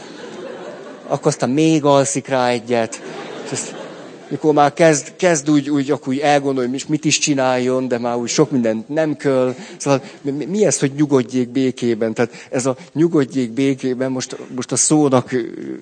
akkor 1.06 1.26
aztán 1.26 1.50
még 1.50 1.84
alszik 1.84 2.26
rá 2.26 2.48
egyet. 2.48 3.02
És 3.44 3.50
ezt 3.50 3.79
mikor 4.30 4.54
már 4.54 4.72
kezd, 4.72 5.12
kezd 5.16 5.50
úgy, 5.50 5.70
úgy, 5.70 5.90
akkor 5.90 6.08
úgy 6.08 6.18
elgondolni, 6.18 6.70
hogy 6.70 6.84
mit 6.88 7.04
is 7.04 7.18
csináljon, 7.18 7.88
de 7.88 7.98
már 7.98 8.16
úgy 8.16 8.28
sok 8.28 8.50
mindent 8.50 8.88
nem 8.88 9.16
kell. 9.16 9.54
Szóval 9.76 10.02
mi 10.22 10.64
ez, 10.64 10.78
hogy 10.78 10.92
nyugodjék 10.92 11.48
békében? 11.48 12.14
Tehát 12.14 12.46
ez 12.50 12.66
a 12.66 12.76
nyugodjék 12.92 13.50
békében 13.50 14.10
most, 14.10 14.36
most 14.54 14.72
a 14.72 14.76
szónak 14.76 15.34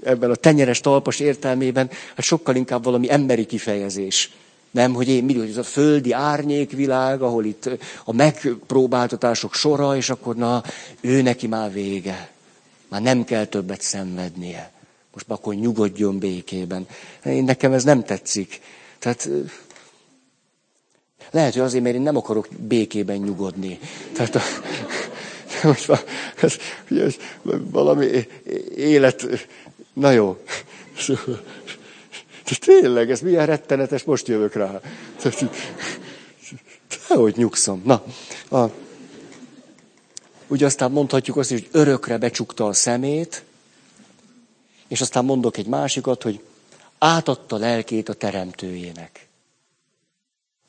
ebben 0.05 0.31
a 0.31 0.35
tenyeres 0.35 0.81
talpas 0.81 1.21
értelmében, 1.21 1.91
hát 2.15 2.25
sokkal 2.25 2.57
inkább 2.57 2.85
valami 2.85 3.13
emberi 3.13 3.47
kifejezés. 3.47 4.31
Nem, 4.71 4.93
hogy 4.93 5.09
én, 5.09 5.25
mi, 5.25 5.35
hogy 5.35 5.49
ez 5.49 5.57
a 5.57 5.63
földi 5.63 6.13
árnyékvilág, 6.13 7.23
ahol 7.23 7.45
itt 7.45 7.71
a 8.05 8.13
megpróbáltatások 8.13 9.55
sora, 9.55 9.97
és 9.97 10.11
akkor 10.11 10.37
na, 10.37 10.63
ő 11.01 11.23
neki 11.23 11.47
már 11.47 11.73
vége. 11.73 12.31
Már 12.89 13.03
nem 13.03 13.25
kell 13.25 13.45
többet 13.45 13.81
szenvednie 13.81 14.77
most 15.19 15.41
akkor 15.41 15.55
nyugodjon 15.55 16.19
békében. 16.19 16.87
Én 17.25 17.45
nekem 17.45 17.73
ez 17.73 17.85
nem 17.85 18.05
tetszik. 18.05 18.61
Tehát 18.99 19.29
lehet, 21.31 21.53
hogy 21.53 21.63
azért, 21.63 21.83
mert 21.83 21.95
én 21.95 22.01
nem 22.03 22.17
akarok 22.17 22.49
békében 22.49 23.17
nyugodni. 23.17 23.79
Tehát 24.13 24.35
a, 24.35 24.41
most 25.69 25.91
ez, 26.43 26.57
ez, 26.91 27.17
valami 27.71 28.27
élet, 28.77 29.27
na 29.93 30.11
jó. 30.11 30.37
De 32.49 32.57
tényleg, 32.61 33.11
ez 33.11 33.21
milyen 33.21 33.47
rettenetes, 33.47 34.05
most 34.05 34.29
jövök 34.29 34.55
rá. 34.55 34.81
hogy 37.07 37.37
nyugszom. 37.37 37.83
Na, 37.85 38.05
a, 38.59 38.71
ugye 40.47 40.67
aztán 40.67 40.91
mondhatjuk 40.91 41.37
azt 41.37 41.51
hogy 41.51 41.69
örökre 41.73 42.19
becsukta 42.19 42.67
a 42.67 42.73
szemét, 42.73 43.43
és 44.89 45.01
aztán 45.01 45.25
mondok 45.25 45.57
egy 45.57 45.67
másikat, 45.67 46.23
hogy 46.23 46.41
átadta 46.99 47.57
lelkét 47.57 48.09
a 48.09 48.13
teremtőjének. 48.13 49.29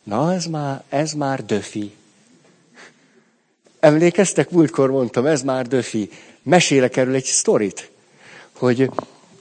Na, 0.03 0.33
ez 0.33 0.45
már, 0.45 0.83
ez 0.89 1.13
már 1.13 1.45
döfi. 1.45 1.91
Emlékeztek, 3.79 4.49
múltkor 4.49 4.89
mondtam, 4.91 5.25
ez 5.25 5.41
már 5.41 5.67
döfi. 5.67 6.09
Mesélek 6.43 6.97
erről 6.97 7.15
egy 7.15 7.23
sztorit, 7.23 7.91
hogy 8.51 8.89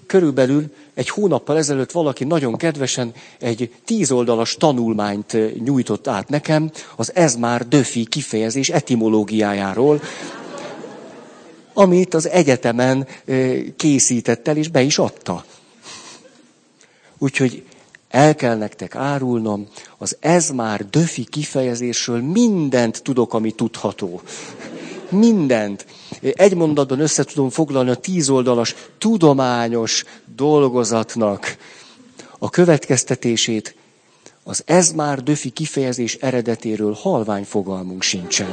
körülbelül 0.06 0.74
egy 0.94 1.08
hónappal 1.08 1.56
ezelőtt 1.56 1.90
valaki 1.90 2.24
nagyon 2.24 2.56
kedvesen 2.56 3.12
egy 3.38 3.74
tízoldalas 3.84 4.54
tanulmányt 4.54 5.36
nyújtott 5.64 6.08
át 6.08 6.28
nekem 6.28 6.70
az 6.96 7.14
ez 7.14 7.36
már 7.36 7.68
döfi 7.68 8.04
kifejezés 8.04 8.68
etimológiájáról, 8.68 10.00
amit 11.78 12.14
az 12.14 12.28
egyetemen 12.28 13.06
készített 13.76 14.48
el, 14.48 14.56
és 14.56 14.68
be 14.68 14.82
is 14.82 14.98
adta. 14.98 15.44
Úgyhogy 17.18 17.62
el 18.08 18.34
kell 18.34 18.56
nektek 18.56 18.94
árulnom, 18.94 19.66
az 19.98 20.16
ez 20.20 20.50
már 20.50 20.86
döfi 20.90 21.24
kifejezésről 21.24 22.20
mindent 22.22 23.02
tudok, 23.02 23.34
ami 23.34 23.52
tudható. 23.52 24.20
Mindent. 25.08 25.86
Egy 26.20 26.54
mondatban 26.54 27.00
össze 27.00 27.24
tudom 27.24 27.50
foglalni 27.50 27.90
a 27.90 27.94
tízoldalas 27.94 28.74
tudományos 28.98 30.04
dolgozatnak 30.36 31.56
a 32.38 32.50
következtetését. 32.50 33.74
Az 34.44 34.62
ez 34.66 34.92
már 34.92 35.22
döfi 35.22 35.50
kifejezés 35.50 36.14
eredetéről 36.14 36.92
halvány 36.92 37.44
fogalmunk 37.44 38.02
sincsen. 38.02 38.48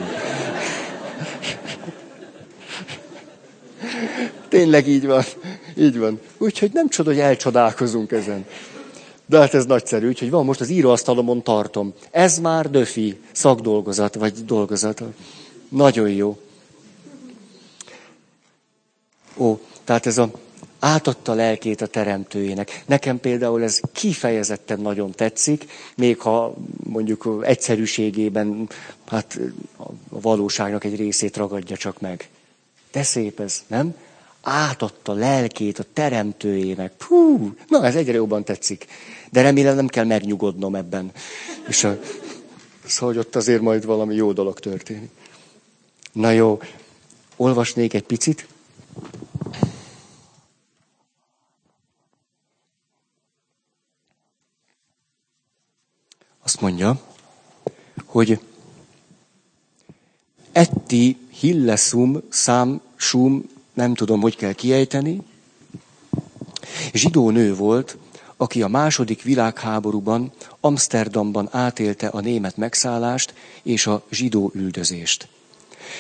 Tényleg 4.48 4.88
így 4.88 5.06
van. 5.06 5.24
Így 5.78 5.98
van. 6.00 6.20
Úgyhogy 6.38 6.70
nem 6.74 6.90
csoda, 6.90 7.10
hogy 7.10 7.20
elcsodálkozunk 7.20 8.12
ezen. 8.12 8.46
De 9.26 9.40
hát 9.40 9.54
ez 9.54 9.66
nagyszerű, 9.66 10.08
úgyhogy 10.08 10.30
van 10.30 10.46
most 10.46 10.62
az 10.62 10.70
íróasztalomon 10.70 11.44
tartom. 11.44 11.94
Ez 12.12 12.40
már 12.40 12.70
Döfi 12.70 13.20
szakdolgozat, 13.32 14.16
vagy 14.16 14.46
dolgozat. 14.46 15.02
Nagyon 15.70 16.10
jó. 16.10 16.38
Ó, 19.38 19.60
tehát 19.84 20.06
ez 20.06 20.18
a 20.18 20.32
átadta 20.80 21.34
lelkét 21.34 21.82
a 21.82 21.88
teremtőjének. 21.88 22.84
Nekem 22.86 23.20
például 23.20 23.64
ez 23.64 23.80
kifejezetten 23.94 24.80
nagyon 24.80 25.12
tetszik, 25.12 25.66
még 25.96 26.20
ha 26.20 26.56
mondjuk 26.84 27.42
egyszerűségében 27.42 28.70
hát 29.06 29.40
a 29.78 29.86
valóságnak 30.10 30.84
egy 30.84 30.96
részét 30.96 31.38
ragadja 31.38 31.78
csak 31.78 32.00
meg. 32.00 32.30
De 32.96 33.04
szép 33.04 33.40
ez, 33.40 33.64
nem? 33.68 33.96
Átadta 34.42 35.14
lelkét 35.14 35.80
a 35.80 35.86
teremtőjének. 35.94 37.04
Hú, 37.04 37.54
na 37.68 37.86
ez 37.86 37.96
egyre 37.96 38.14
jobban 38.14 38.44
tetszik. 38.44 38.86
De 39.32 39.42
remélem 39.42 39.76
nem 39.76 39.88
kell 39.88 40.06
megnyugodnom 40.06 40.76
ebben. 40.76 41.12
És 41.68 41.84
a, 41.84 42.00
szóval, 42.86 43.16
hogy 43.16 43.26
ott 43.26 43.36
azért 43.36 43.62
majd 43.62 43.86
valami 43.86 44.16
jó 44.16 44.32
dolog 44.34 44.60
történik. 44.60 45.10
Na 46.12 46.32
jó, 46.32 46.60
olvasnék 47.36 47.94
egy 47.94 48.04
picit. 48.04 48.48
Azt 56.44 56.62
mondja, 56.62 57.02
hogy 58.06 58.40
etti 60.52 61.18
hillesum 61.40 62.22
szám 62.30 62.82
sum, 62.96 63.50
nem 63.74 63.94
tudom, 63.94 64.22
hogy 64.22 64.36
kell 64.36 64.54
kiejteni, 64.54 65.22
zsidó 66.94 67.30
nő 67.30 67.56
volt, 67.56 67.98
aki 68.38 68.62
a 68.62 68.68
második 68.68 69.22
világháborúban 69.22 70.32
Amsterdamban 70.60 71.50
átélte 71.52 72.08
a 72.08 72.20
német 72.20 72.58
megszállást 72.58 73.34
és 73.64 73.88
a 73.88 74.04
zsidó 74.12 74.52
üldözést. 74.54 75.28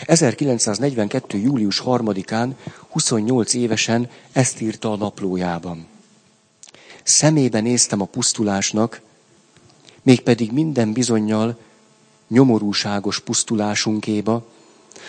1942. 0.05 1.37
július 1.37 1.81
3-án, 1.85 2.49
28 2.89 3.53
évesen 3.53 4.09
ezt 4.31 4.61
írta 4.61 4.91
a 4.91 4.95
naplójában. 4.95 5.87
Szemébe 7.03 7.59
néztem 7.59 8.01
a 8.01 8.05
pusztulásnak, 8.05 9.01
mégpedig 10.01 10.51
minden 10.51 10.93
bizonyal 10.93 11.57
nyomorúságos 12.27 13.19
pusztulásunkéba, 13.19 14.45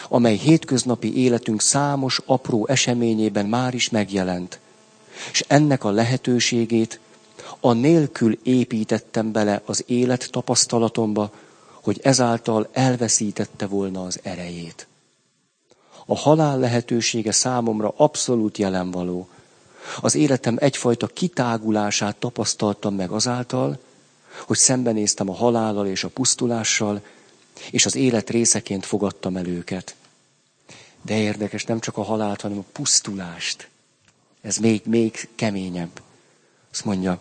amely 0.08 0.36
hétköznapi 0.36 1.16
életünk 1.16 1.60
számos 1.60 2.20
apró 2.26 2.66
eseményében 2.66 3.46
már 3.46 3.74
is 3.74 3.90
megjelent. 3.90 4.58
És 5.32 5.44
ennek 5.48 5.84
a 5.84 5.90
lehetőségét 5.90 7.00
a 7.60 7.72
nélkül 7.72 8.38
építettem 8.42 9.32
bele 9.32 9.62
az 9.64 9.84
élet 9.86 10.28
tapasztalatomba, 10.30 11.30
hogy 11.82 12.00
ezáltal 12.02 12.68
elveszítette 12.72 13.66
volna 13.66 14.04
az 14.04 14.20
erejét. 14.22 14.86
A 16.06 16.16
halál 16.16 16.58
lehetősége 16.58 17.32
számomra 17.32 17.94
abszolút 17.96 18.58
jelenvaló. 18.58 19.28
Az 20.00 20.14
életem 20.14 20.56
egyfajta 20.60 21.06
kitágulását 21.06 22.16
tapasztaltam 22.16 22.94
meg 22.94 23.10
azáltal, 23.10 23.78
hogy 24.46 24.56
szembenéztem 24.56 25.30
a 25.30 25.34
halállal 25.34 25.86
és 25.86 26.04
a 26.04 26.08
pusztulással, 26.08 27.00
és 27.70 27.86
az 27.86 27.94
élet 27.94 28.30
részeként 28.30 28.86
fogadtam 28.86 29.36
el 29.36 29.46
őket. 29.46 29.94
De 31.02 31.18
érdekes, 31.18 31.64
nem 31.64 31.80
csak 31.80 31.96
a 31.96 32.02
halált, 32.02 32.40
hanem 32.40 32.58
a 32.58 32.64
pusztulást. 32.72 33.68
Ez 34.40 34.56
még, 34.56 34.82
még 34.84 35.28
keményebb. 35.34 36.00
Azt 36.70 36.84
mondja, 36.84 37.20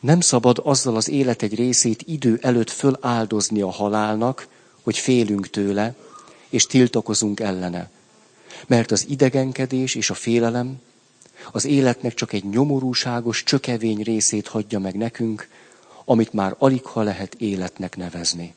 nem 0.00 0.20
szabad 0.20 0.60
azzal 0.64 0.96
az 0.96 1.08
élet 1.08 1.42
egy 1.42 1.54
részét 1.54 2.02
idő 2.02 2.38
előtt 2.42 2.70
föláldozni 2.70 3.60
a 3.60 3.70
halálnak, 3.70 4.48
hogy 4.82 4.98
félünk 4.98 5.50
tőle, 5.50 5.94
és 6.48 6.66
tiltakozunk 6.66 7.40
ellene. 7.40 7.90
Mert 8.66 8.90
az 8.90 9.06
idegenkedés 9.08 9.94
és 9.94 10.10
a 10.10 10.14
félelem 10.14 10.80
az 11.52 11.64
életnek 11.64 12.14
csak 12.14 12.32
egy 12.32 12.44
nyomorúságos, 12.44 13.42
csökevény 13.42 14.02
részét 14.02 14.48
hagyja 14.48 14.78
meg 14.78 14.94
nekünk, 14.94 15.48
amit 16.04 16.32
már 16.32 16.54
alig 16.58 16.84
ha 16.84 17.02
lehet 17.02 17.34
életnek 17.34 17.96
nevezni. 17.96 18.54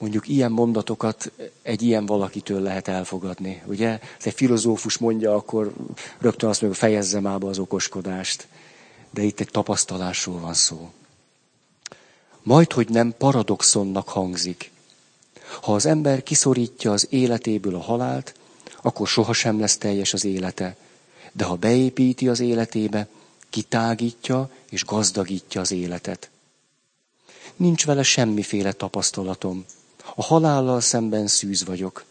Mondjuk 0.00 0.28
ilyen 0.28 0.52
mondatokat 0.52 1.30
egy 1.62 1.82
ilyen 1.82 2.06
valakitől 2.06 2.60
lehet 2.60 2.88
elfogadni. 2.88 3.62
Ugye? 3.66 3.88
Ez 3.88 4.26
egy 4.26 4.34
filozófus 4.34 4.98
mondja, 4.98 5.34
akkor 5.34 5.72
rögtön 6.18 6.48
azt 6.48 6.60
mondja, 6.60 6.80
fejezzem 6.80 7.26
ába 7.26 7.48
az 7.48 7.58
okoskodást 7.58 8.46
de 9.10 9.22
itt 9.22 9.40
egy 9.40 9.50
tapasztalásról 9.50 10.40
van 10.40 10.54
szó. 10.54 10.90
Majd, 12.42 12.72
hogy 12.72 12.88
nem 12.88 13.14
paradoxonnak 13.18 14.08
hangzik. 14.08 14.70
Ha 15.62 15.74
az 15.74 15.86
ember 15.86 16.22
kiszorítja 16.22 16.92
az 16.92 17.06
életéből 17.10 17.74
a 17.74 17.80
halált, 17.80 18.34
akkor 18.82 19.08
sohasem 19.08 19.60
lesz 19.60 19.78
teljes 19.78 20.12
az 20.12 20.24
élete. 20.24 20.76
De 21.32 21.44
ha 21.44 21.54
beépíti 21.54 22.28
az 22.28 22.40
életébe, 22.40 23.08
kitágítja 23.50 24.50
és 24.70 24.84
gazdagítja 24.84 25.60
az 25.60 25.70
életet. 25.70 26.30
Nincs 27.56 27.86
vele 27.86 28.02
semmiféle 28.02 28.72
tapasztalatom. 28.72 29.64
A 30.20 30.22
halállal 30.22 30.80
szemben 30.80 31.26
szűz 31.26 31.64
vagyok. 31.64 32.04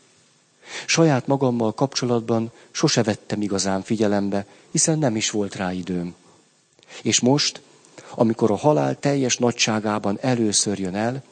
Saját 0.85 1.27
magammal 1.27 1.73
kapcsolatban 1.73 2.51
sose 2.71 3.03
vettem 3.03 3.41
igazán 3.41 3.81
figyelembe, 3.81 4.45
hiszen 4.71 4.99
nem 4.99 5.15
is 5.15 5.29
volt 5.29 5.55
rá 5.55 5.73
időm. 5.73 6.15
És 7.01 7.19
most, 7.19 7.61
amikor 8.15 8.51
a 8.51 8.55
halál 8.55 8.99
teljes 8.99 9.37
nagyságában 9.37 10.17
először 10.21 10.79
jön 10.79 10.95
el, 10.95 11.23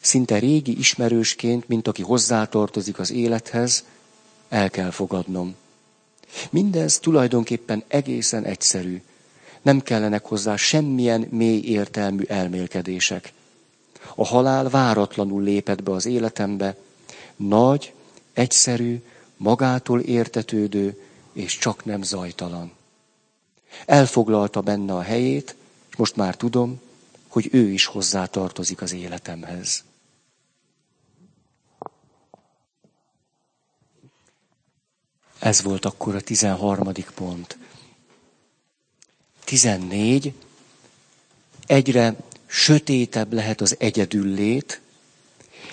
szinte 0.00 0.38
régi 0.38 0.78
ismerősként, 0.78 1.68
mint 1.68 1.88
aki 1.88 2.02
hozzátartozik 2.02 2.98
az 2.98 3.10
élethez, 3.10 3.84
el 4.48 4.70
kell 4.70 4.90
fogadnom. 4.90 5.54
Mindez 6.50 6.98
tulajdonképpen 6.98 7.84
egészen 7.88 8.44
egyszerű. 8.44 9.02
Nem 9.62 9.80
kellenek 9.80 10.24
hozzá 10.24 10.56
semmilyen 10.56 11.26
mély 11.30 11.60
értelmű 11.60 12.22
elmélkedések. 12.28 13.32
A 14.20 14.26
halál 14.26 14.68
váratlanul 14.68 15.42
lépett 15.42 15.82
be 15.82 15.92
az 15.92 16.06
életembe, 16.06 16.76
nagy, 17.36 17.94
egyszerű, 18.32 19.02
magától 19.36 20.00
értetődő 20.00 21.02
és 21.32 21.58
csak 21.58 21.84
nem 21.84 22.02
zajtalan. 22.02 22.72
Elfoglalta 23.86 24.60
benne 24.60 24.94
a 24.94 25.02
helyét, 25.02 25.56
és 25.90 25.96
most 25.96 26.16
már 26.16 26.36
tudom, 26.36 26.80
hogy 27.28 27.48
ő 27.52 27.70
is 27.70 27.86
hozzá 27.86 28.26
tartozik 28.26 28.80
az 28.82 28.92
életemhez. 28.92 29.84
Ez 35.38 35.62
volt 35.62 35.84
akkor 35.84 36.14
a 36.14 36.20
tizenharmadik 36.20 37.10
pont. 37.14 37.58
Tizennégy. 39.44 40.32
Egyre 41.66 42.16
sötétebb 42.48 43.32
lehet 43.32 43.60
az 43.60 43.76
egyedüllét, 43.78 44.80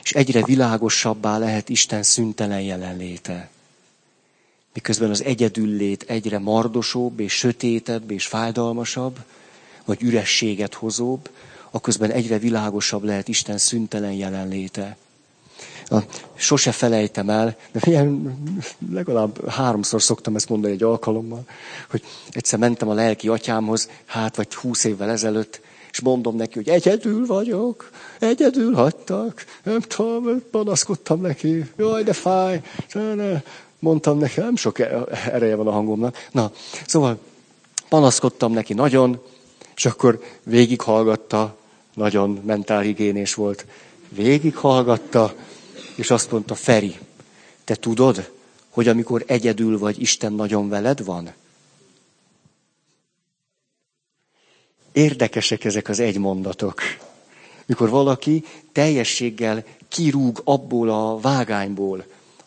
és 0.03 0.11
egyre 0.13 0.43
világosabbá 0.43 1.37
lehet 1.37 1.69
Isten 1.69 2.03
szüntelen 2.03 2.61
jelenléte 2.61 3.49
miközben 4.75 5.09
az 5.09 5.23
egyedüllét 5.23 6.03
egyre 6.07 6.39
mardosóbb 6.39 7.19
és 7.19 7.33
sötétebb 7.33 8.11
és 8.11 8.25
fájdalmasabb, 8.25 9.19
vagy 9.85 10.01
ürességet 10.01 10.73
hozóbb, 10.73 11.29
akközben 11.71 12.11
egyre 12.11 12.37
világosabb 12.37 13.03
lehet 13.03 13.27
Isten 13.27 13.57
szüntelen 13.57 14.11
jelenléte. 14.11 14.97
Sose 16.35 16.71
felejtem 16.71 17.29
el, 17.29 17.57
de 17.71 17.79
ilyen, 17.83 18.37
legalább 18.91 19.49
háromszor 19.49 20.01
szoktam 20.01 20.35
ezt 20.35 20.49
mondani 20.49 20.73
egy 20.73 20.83
alkalommal, 20.83 21.43
hogy 21.89 22.03
egyszer 22.31 22.59
mentem 22.59 22.89
a 22.89 22.93
lelki 22.93 23.27
atyámhoz, 23.27 23.89
hát 24.05 24.35
vagy 24.35 24.55
húsz 24.55 24.83
évvel 24.83 25.09
ezelőtt, 25.09 25.61
és 25.95 26.01
mondom 26.01 26.35
neki, 26.35 26.53
hogy 26.53 26.69
egyedül 26.69 27.25
vagyok, 27.25 27.89
egyedül 28.19 28.73
hagytak, 28.73 29.45
nem 29.63 29.79
tudom, 29.79 30.43
panaszkodtam 30.51 31.21
neki, 31.21 31.65
jaj, 31.77 32.03
de 32.03 32.13
fáj, 32.13 32.61
mondtam 33.79 34.17
neki, 34.17 34.39
nem 34.39 34.55
sok 34.55 34.79
ereje 35.31 35.55
van 35.55 35.67
a 35.67 35.71
hangomnak. 35.71 36.27
Na, 36.31 36.51
szóval 36.87 37.19
panaszkodtam 37.89 38.51
neki 38.51 38.73
nagyon, 38.73 39.21
és 39.75 39.85
akkor 39.85 40.23
végighallgatta, 40.43 41.55
nagyon 41.93 42.41
mentálhigiénés 42.45 43.33
volt, 43.33 43.65
végighallgatta, 44.09 45.33
és 45.95 46.11
azt 46.11 46.31
mondta, 46.31 46.55
Feri, 46.55 46.95
te 47.63 47.75
tudod, 47.75 48.31
hogy 48.69 48.87
amikor 48.87 49.23
egyedül 49.27 49.79
vagy, 49.79 50.01
Isten 50.01 50.33
nagyon 50.33 50.69
veled 50.69 51.05
van? 51.05 51.33
Érdekesek 54.95 55.63
ezek 55.63 55.89
az 55.89 55.99
egymondatok. 55.99 56.81
Mikor 57.65 57.89
valaki 57.89 58.43
teljességgel 58.71 59.63
kirúg 59.89 60.41
abból 60.43 60.89
a 60.89 61.19
vágányból, 61.19 62.05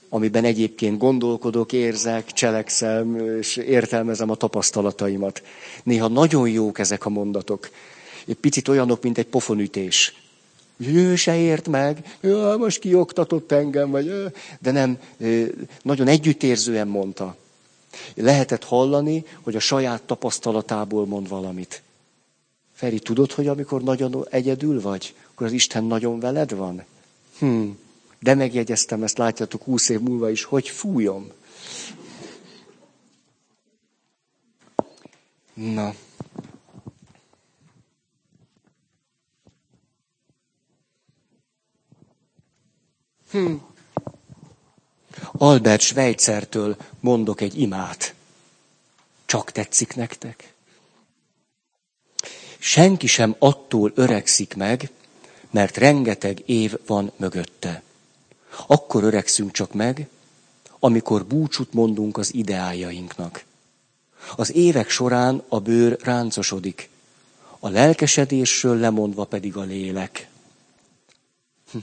amiben 0.09 0.45
egyébként 0.45 0.99
gondolkodok, 0.99 1.73
érzek, 1.73 2.33
cselekszem, 2.33 3.37
és 3.39 3.57
értelmezem 3.57 4.31
a 4.31 4.35
tapasztalataimat. 4.35 5.43
Néha 5.83 6.09
nagyon 6.09 6.49
jók 6.49 6.79
ezek 6.79 7.07
a 7.07 7.09
mondatok. 7.09 7.71
Egy 8.27 8.37
picit 8.37 8.69
olyanok, 8.69 9.03
mint 9.03 9.19
egy 9.19 9.27
pofonütés. 9.27 10.15
Ő 10.77 11.17
se 11.17 11.37
ért 11.37 11.69
meg, 11.69 12.17
ja, 12.21 12.57
most 12.59 12.79
kioktatott 12.79 13.53
engem, 13.53 13.91
vagy, 13.91 14.13
de 14.61 14.71
nem, 14.71 14.99
nagyon 15.83 16.07
együttérzően 16.07 16.89
mondta. 16.89 17.37
Lehetett 18.15 18.65
hallani, 18.65 19.25
hogy 19.43 19.57
a 19.57 19.61
saját 19.61 20.03
tapasztalatából 20.03 21.07
mond 21.07 21.29
valamit. 21.29 21.83
Feri, 22.79 22.99
tudod, 22.99 23.33
hogy 23.33 23.47
amikor 23.47 23.83
nagyon 23.83 24.26
egyedül 24.31 24.81
vagy, 24.81 25.14
akkor 25.31 25.47
az 25.47 25.53
Isten 25.53 25.85
nagyon 25.85 26.20
veled 26.20 26.55
van? 26.55 26.85
Hm, 27.39 27.68
de 28.20 28.35
megjegyeztem 28.35 29.03
ezt, 29.03 29.18
látjátok, 29.18 29.62
húsz 29.62 29.89
év 29.89 30.01
múlva 30.01 30.31
is, 30.31 30.45
hogy 30.45 30.68
fújom. 30.68 31.33
Na. 35.55 35.95
Hm. 43.31 43.55
Albert 45.33 45.81
Schweitzertől 45.81 46.76
mondok 47.01 47.41
egy 47.41 47.61
imát. 47.61 48.14
Csak 49.26 49.53
tetszik 49.53 49.95
nektek? 49.95 50.57
Senki 52.59 53.07
sem 53.07 53.35
attól 53.39 53.93
öregszik 53.95 54.55
meg, 54.57 54.91
mert 55.51 55.77
rengeteg 55.77 56.43
év 56.47 56.75
van 56.87 57.13
mögötte. 57.17 57.83
Akkor 58.67 59.05
öregszünk 59.05 59.53
csak 59.53 59.73
meg, 59.73 60.09
amikor 60.79 61.25
búcsút 61.25 61.73
mondunk 61.73 62.19
az 62.19 62.35
ideájainknak. 62.35 63.45
Az 64.37 64.55
évek 64.55 64.91
során 64.91 65.43
a 65.49 65.61
bőr 65.61 65.99
ráncosodik, 66.03 66.89
a 67.59 67.69
lelkesedésről 67.69 68.77
lemondva 68.77 69.25
pedig 69.25 69.57
a 69.57 69.63
lélek. 69.63 70.29
Hm. 71.71 71.79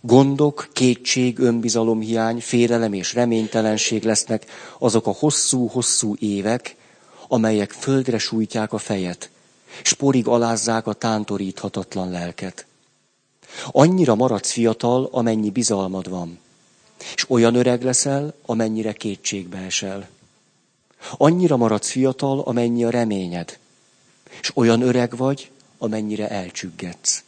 Gondok, 0.00 0.68
kétség, 0.72 1.38
önbizalomhiány, 1.38 2.40
félelem 2.40 2.92
és 2.92 3.14
reménytelenség 3.14 4.04
lesznek 4.04 4.46
azok 4.78 5.06
a 5.06 5.14
hosszú-hosszú 5.18 6.16
évek, 6.18 6.76
amelyek 7.32 7.70
földre 7.70 8.18
sújtják 8.18 8.72
a 8.72 8.78
fejet, 8.78 9.30
s 9.82 9.92
porig 9.92 10.26
alázzák 10.26 10.86
a 10.86 10.92
tántoríthatatlan 10.92 12.10
lelket. 12.10 12.66
Annyira 13.70 14.14
maradsz 14.14 14.50
fiatal, 14.50 15.08
amennyi 15.12 15.50
bizalmad 15.50 16.08
van, 16.08 16.38
és 17.14 17.30
olyan 17.30 17.54
öreg 17.54 17.82
leszel, 17.82 18.34
amennyire 18.46 18.92
kétségbe 18.92 19.58
esel. 19.58 20.08
Annyira 21.16 21.56
maradsz 21.56 21.90
fiatal, 21.90 22.40
amennyi 22.40 22.84
a 22.84 22.90
reményed, 22.90 23.58
és 24.40 24.50
olyan 24.54 24.80
öreg 24.80 25.16
vagy, 25.16 25.50
amennyire 25.78 26.28
elcsüggetsz. 26.28 27.22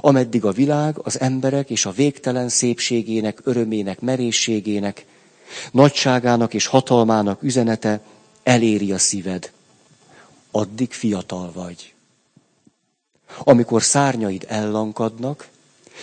Ameddig 0.00 0.44
a 0.44 0.52
világ, 0.52 0.98
az 1.02 1.20
emberek 1.20 1.70
és 1.70 1.86
a 1.86 1.90
végtelen 1.90 2.48
szépségének, 2.48 3.40
örömének, 3.44 4.00
merészségének, 4.00 5.06
nagyságának 5.70 6.54
és 6.54 6.66
hatalmának 6.66 7.42
üzenete 7.42 8.00
eléri 8.46 8.92
a 8.92 8.98
szíved, 8.98 9.52
addig 10.50 10.92
fiatal 10.92 11.52
vagy. 11.52 11.94
Amikor 13.38 13.82
szárnyaid 13.82 14.44
ellankadnak, 14.48 15.48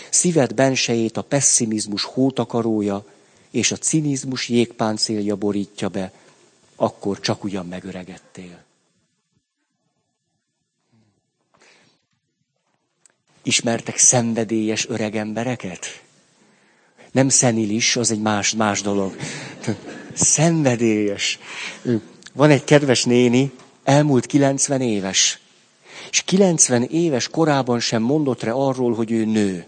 szíved 0.09 0.53
bensejét 0.53 1.17
a 1.17 1.21
pessimizmus 1.21 2.03
hótakarója 2.03 3.05
és 3.49 3.71
a 3.71 3.77
cinizmus 3.77 4.49
jégpáncélja 4.49 5.35
borítja 5.35 5.87
be, 5.89 6.11
akkor 6.75 7.19
csak 7.19 7.43
ugyan 7.43 7.67
megöregedtél. 7.67 8.63
Ismertek 13.43 13.97
szenvedélyes 13.97 14.87
öreg 14.87 15.15
embereket? 15.15 16.01
Nem 17.11 17.29
szenilis, 17.29 17.95
az 17.95 18.11
egy 18.11 18.21
más, 18.21 18.53
más 18.53 18.81
dolog. 18.81 19.15
Szenvedélyes. 20.13 21.39
Van 22.33 22.49
egy 22.49 22.63
kedves 22.63 23.03
néni, 23.03 23.51
elmúlt 23.83 24.25
90 24.25 24.81
éves. 24.81 25.39
És 26.09 26.21
90 26.21 26.83
éves 26.83 27.27
korában 27.27 27.79
sem 27.79 28.01
mondott 28.01 28.43
rá 28.43 28.51
arról, 28.51 28.93
hogy 28.93 29.11
ő 29.11 29.25
nő. 29.25 29.67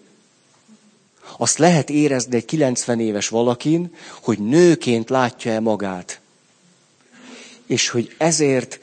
Azt 1.37 1.57
lehet 1.57 1.89
érezni 1.89 2.35
egy 2.35 2.45
90 2.45 2.99
éves 2.99 3.27
valakin, 3.27 3.95
hogy 4.21 4.39
nőként 4.39 5.09
látja 5.09 5.51
el 5.51 5.61
magát. 5.61 6.19
És 7.65 7.89
hogy 7.89 8.15
ezért, 8.17 8.79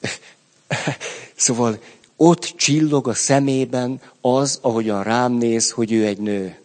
szóval 1.36 1.78
ott 2.16 2.52
csillog 2.56 3.08
a 3.08 3.14
szemében 3.14 4.00
az, 4.20 4.58
ahogyan 4.62 5.02
rám 5.02 5.32
néz, 5.32 5.70
hogy 5.70 5.92
ő 5.92 6.06
egy 6.06 6.18
nő. 6.18 6.58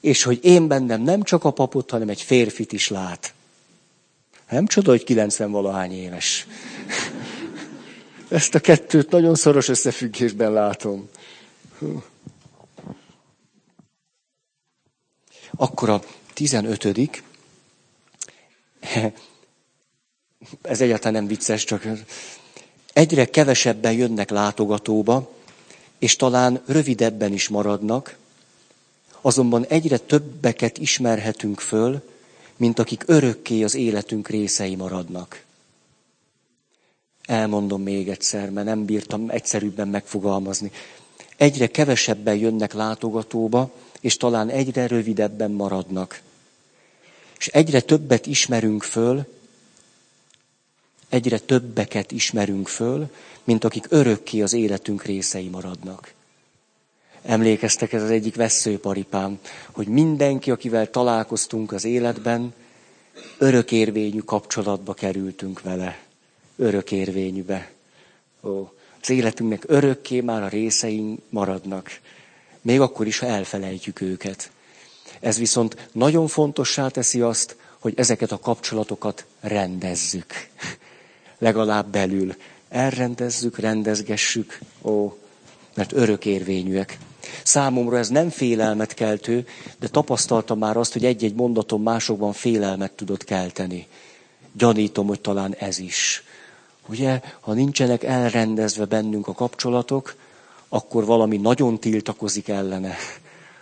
És 0.00 0.22
hogy 0.22 0.38
én 0.42 0.66
bennem 0.66 1.02
nem 1.02 1.22
csak 1.22 1.44
a 1.44 1.50
papot, 1.50 1.90
hanem 1.90 2.08
egy 2.08 2.22
férfit 2.22 2.72
is 2.72 2.88
lát. 2.88 3.34
Nem 4.50 4.66
csoda, 4.66 4.90
hogy 4.90 5.04
90 5.04 5.50
valahány 5.50 5.92
éves. 5.92 6.46
Ezt 8.28 8.54
a 8.54 8.60
kettőt 8.60 9.10
nagyon 9.10 9.34
szoros 9.34 9.68
összefüggésben 9.68 10.52
látom. 10.52 11.08
Akkor 15.56 15.88
a 15.88 16.02
15 16.34 16.84
ez 20.62 20.80
egyáltalán 20.80 21.12
nem 21.12 21.26
vicces, 21.26 21.64
csak 21.64 21.86
egyre 22.92 23.24
kevesebben 23.24 23.92
jönnek 23.92 24.30
látogatóba, 24.30 25.32
és 25.98 26.16
talán 26.16 26.62
rövidebben 26.66 27.32
is 27.32 27.48
maradnak, 27.48 28.16
azonban 29.20 29.66
egyre 29.66 29.98
többeket 29.98 30.78
ismerhetünk 30.78 31.60
föl, 31.60 32.02
mint 32.60 32.78
akik 32.78 33.02
örökké 33.06 33.62
az 33.62 33.74
életünk 33.74 34.28
részei 34.28 34.76
maradnak. 34.76 35.44
Elmondom 37.24 37.82
még 37.82 38.08
egyszer, 38.08 38.50
mert 38.50 38.66
nem 38.66 38.84
bírtam 38.84 39.30
egyszerűbben 39.30 39.88
megfogalmazni. 39.88 40.70
Egyre 41.36 41.66
kevesebben 41.66 42.36
jönnek 42.36 42.72
látogatóba, 42.72 43.70
és 44.00 44.16
talán 44.16 44.48
egyre 44.48 44.86
rövidebben 44.86 45.50
maradnak. 45.50 46.20
És 47.38 47.46
egyre 47.46 47.80
többet 47.80 48.26
ismerünk 48.26 48.82
föl, 48.82 49.26
egyre 51.08 51.38
többeket 51.38 52.12
ismerünk 52.12 52.68
föl, 52.68 53.10
mint 53.44 53.64
akik 53.64 53.86
örökké 53.88 54.40
az 54.40 54.52
életünk 54.52 55.02
részei 55.02 55.48
maradnak. 55.48 56.12
Emlékeztek, 57.22 57.92
ez 57.92 58.02
az 58.02 58.10
egyik 58.10 58.34
veszőparipám, 58.34 59.38
hogy 59.70 59.86
mindenki, 59.86 60.50
akivel 60.50 60.90
találkoztunk 60.90 61.72
az 61.72 61.84
életben, 61.84 62.54
örökérvényű 63.38 64.18
kapcsolatba 64.18 64.94
kerültünk 64.94 65.60
vele. 65.60 65.98
Örökérvényűbe. 66.56 67.70
Ó, 68.42 68.72
az 69.02 69.10
életünknek 69.10 69.64
örökké 69.66 70.20
már 70.20 70.42
a 70.42 70.48
részeink 70.48 71.20
maradnak. 71.28 72.00
Még 72.60 72.80
akkor 72.80 73.06
is, 73.06 73.18
ha 73.18 73.26
elfelejtjük 73.26 74.00
őket. 74.00 74.50
Ez 75.20 75.38
viszont 75.38 75.88
nagyon 75.92 76.26
fontossá 76.26 76.88
teszi 76.88 77.20
azt, 77.20 77.56
hogy 77.78 77.92
ezeket 77.96 78.32
a 78.32 78.38
kapcsolatokat 78.38 79.24
rendezzük. 79.40 80.26
Legalább 81.38 81.86
belül. 81.86 82.34
Elrendezzük, 82.68 83.58
rendezgessük. 83.58 84.58
Ó, 84.82 85.16
mert 85.74 85.92
örökérvényűek. 85.92 86.98
Számomra 87.42 87.98
ez 87.98 88.08
nem 88.08 88.28
félelmet 88.28 88.94
keltő, 88.94 89.46
de 89.78 89.88
tapasztaltam 89.88 90.58
már 90.58 90.76
azt, 90.76 90.92
hogy 90.92 91.04
egy-egy 91.04 91.34
mondatom 91.34 91.82
másokban 91.82 92.32
félelmet 92.32 92.92
tudott 92.92 93.24
kelteni. 93.24 93.86
Gyanítom, 94.52 95.06
hogy 95.06 95.20
talán 95.20 95.54
ez 95.58 95.78
is. 95.78 96.24
Ugye, 96.86 97.20
ha 97.40 97.52
nincsenek 97.52 98.02
elrendezve 98.02 98.84
bennünk 98.84 99.28
a 99.28 99.32
kapcsolatok, 99.32 100.14
akkor 100.68 101.04
valami 101.04 101.36
nagyon 101.36 101.78
tiltakozik 101.78 102.48
ellene, 102.48 102.96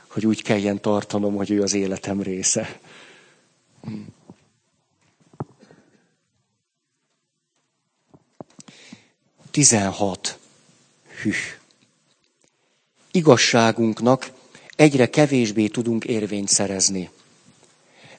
hogy 0.06 0.26
úgy 0.26 0.42
kelljen 0.42 0.80
tartanom, 0.80 1.34
hogy 1.34 1.50
ő 1.50 1.62
az 1.62 1.74
életem 1.74 2.22
része. 2.22 2.78
16. 9.50 10.38
Hű 11.22 11.32
igazságunknak 13.11 14.30
egyre 14.76 15.11
kevésbé 15.11 15.66
tudunk 15.66 16.04
érvényt 16.04 16.48
szerezni, 16.48 17.11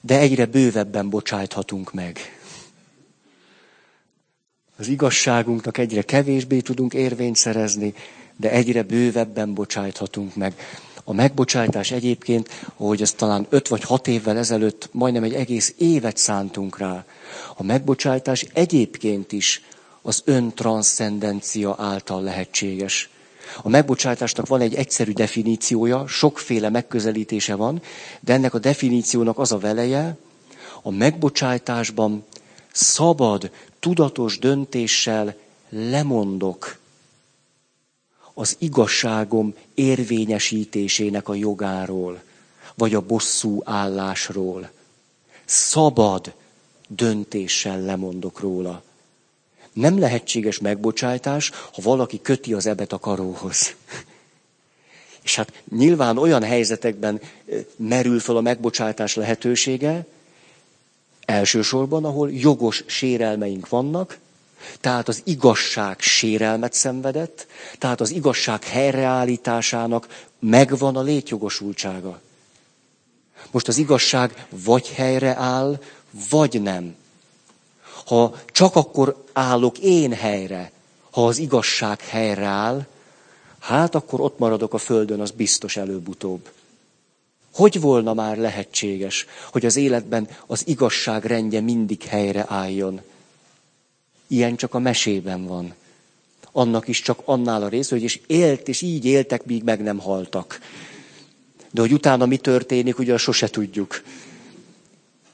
de 0.01 0.19
egyre 0.19 0.45
bővebben 0.45 1.09
bocsájthatunk 1.09 1.93
meg. 1.93 2.19
Az 4.77 4.87
igazságunknak 4.87 5.77
egyre 5.77 6.01
kevésbé 6.01 6.59
tudunk 6.59 6.93
érvényt 6.93 7.35
szerezni, 7.35 7.93
de 8.37 8.51
egyre 8.51 8.83
bővebben 8.83 9.53
bocsájthatunk 9.53 10.35
meg. 10.35 10.53
A 11.03 11.13
megbocsájtás 11.13 11.91
egyébként, 11.91 12.49
ahogy 12.77 13.01
ezt 13.01 13.17
talán 13.17 13.45
öt 13.49 13.67
vagy 13.67 13.83
hat 13.83 14.07
évvel 14.07 14.37
ezelőtt 14.37 14.89
majdnem 14.91 15.23
egy 15.23 15.33
egész 15.33 15.73
évet 15.77 16.17
szántunk 16.17 16.77
rá, 16.77 17.05
a 17.55 17.63
megbocsájtás 17.63 18.45
egyébként 18.53 19.31
is 19.31 19.61
az 20.01 20.21
öntranszcendencia 20.25 21.75
által 21.77 22.21
lehetséges. 22.23 23.09
A 23.61 23.69
megbocsátásnak 23.69 24.47
van 24.47 24.61
egy 24.61 24.73
egyszerű 24.75 25.11
definíciója, 25.11 26.07
sokféle 26.07 26.69
megközelítése 26.69 27.55
van, 27.55 27.81
de 28.19 28.33
ennek 28.33 28.53
a 28.53 28.59
definíciónak 28.59 29.39
az 29.39 29.51
a 29.51 29.57
veleje, 29.57 30.17
a 30.81 30.91
megbocsátásban 30.91 32.25
szabad, 32.71 33.51
tudatos 33.79 34.39
döntéssel 34.39 35.35
lemondok 35.69 36.77
az 38.33 38.55
igazságom 38.59 39.53
érvényesítésének 39.73 41.27
a 41.29 41.33
jogáról, 41.33 42.21
vagy 42.75 42.93
a 42.93 43.01
bosszú 43.01 43.61
állásról. 43.65 44.69
Szabad 45.45 46.33
döntéssel 46.87 47.81
lemondok 47.81 48.39
róla. 48.39 48.83
Nem 49.79 49.99
lehetséges 49.99 50.59
megbocsátás, 50.59 51.51
ha 51.73 51.81
valaki 51.81 52.21
köti 52.21 52.53
az 52.53 52.65
ebet 52.65 52.93
a 52.93 52.99
karóhoz. 52.99 53.75
És 55.23 55.35
hát 55.35 55.53
nyilván 55.71 56.17
olyan 56.17 56.43
helyzetekben 56.43 57.21
merül 57.75 58.19
fel 58.19 58.35
a 58.35 58.41
megbocsátás 58.41 59.15
lehetősége, 59.15 60.05
elsősorban, 61.25 62.05
ahol 62.05 62.31
jogos 62.31 62.83
sérelmeink 62.87 63.69
vannak, 63.69 64.17
tehát 64.81 65.07
az 65.07 65.21
igazság 65.23 65.99
sérelmet 65.99 66.73
szenvedett, 66.73 67.47
tehát 67.77 68.01
az 68.01 68.11
igazság 68.11 68.63
helyreállításának 68.63 70.25
megvan 70.39 70.95
a 70.95 71.01
létjogosultsága. 71.01 72.21
Most 73.51 73.67
az 73.67 73.77
igazság 73.77 74.47
vagy 74.49 74.87
helyre 74.87 75.35
áll, 75.35 75.81
vagy 76.29 76.61
nem. 76.61 76.95
Ha 78.09 78.35
csak 78.51 78.75
akkor 78.75 79.23
állok 79.33 79.77
én 79.77 80.13
helyre, 80.13 80.71
ha 81.11 81.25
az 81.25 81.37
igazság 81.37 81.99
helyre 82.01 82.45
áll, 82.45 82.85
hát 83.59 83.95
akkor 83.95 84.21
ott 84.21 84.39
maradok 84.39 84.73
a 84.73 84.77
földön, 84.77 85.19
az 85.19 85.31
biztos 85.31 85.77
előbb-utóbb. 85.77 86.49
Hogy 87.53 87.79
volna 87.79 88.13
már 88.13 88.37
lehetséges, 88.37 89.25
hogy 89.51 89.65
az 89.65 89.75
életben 89.75 90.27
az 90.45 90.67
igazság 90.67 91.25
rendje 91.25 91.61
mindig 91.61 92.03
helyre 92.03 92.45
álljon? 92.47 93.01
Ilyen 94.27 94.55
csak 94.55 94.73
a 94.73 94.79
mesében 94.79 95.45
van. 95.45 95.73
Annak 96.51 96.87
is 96.87 97.01
csak 97.01 97.21
annál 97.25 97.63
a 97.63 97.67
rész, 97.67 97.89
hogy 97.89 98.03
és 98.03 98.19
élt, 98.27 98.67
és 98.67 98.81
így 98.81 99.05
éltek, 99.05 99.45
míg 99.45 99.63
meg 99.63 99.81
nem 99.81 99.99
haltak. 99.99 100.59
De 101.71 101.81
hogy 101.81 101.93
utána 101.93 102.25
mi 102.25 102.37
történik, 102.37 102.99
ugye 102.99 103.17
sose 103.17 103.49
tudjuk. 103.49 104.01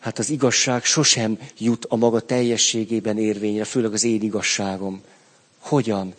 Hát 0.06 0.20
az 0.20 0.30
igazság 0.30 0.84
sosem 0.84 1.40
jut 1.58 1.86
a 1.90 1.96
maga 1.96 2.20
teljességében 2.20 3.18
érvényre, 3.18 3.64
főleg 3.64 3.94
az 3.94 4.04
én 4.04 4.22
igazságom. 4.22 5.02
Hogyan? 5.60 6.14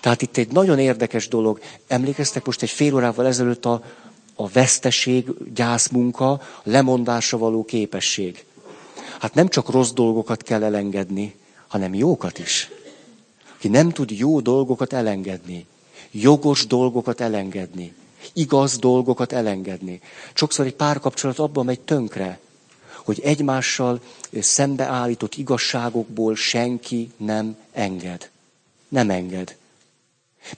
Tehát 0.00 0.22
itt 0.22 0.36
egy 0.36 0.52
nagyon 0.52 0.78
érdekes 0.78 1.28
dolog. 1.28 1.60
Emlékeztek 1.86 2.44
most 2.44 2.62
egy 2.62 2.70
fél 2.70 2.94
órával 2.94 3.26
ezelőtt 3.26 3.64
a, 3.64 3.84
a 4.34 4.48
veszteség, 4.48 5.26
gyászmunka, 5.54 6.30
a 6.30 6.40
lemondásra 6.62 7.38
való 7.38 7.64
képesség. 7.64 8.44
Hát 9.20 9.34
nem 9.34 9.48
csak 9.48 9.70
rossz 9.70 9.90
dolgokat 9.90 10.42
kell 10.42 10.62
elengedni, 10.64 11.34
hanem 11.66 11.94
jókat 11.94 12.38
is. 12.38 12.70
Ki 13.58 13.68
nem 13.68 13.90
tud 13.90 14.10
jó 14.10 14.40
dolgokat 14.40 14.92
elengedni, 14.92 15.66
jogos 16.10 16.66
dolgokat 16.66 17.20
elengedni, 17.20 17.94
igaz 18.32 18.78
dolgokat 18.78 19.32
elengedni. 19.32 20.00
Sokszor 20.34 20.66
egy 20.66 20.74
párkapcsolat 20.74 21.38
abban 21.38 21.64
megy 21.64 21.80
tönkre, 21.80 22.40
hogy 23.04 23.20
egymással 23.20 24.00
szembeállított 24.40 25.34
igazságokból 25.34 26.36
senki 26.36 27.10
nem 27.16 27.56
enged. 27.72 28.30
Nem 28.88 29.10
enged. 29.10 29.56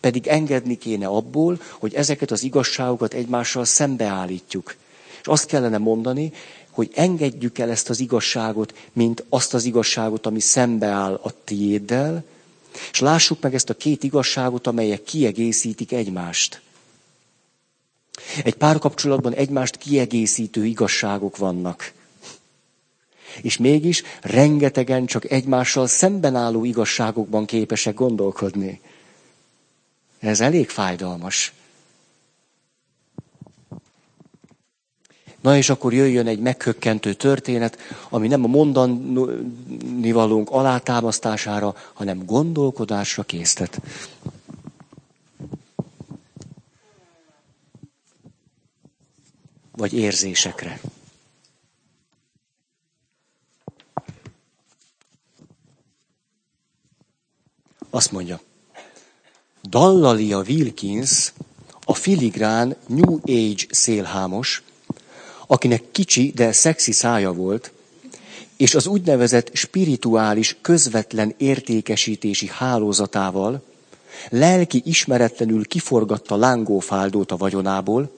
Pedig 0.00 0.26
engedni 0.26 0.78
kéne 0.78 1.06
abból, 1.06 1.60
hogy 1.70 1.94
ezeket 1.94 2.30
az 2.30 2.42
igazságokat 2.42 3.14
egymással 3.14 3.64
szembeállítjuk. 3.64 4.74
És 5.20 5.26
azt 5.26 5.46
kellene 5.46 5.78
mondani, 5.78 6.32
hogy 6.70 6.90
engedjük 6.94 7.58
el 7.58 7.70
ezt 7.70 7.88
az 7.90 8.00
igazságot, 8.00 8.74
mint 8.92 9.24
azt 9.28 9.54
az 9.54 9.64
igazságot, 9.64 10.26
ami 10.26 10.40
szembeáll 10.40 11.20
a 11.22 11.32
tiéddel, 11.44 12.24
és 12.90 13.00
lássuk 13.00 13.40
meg 13.40 13.54
ezt 13.54 13.70
a 13.70 13.74
két 13.76 14.02
igazságot, 14.02 14.66
amelyek 14.66 15.02
kiegészítik 15.02 15.92
egymást. 15.92 16.60
Egy 18.44 18.54
párkapcsolatban 18.54 19.34
egymást 19.34 19.76
kiegészítő 19.76 20.64
igazságok 20.64 21.36
vannak. 21.36 21.92
És 23.42 23.56
mégis 23.56 24.02
rengetegen 24.20 25.06
csak 25.06 25.30
egymással 25.30 25.86
szemben 25.86 26.36
álló 26.36 26.64
igazságokban 26.64 27.44
képesek 27.44 27.94
gondolkodni. 27.94 28.80
Ez 30.18 30.40
elég 30.40 30.68
fájdalmas. 30.68 31.52
Na 35.44 35.56
és 35.56 35.68
akkor 35.68 35.92
jöjjön 35.92 36.26
egy 36.26 36.38
meghökkentő 36.38 37.14
történet, 37.14 37.78
ami 38.08 38.28
nem 38.28 38.44
a 38.44 38.46
mondani 38.46 40.12
valónk 40.12 40.50
alátámasztására, 40.50 41.76
hanem 41.92 42.24
gondolkodásra 42.24 43.22
késztet. 43.22 43.80
Vagy 49.72 49.92
érzésekre. 49.92 50.80
Azt 57.94 58.12
mondja, 58.12 58.40
Dallalia 59.62 60.42
Wilkins, 60.48 61.32
a 61.84 61.94
filigrán 61.94 62.76
New 62.86 63.18
Age 63.22 63.64
szélhámos, 63.70 64.62
akinek 65.46 65.82
kicsi, 65.90 66.32
de 66.34 66.52
szexi 66.52 66.92
szája 66.92 67.32
volt, 67.32 67.72
és 68.56 68.74
az 68.74 68.86
úgynevezett 68.86 69.50
spirituális, 69.52 70.56
közvetlen 70.60 71.34
értékesítési 71.36 72.46
hálózatával 72.46 73.62
lelki 74.30 74.82
ismeretlenül 74.84 75.66
kiforgatta 75.66 76.36
lángófáldót 76.36 77.32
a 77.32 77.36
vagyonából, 77.36 78.10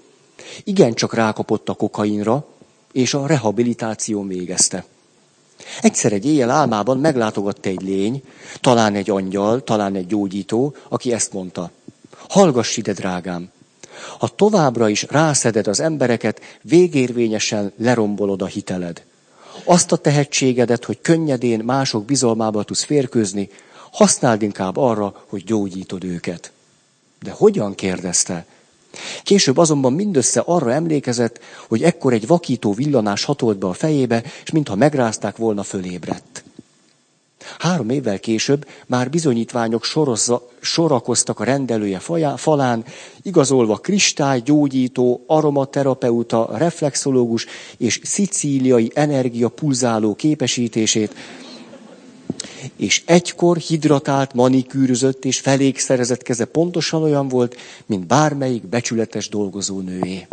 igencsak 0.64 1.14
rákapott 1.14 1.68
a 1.68 1.74
kokainra, 1.74 2.46
és 2.92 3.14
a 3.14 3.26
rehabilitáció 3.26 4.26
végezte. 4.26 4.84
Egyszer 5.80 6.12
egy 6.12 6.26
éjjel 6.26 6.50
álmában 6.50 6.98
meglátogatta 6.98 7.68
egy 7.68 7.82
lény, 7.82 8.22
talán 8.60 8.94
egy 8.94 9.10
angyal, 9.10 9.64
talán 9.64 9.94
egy 9.94 10.06
gyógyító, 10.06 10.74
aki 10.88 11.12
ezt 11.12 11.32
mondta. 11.32 11.70
Hallgass 12.28 12.76
ide, 12.76 12.92
drágám, 12.92 13.50
ha 14.18 14.28
továbbra 14.28 14.88
is 14.88 15.02
rászeded 15.02 15.66
az 15.66 15.80
embereket, 15.80 16.40
végérvényesen 16.62 17.72
lerombolod 17.76 18.42
a 18.42 18.46
hiteled. 18.46 19.04
Azt 19.64 19.92
a 19.92 19.96
tehetségedet, 19.96 20.84
hogy 20.84 21.00
könnyedén 21.00 21.64
mások 21.64 22.04
bizalmába 22.04 22.62
tudsz 22.62 22.84
férkőzni, 22.84 23.48
használd 23.90 24.42
inkább 24.42 24.76
arra, 24.76 25.24
hogy 25.26 25.44
gyógyítod 25.44 26.04
őket. 26.04 26.52
De 27.22 27.30
hogyan 27.30 27.74
kérdezte? 27.74 28.46
Később 29.22 29.56
azonban 29.56 29.92
mindössze 29.92 30.42
arra 30.46 30.72
emlékezett, 30.72 31.40
hogy 31.68 31.82
ekkor 31.82 32.12
egy 32.12 32.26
vakító 32.26 32.72
villanás 32.72 33.24
hatolt 33.24 33.58
be 33.58 33.66
a 33.66 33.72
fejébe, 33.72 34.22
és 34.42 34.50
mintha 34.50 34.74
megrázták 34.74 35.36
volna 35.36 35.62
fölébredt. 35.62 36.44
Három 37.58 37.90
évvel 37.90 38.18
később 38.18 38.66
már 38.86 39.10
bizonyítványok 39.10 39.84
sorozza, 39.84 40.48
sorakoztak 40.60 41.40
a 41.40 41.44
rendelője 41.44 42.00
falán, 42.36 42.84
igazolva 43.22 43.76
kristály, 43.76 44.40
gyógyító, 44.40 45.24
aromaterapeuta, 45.26 46.48
reflexológus 46.52 47.46
és 47.76 48.00
szicíliai 48.02 48.90
energia 48.94 49.48
pulzáló 49.48 50.14
képesítését, 50.14 51.14
és 52.76 53.02
egykor 53.06 53.56
hidratált, 53.56 54.34
manikűrözött 54.34 55.24
és 55.24 55.40
felékszerezett 55.40 56.22
keze 56.22 56.44
pontosan 56.44 57.02
olyan 57.02 57.28
volt, 57.28 57.56
mint 57.86 58.06
bármelyik 58.06 58.66
becsületes 58.66 59.28
dolgozó 59.28 59.80
nőé. 59.80 60.26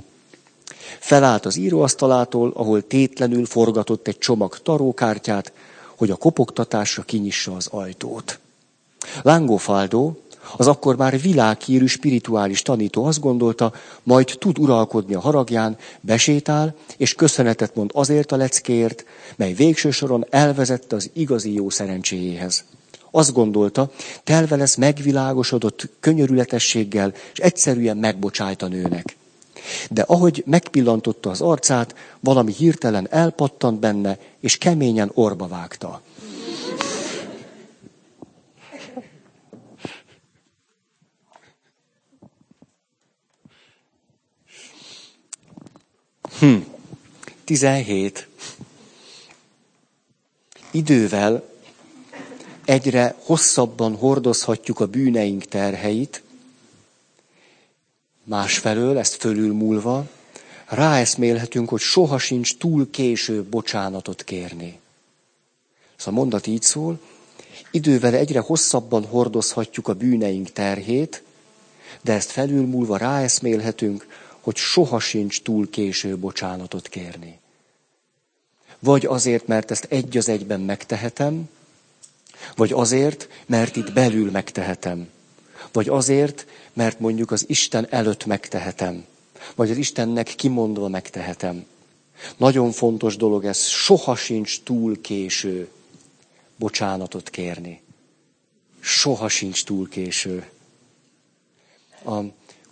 Felállt 1.00 1.46
az 1.46 1.56
íróasztalától, 1.56 2.52
ahol 2.56 2.88
tétlenül 2.88 3.46
forgatott 3.46 4.08
egy 4.08 4.18
csomag 4.18 4.58
tarókártyát, 4.62 5.52
hogy 5.98 6.12
a 6.12 6.16
kopogtatásra 6.16 7.04
kinyissa 7.04 7.56
az 7.56 7.68
ajtót. 7.72 8.40
Lángófaldó, 9.22 10.23
az 10.58 10.68
akkor 10.68 10.96
már 10.96 11.22
világhírű 11.22 11.86
spirituális 11.86 12.62
tanító 12.62 13.06
azt 13.06 13.20
gondolta, 13.20 13.74
majd 14.04 14.36
tud 14.40 14.60
uralkodni 14.60 15.14
a 15.14 15.20
haragján, 15.20 15.78
besétál, 16.02 16.76
és 16.98 17.14
köszönetet 17.14 17.76
mond 17.76 17.92
azért 17.94 18.32
a 18.32 18.36
leckéért, 18.36 19.06
mely 19.36 19.54
végső 19.54 19.92
soron 19.92 20.26
elvezette 20.30 20.96
az 20.96 21.10
igazi 21.14 21.54
jó 21.54 21.70
szerencséjéhez. 21.70 22.64
Azt 23.12 23.34
gondolta, 23.34 23.92
telve 24.24 24.56
lesz 24.56 24.76
megvilágosodott 24.76 25.90
könyörületességgel, 26.00 27.14
és 27.34 27.40
egyszerűen 27.40 27.98
megbocsájt 27.98 28.62
a 28.62 28.68
nőnek. 28.68 29.16
De 29.90 30.02
ahogy 30.02 30.44
megpillantotta 30.46 31.30
az 31.30 31.42
arcát, 31.42 31.96
valami 32.20 32.54
hirtelen 32.54 33.08
elpattant 33.10 33.80
benne, 33.80 34.18
és 34.40 34.58
keményen 34.58 35.12
orba 35.14 35.48
vágta. 35.48 36.02
Hm. 46.44 46.56
17. 47.44 48.28
Idővel 50.72 51.50
egyre 52.66 53.16
hosszabban 53.20 53.96
hordozhatjuk 53.96 54.80
a 54.80 54.86
bűneink 54.86 55.46
terheit, 55.46 56.24
másfelől, 58.24 58.98
ezt 58.98 59.16
fölülmúlva, 59.16 60.10
ráeszmélhetünk, 60.66 61.70
hogy 61.70 61.80
soha 61.80 62.18
sincs 62.18 62.58
túl 62.58 62.90
késő 62.90 63.44
bocsánatot 63.44 64.24
kérni. 64.24 64.80
Szóval 65.96 66.14
a 66.14 66.24
mondat 66.24 66.48
így 66.48 66.64
szól, 66.64 67.00
idővel 67.72 68.14
egyre 68.14 68.40
hosszabban 68.40 69.06
hordozhatjuk 69.06 69.88
a 69.88 69.94
bűneink 69.94 70.52
terhét, 70.52 71.24
de 72.02 72.14
ezt 72.14 72.32
felülmúlva 72.32 72.98
ráeszmélhetünk, 72.98 74.08
hogy 74.44 74.56
soha 74.56 75.00
sincs 75.00 75.42
túl 75.42 75.70
késő 75.70 76.18
bocsánatot 76.18 76.88
kérni. 76.88 77.40
Vagy 78.80 79.06
azért, 79.06 79.48
mert 79.48 79.72
ezt 79.72 79.86
egy 79.90 80.18
az 80.18 80.30
egyben 80.30 80.60
megtehetem, 80.60 81.50
vagy 82.56 82.72
azért, 82.72 83.28
mert 83.46 83.76
itt 83.76 83.94
belül 83.94 84.32
megtehetem. 84.32 85.10
Vagy 85.72 85.90
azért, 85.90 86.46
mert 86.74 87.00
mondjuk 87.00 87.32
az 87.32 87.46
Isten 87.48 87.88
előtt 87.90 88.26
megtehetem. 88.26 89.06
Vagy 89.56 89.72
az 89.72 89.78
Istennek 89.78 90.28
kimondva 90.28 90.88
megtehetem. 90.88 91.66
Nagyon 92.38 92.72
fontos 92.72 93.16
dolog 93.16 93.46
ez, 93.46 93.66
soha 93.68 94.16
sincs 94.16 94.62
túl 94.62 95.02
késő 95.02 95.70
bocsánatot 96.56 97.30
kérni. 97.30 97.82
Soha 98.80 99.30
sincs 99.30 99.64
túl 99.64 99.90
késő. 99.90 100.50
A, 102.06 102.20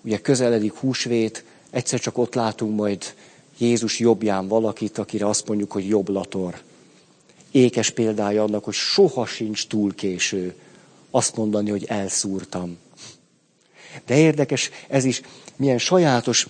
ugye 0.02 0.22
közeledik 0.22 0.74
húsvét, 0.74 1.44
egyszer 1.72 2.00
csak 2.00 2.18
ott 2.18 2.34
látunk 2.34 2.76
majd 2.76 3.14
Jézus 3.58 4.00
jobbján 4.00 4.48
valakit, 4.48 4.98
akire 4.98 5.28
azt 5.28 5.48
mondjuk, 5.48 5.72
hogy 5.72 5.88
jobb 5.88 6.10
lator. 6.10 6.62
Ékes 7.52 7.90
példája 7.90 8.44
annak, 8.44 8.64
hogy 8.64 8.74
soha 8.74 9.26
sincs 9.26 9.68
túl 9.68 9.96
késő 9.96 10.56
azt 11.12 11.36
mondani, 11.36 11.70
hogy 11.70 11.86
elszúrtam. 11.86 12.78
De 14.06 14.18
érdekes, 14.18 14.70
ez 14.88 15.04
is 15.04 15.22
milyen 15.56 15.78
sajátos 15.78 16.48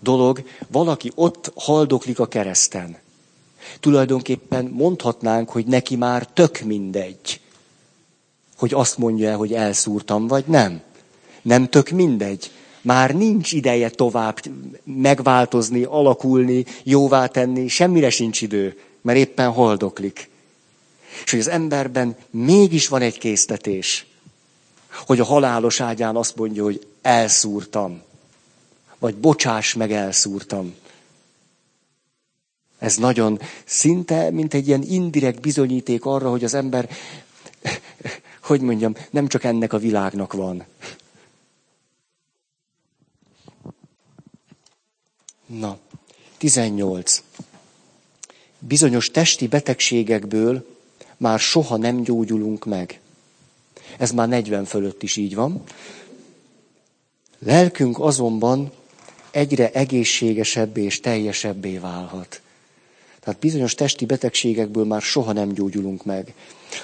dolog, 0.00 0.42
valaki 0.68 1.12
ott 1.14 1.52
haldoklik 1.54 2.18
a 2.18 2.28
kereszten. 2.28 2.96
Tulajdonképpen 3.80 4.64
mondhatnánk, 4.64 5.50
hogy 5.50 5.66
neki 5.66 5.96
már 5.96 6.26
tök 6.26 6.60
mindegy, 6.60 7.40
hogy 8.56 8.74
azt 8.74 8.98
mondja, 8.98 9.36
hogy 9.36 9.52
elszúrtam, 9.52 10.26
vagy 10.26 10.44
nem. 10.46 10.80
Nem 11.42 11.68
tök 11.68 11.90
mindegy. 11.90 12.50
Már 12.80 13.14
nincs 13.14 13.52
ideje 13.52 13.90
tovább 13.90 14.38
megváltozni, 14.84 15.82
alakulni, 15.82 16.64
jóvá 16.82 17.26
tenni, 17.26 17.68
semmire 17.68 18.10
sincs 18.10 18.42
idő, 18.42 18.78
mert 19.00 19.18
éppen 19.18 19.50
haldoklik. 19.50 20.30
És 21.24 21.30
hogy 21.30 21.40
az 21.40 21.48
emberben 21.48 22.16
mégis 22.30 22.88
van 22.88 23.02
egy 23.02 23.18
késztetés, 23.18 24.06
hogy 25.06 25.20
a 25.20 25.24
halálos 25.24 25.80
ágyán 25.80 26.16
azt 26.16 26.36
mondja, 26.36 26.62
hogy 26.62 26.86
elszúrtam, 27.02 28.02
vagy 28.98 29.14
bocsáss 29.14 29.74
meg, 29.74 29.92
elszúrtam. 29.92 30.74
Ez 32.78 32.96
nagyon 32.96 33.40
szinte, 33.64 34.30
mint 34.30 34.54
egy 34.54 34.68
ilyen 34.68 34.82
indirekt 34.82 35.40
bizonyíték 35.40 36.04
arra, 36.04 36.30
hogy 36.30 36.44
az 36.44 36.54
ember, 36.54 36.88
hogy 38.42 38.60
mondjam, 38.60 38.94
nem 39.10 39.28
csak 39.28 39.44
ennek 39.44 39.72
a 39.72 39.78
világnak 39.78 40.32
van. 40.32 40.64
Na, 45.48 45.78
18. 46.36 47.22
Bizonyos 48.58 49.10
testi 49.10 49.46
betegségekből 49.46 50.66
már 51.16 51.38
soha 51.38 51.76
nem 51.76 52.02
gyógyulunk 52.02 52.64
meg. 52.64 53.00
Ez 53.98 54.10
már 54.10 54.28
40 54.28 54.64
fölött 54.64 55.02
is 55.02 55.16
így 55.16 55.34
van. 55.34 55.62
Lelkünk 57.38 58.00
azonban 58.00 58.72
egyre 59.30 59.70
egészségesebbé 59.70 60.82
és 60.82 61.00
teljesebbé 61.00 61.78
válhat. 61.78 62.40
Tehát 63.20 63.40
bizonyos 63.40 63.74
testi 63.74 64.06
betegségekből 64.06 64.84
már 64.84 65.02
soha 65.02 65.32
nem 65.32 65.52
gyógyulunk 65.52 66.04
meg. 66.04 66.34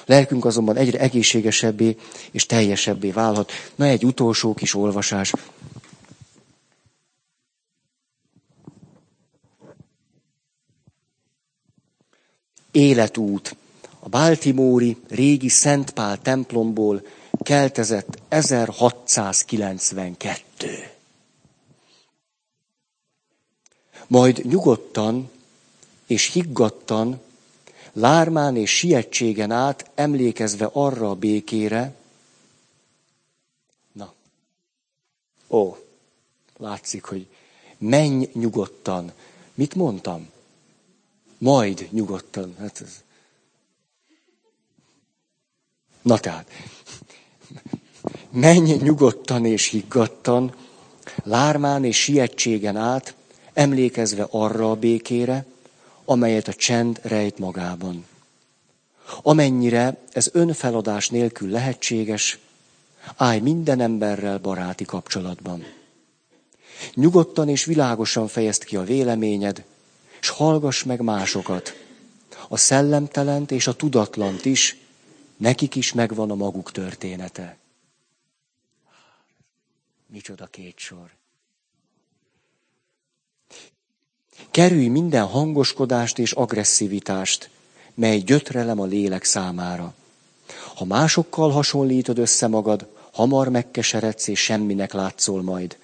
Lelkünk 0.07 0.45
azonban 0.45 0.77
egyre 0.77 0.99
egészségesebbé 0.99 1.97
és 2.31 2.47
teljesebbé 2.47 3.11
válhat. 3.11 3.53
Na 3.75 3.85
egy 3.85 4.05
utolsó 4.05 4.55
kis 4.55 4.75
olvasás. 4.75 5.33
Életút. 12.75 13.57
A 13.99 14.09
Baltimóri 14.09 14.97
régi 15.09 15.49
Szent 15.49 15.91
Pál 15.91 16.23
templomból 16.23 17.07
keltezett 17.43 18.19
1692. 18.29 20.91
Majd 24.07 24.45
nyugodtan 24.45 25.31
és 26.07 26.33
higgadtan, 26.33 27.21
lármán 27.93 28.57
és 28.57 28.71
sietségen 28.71 29.51
át, 29.51 29.91
emlékezve 29.95 30.69
arra 30.73 31.11
a 31.11 31.15
békére, 31.15 31.95
na, 33.93 34.13
ó, 35.51 35.77
látszik, 36.57 37.05
hogy 37.05 37.27
menj 37.79 38.29
nyugodtan. 38.33 39.13
Mit 39.55 39.75
mondtam? 39.75 40.33
Majd 41.39 41.89
nyugodtan. 41.91 42.55
Hát 42.59 42.81
ez... 42.81 43.03
Na 46.03 46.19
tehát, 46.19 46.51
menj 48.31 48.73
nyugodtan 48.73 49.45
és 49.45 49.69
higgadtan, 49.69 50.55
lármán 51.23 51.85
és 51.85 52.03
sietségen 52.03 52.77
át, 52.77 53.15
emlékezve 53.53 54.27
arra 54.31 54.71
a 54.71 54.75
békére, 54.75 55.47
amelyet 56.05 56.49
a 56.49 56.55
csend 56.55 57.01
rejt 57.03 57.39
magában. 57.39 58.07
Amennyire 59.23 59.97
ez 60.13 60.29
önfeladás 60.33 61.09
nélkül 61.09 61.51
lehetséges, 61.51 62.39
állj 63.17 63.39
minden 63.39 63.81
emberrel 63.81 64.39
baráti 64.39 64.85
kapcsolatban. 64.85 65.65
Nyugodtan 66.95 67.49
és 67.49 67.65
világosan 67.65 68.29
fejezd 68.29 68.65
ki 68.65 68.77
a 68.77 68.83
véleményed, 68.83 69.65
és 70.25 70.31
hallgass 70.31 70.83
meg 70.83 71.01
másokat. 71.01 71.75
A 72.49 72.57
szellemtelent 72.57 73.51
és 73.51 73.67
a 73.67 73.73
tudatlant 73.73 74.45
is, 74.45 74.77
nekik 75.37 75.75
is 75.75 75.93
megvan 75.93 76.31
a 76.31 76.35
maguk 76.35 76.73
története. 76.73 77.57
Micsoda 80.07 80.47
két 80.47 80.79
sor. 80.79 81.11
Kerülj 84.51 84.87
minden 84.87 85.27
hangoskodást 85.27 86.19
és 86.19 86.33
agresszivitást, 86.33 87.51
mely 87.95 88.19
gyötrelem 88.19 88.81
a 88.81 88.85
lélek 88.85 89.25
számára. 89.25 89.95
Ha 90.75 90.85
másokkal 90.85 91.51
hasonlítod 91.51 92.19
össze 92.19 92.47
magad, 92.47 92.87
hamar 93.13 93.49
megkeseredsz 93.49 94.27
és 94.27 94.41
semminek 94.43 94.93
látszol 94.93 95.43
majd, 95.43 95.79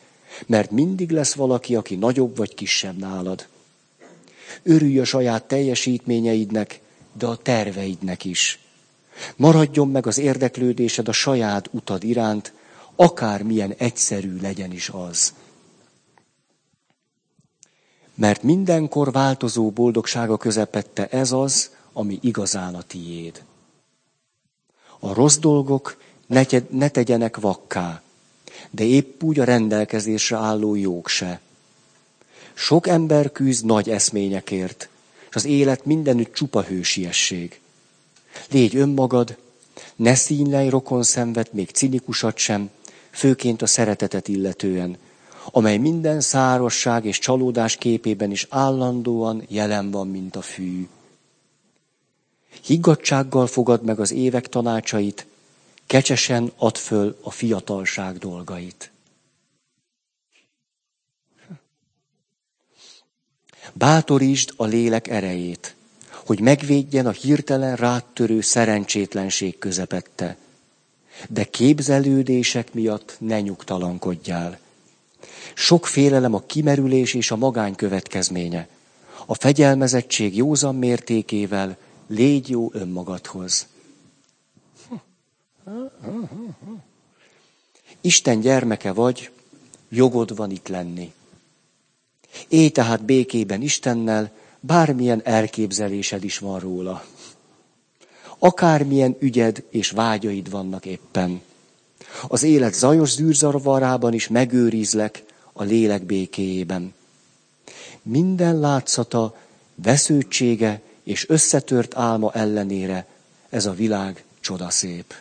mert 0.47 0.71
mindig 0.71 1.11
lesz 1.11 1.35
valaki, 1.35 1.75
aki 1.75 1.95
nagyobb 1.95 2.37
vagy 2.37 2.55
kisebb 2.55 2.99
nálad. 2.99 3.49
Örülj 4.63 4.99
a 4.99 5.05
saját 5.05 5.45
teljesítményeidnek, 5.45 6.81
de 7.13 7.27
a 7.27 7.37
terveidnek 7.37 8.25
is. 8.25 8.59
Maradjon 9.37 9.89
meg 9.89 10.07
az 10.07 10.19
érdeklődésed 10.19 11.09
a 11.09 11.13
saját 11.13 11.69
utad 11.71 12.05
iránt, 12.05 12.53
akármilyen 12.97 13.75
egyszerű 13.79 14.41
legyen 14.41 14.73
is 14.73 14.89
az 14.89 15.33
mert 18.21 18.43
mindenkor 18.43 19.13
változó 19.13 19.71
boldogsága 19.71 20.37
közepette 20.37 21.07
ez 21.07 21.33
az, 21.33 21.71
ami 21.93 22.19
igazán 22.23 22.75
a 22.75 22.83
tiéd. 22.83 23.45
A 24.99 25.15
rossz 25.15 25.37
dolgok 25.37 25.97
ne, 26.27 26.43
ne 26.71 26.89
tegyenek 26.89 27.37
vakká, 27.37 28.03
de 28.71 28.85
épp 28.85 29.23
úgy 29.23 29.41
a 29.41 29.45
rendelkezésre 29.45 30.37
álló 30.37 30.75
jók 30.75 31.09
se. 31.09 31.41
Sok 32.55 32.87
ember 32.87 33.33
küzd 33.33 33.65
nagy 33.65 33.91
eszményekért, 33.91 34.89
és 35.29 35.37
az 35.37 35.45
élet 35.45 35.85
mindenütt 35.85 36.35
csupa 36.35 36.63
hősiesség. 36.63 37.61
Légy 38.51 38.77
önmagad, 38.77 39.37
ne 39.97 40.15
színlej 40.15 40.69
rokon 40.69 41.03
szenved, 41.03 41.49
még 41.53 41.71
cinikusat 41.71 42.37
sem, 42.37 42.71
főként 43.11 43.63
a 43.63 43.67
szeretetet 43.67 44.29
illetően– 44.29 44.97
amely 45.45 45.77
minden 45.77 46.21
szárosság 46.21 47.05
és 47.05 47.19
csalódás 47.19 47.77
képében 47.77 48.31
is 48.31 48.47
állandóan 48.51 49.45
jelen 49.49 49.91
van, 49.91 50.09
mint 50.09 50.37
a 50.37 50.43
fű. 50.43 50.89
Higgadsággal 52.65 53.47
fogad 53.47 53.85
meg 53.85 54.01
az 54.01 54.13
évek 54.13 54.49
tanácsait, 54.49 55.27
kecsesen 55.87 56.53
ad 56.57 56.77
föl 56.77 57.19
a 57.23 57.31
fiatalság 57.31 58.19
dolgait. 58.19 58.91
Bátorítsd 63.73 64.53
a 64.57 64.65
lélek 64.65 65.09
erejét, 65.09 65.75
hogy 66.11 66.41
megvédjen 66.41 67.07
a 67.07 67.11
hirtelen 67.11 67.77
ráttörő 67.77 68.41
szerencsétlenség 68.41 69.59
közepette. 69.59 70.37
De 71.29 71.45
képzelődések 71.45 72.75
miatt 72.75 73.17
ne 73.19 73.41
nyugtalankodjál. 73.41 74.59
Sok 75.55 75.87
félelem 75.87 76.35
a 76.35 76.43
kimerülés 76.47 77.15
és 77.15 77.31
a 77.31 77.37
magány 77.37 77.75
következménye. 77.75 78.69
A 79.27 79.35
fegyelmezettség 79.35 80.37
józan 80.37 80.75
mértékével 80.75 81.77
légy 82.07 82.49
jó 82.49 82.71
önmagadhoz. 82.73 83.67
Isten 88.01 88.41
gyermeke 88.41 88.93
vagy, 88.93 89.31
jogod 89.89 90.37
van 90.37 90.51
itt 90.51 90.69
lenni. 90.69 91.13
Élj 92.49 92.69
tehát 92.69 93.05
békében 93.05 93.63
Istennel, 93.63 94.31
bármilyen 94.61 95.21
elképzelésed 95.25 96.25
is 96.25 96.39
van 96.39 96.59
róla. 96.59 97.05
Akármilyen 98.39 99.17
ügyed 99.19 99.65
és 99.71 99.91
vágyaid 99.91 100.51
vannak 100.51 100.87
éppen. 100.87 101.41
Az 102.29 102.43
élet 102.43 102.75
zajos 102.75 103.11
zűrzarvarában 103.11 104.13
is 104.13 104.29
megőrizlek 104.29 105.23
a 105.53 105.63
lélek 105.63 106.03
békéjében. 106.03 106.95
Minden 108.03 108.61
látszata, 108.61 109.37
vesződtsége 109.75 110.81
és 111.03 111.29
összetört 111.29 111.97
álma 111.97 112.33
ellenére 112.33 113.07
ez 113.49 113.67
a 113.67 113.73
világ 113.73 114.25
csodaszép. 114.41 115.15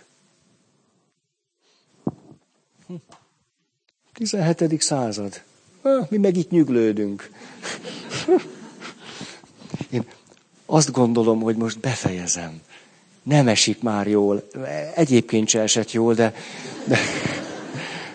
17. 4.14 4.82
század. 4.82 5.41
Mi 6.09 6.17
meg 6.17 6.38
itt 6.38 6.49
nyüglődünk. 6.49 7.30
Én 9.89 10.05
azt 10.65 10.91
gondolom, 10.91 11.41
hogy 11.41 11.55
most 11.55 11.80
befejezem. 11.80 12.61
Nem 13.23 13.47
esik 13.47 13.82
már 13.82 14.07
jól. 14.07 14.47
Egyébként 14.95 15.47
se 15.47 15.61
esett 15.61 15.91
jól, 15.91 16.13
de, 16.13 16.34
de, 16.86 16.97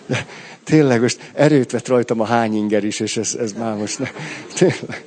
de 0.05 0.25
tényleg 0.63 1.01
most 1.01 1.31
erőt 1.33 1.71
vett 1.71 1.87
rajtam 1.87 2.19
a 2.19 2.25
hányinger 2.25 2.83
is, 2.83 2.99
és 2.99 3.17
ez, 3.17 3.35
ez 3.39 3.51
már 3.51 3.75
most 3.75 3.99
ne, 3.99 4.09
tényleg. 4.53 5.05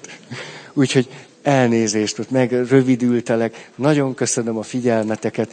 Úgyhogy 0.72 1.08
elnézést, 1.42 2.18
most 2.18 2.30
meg 2.30 2.52
rövidültelek. 2.52 3.70
Nagyon 3.74 4.14
köszönöm 4.14 4.56
a 4.56 4.62
figyelmeteket. 4.62 5.52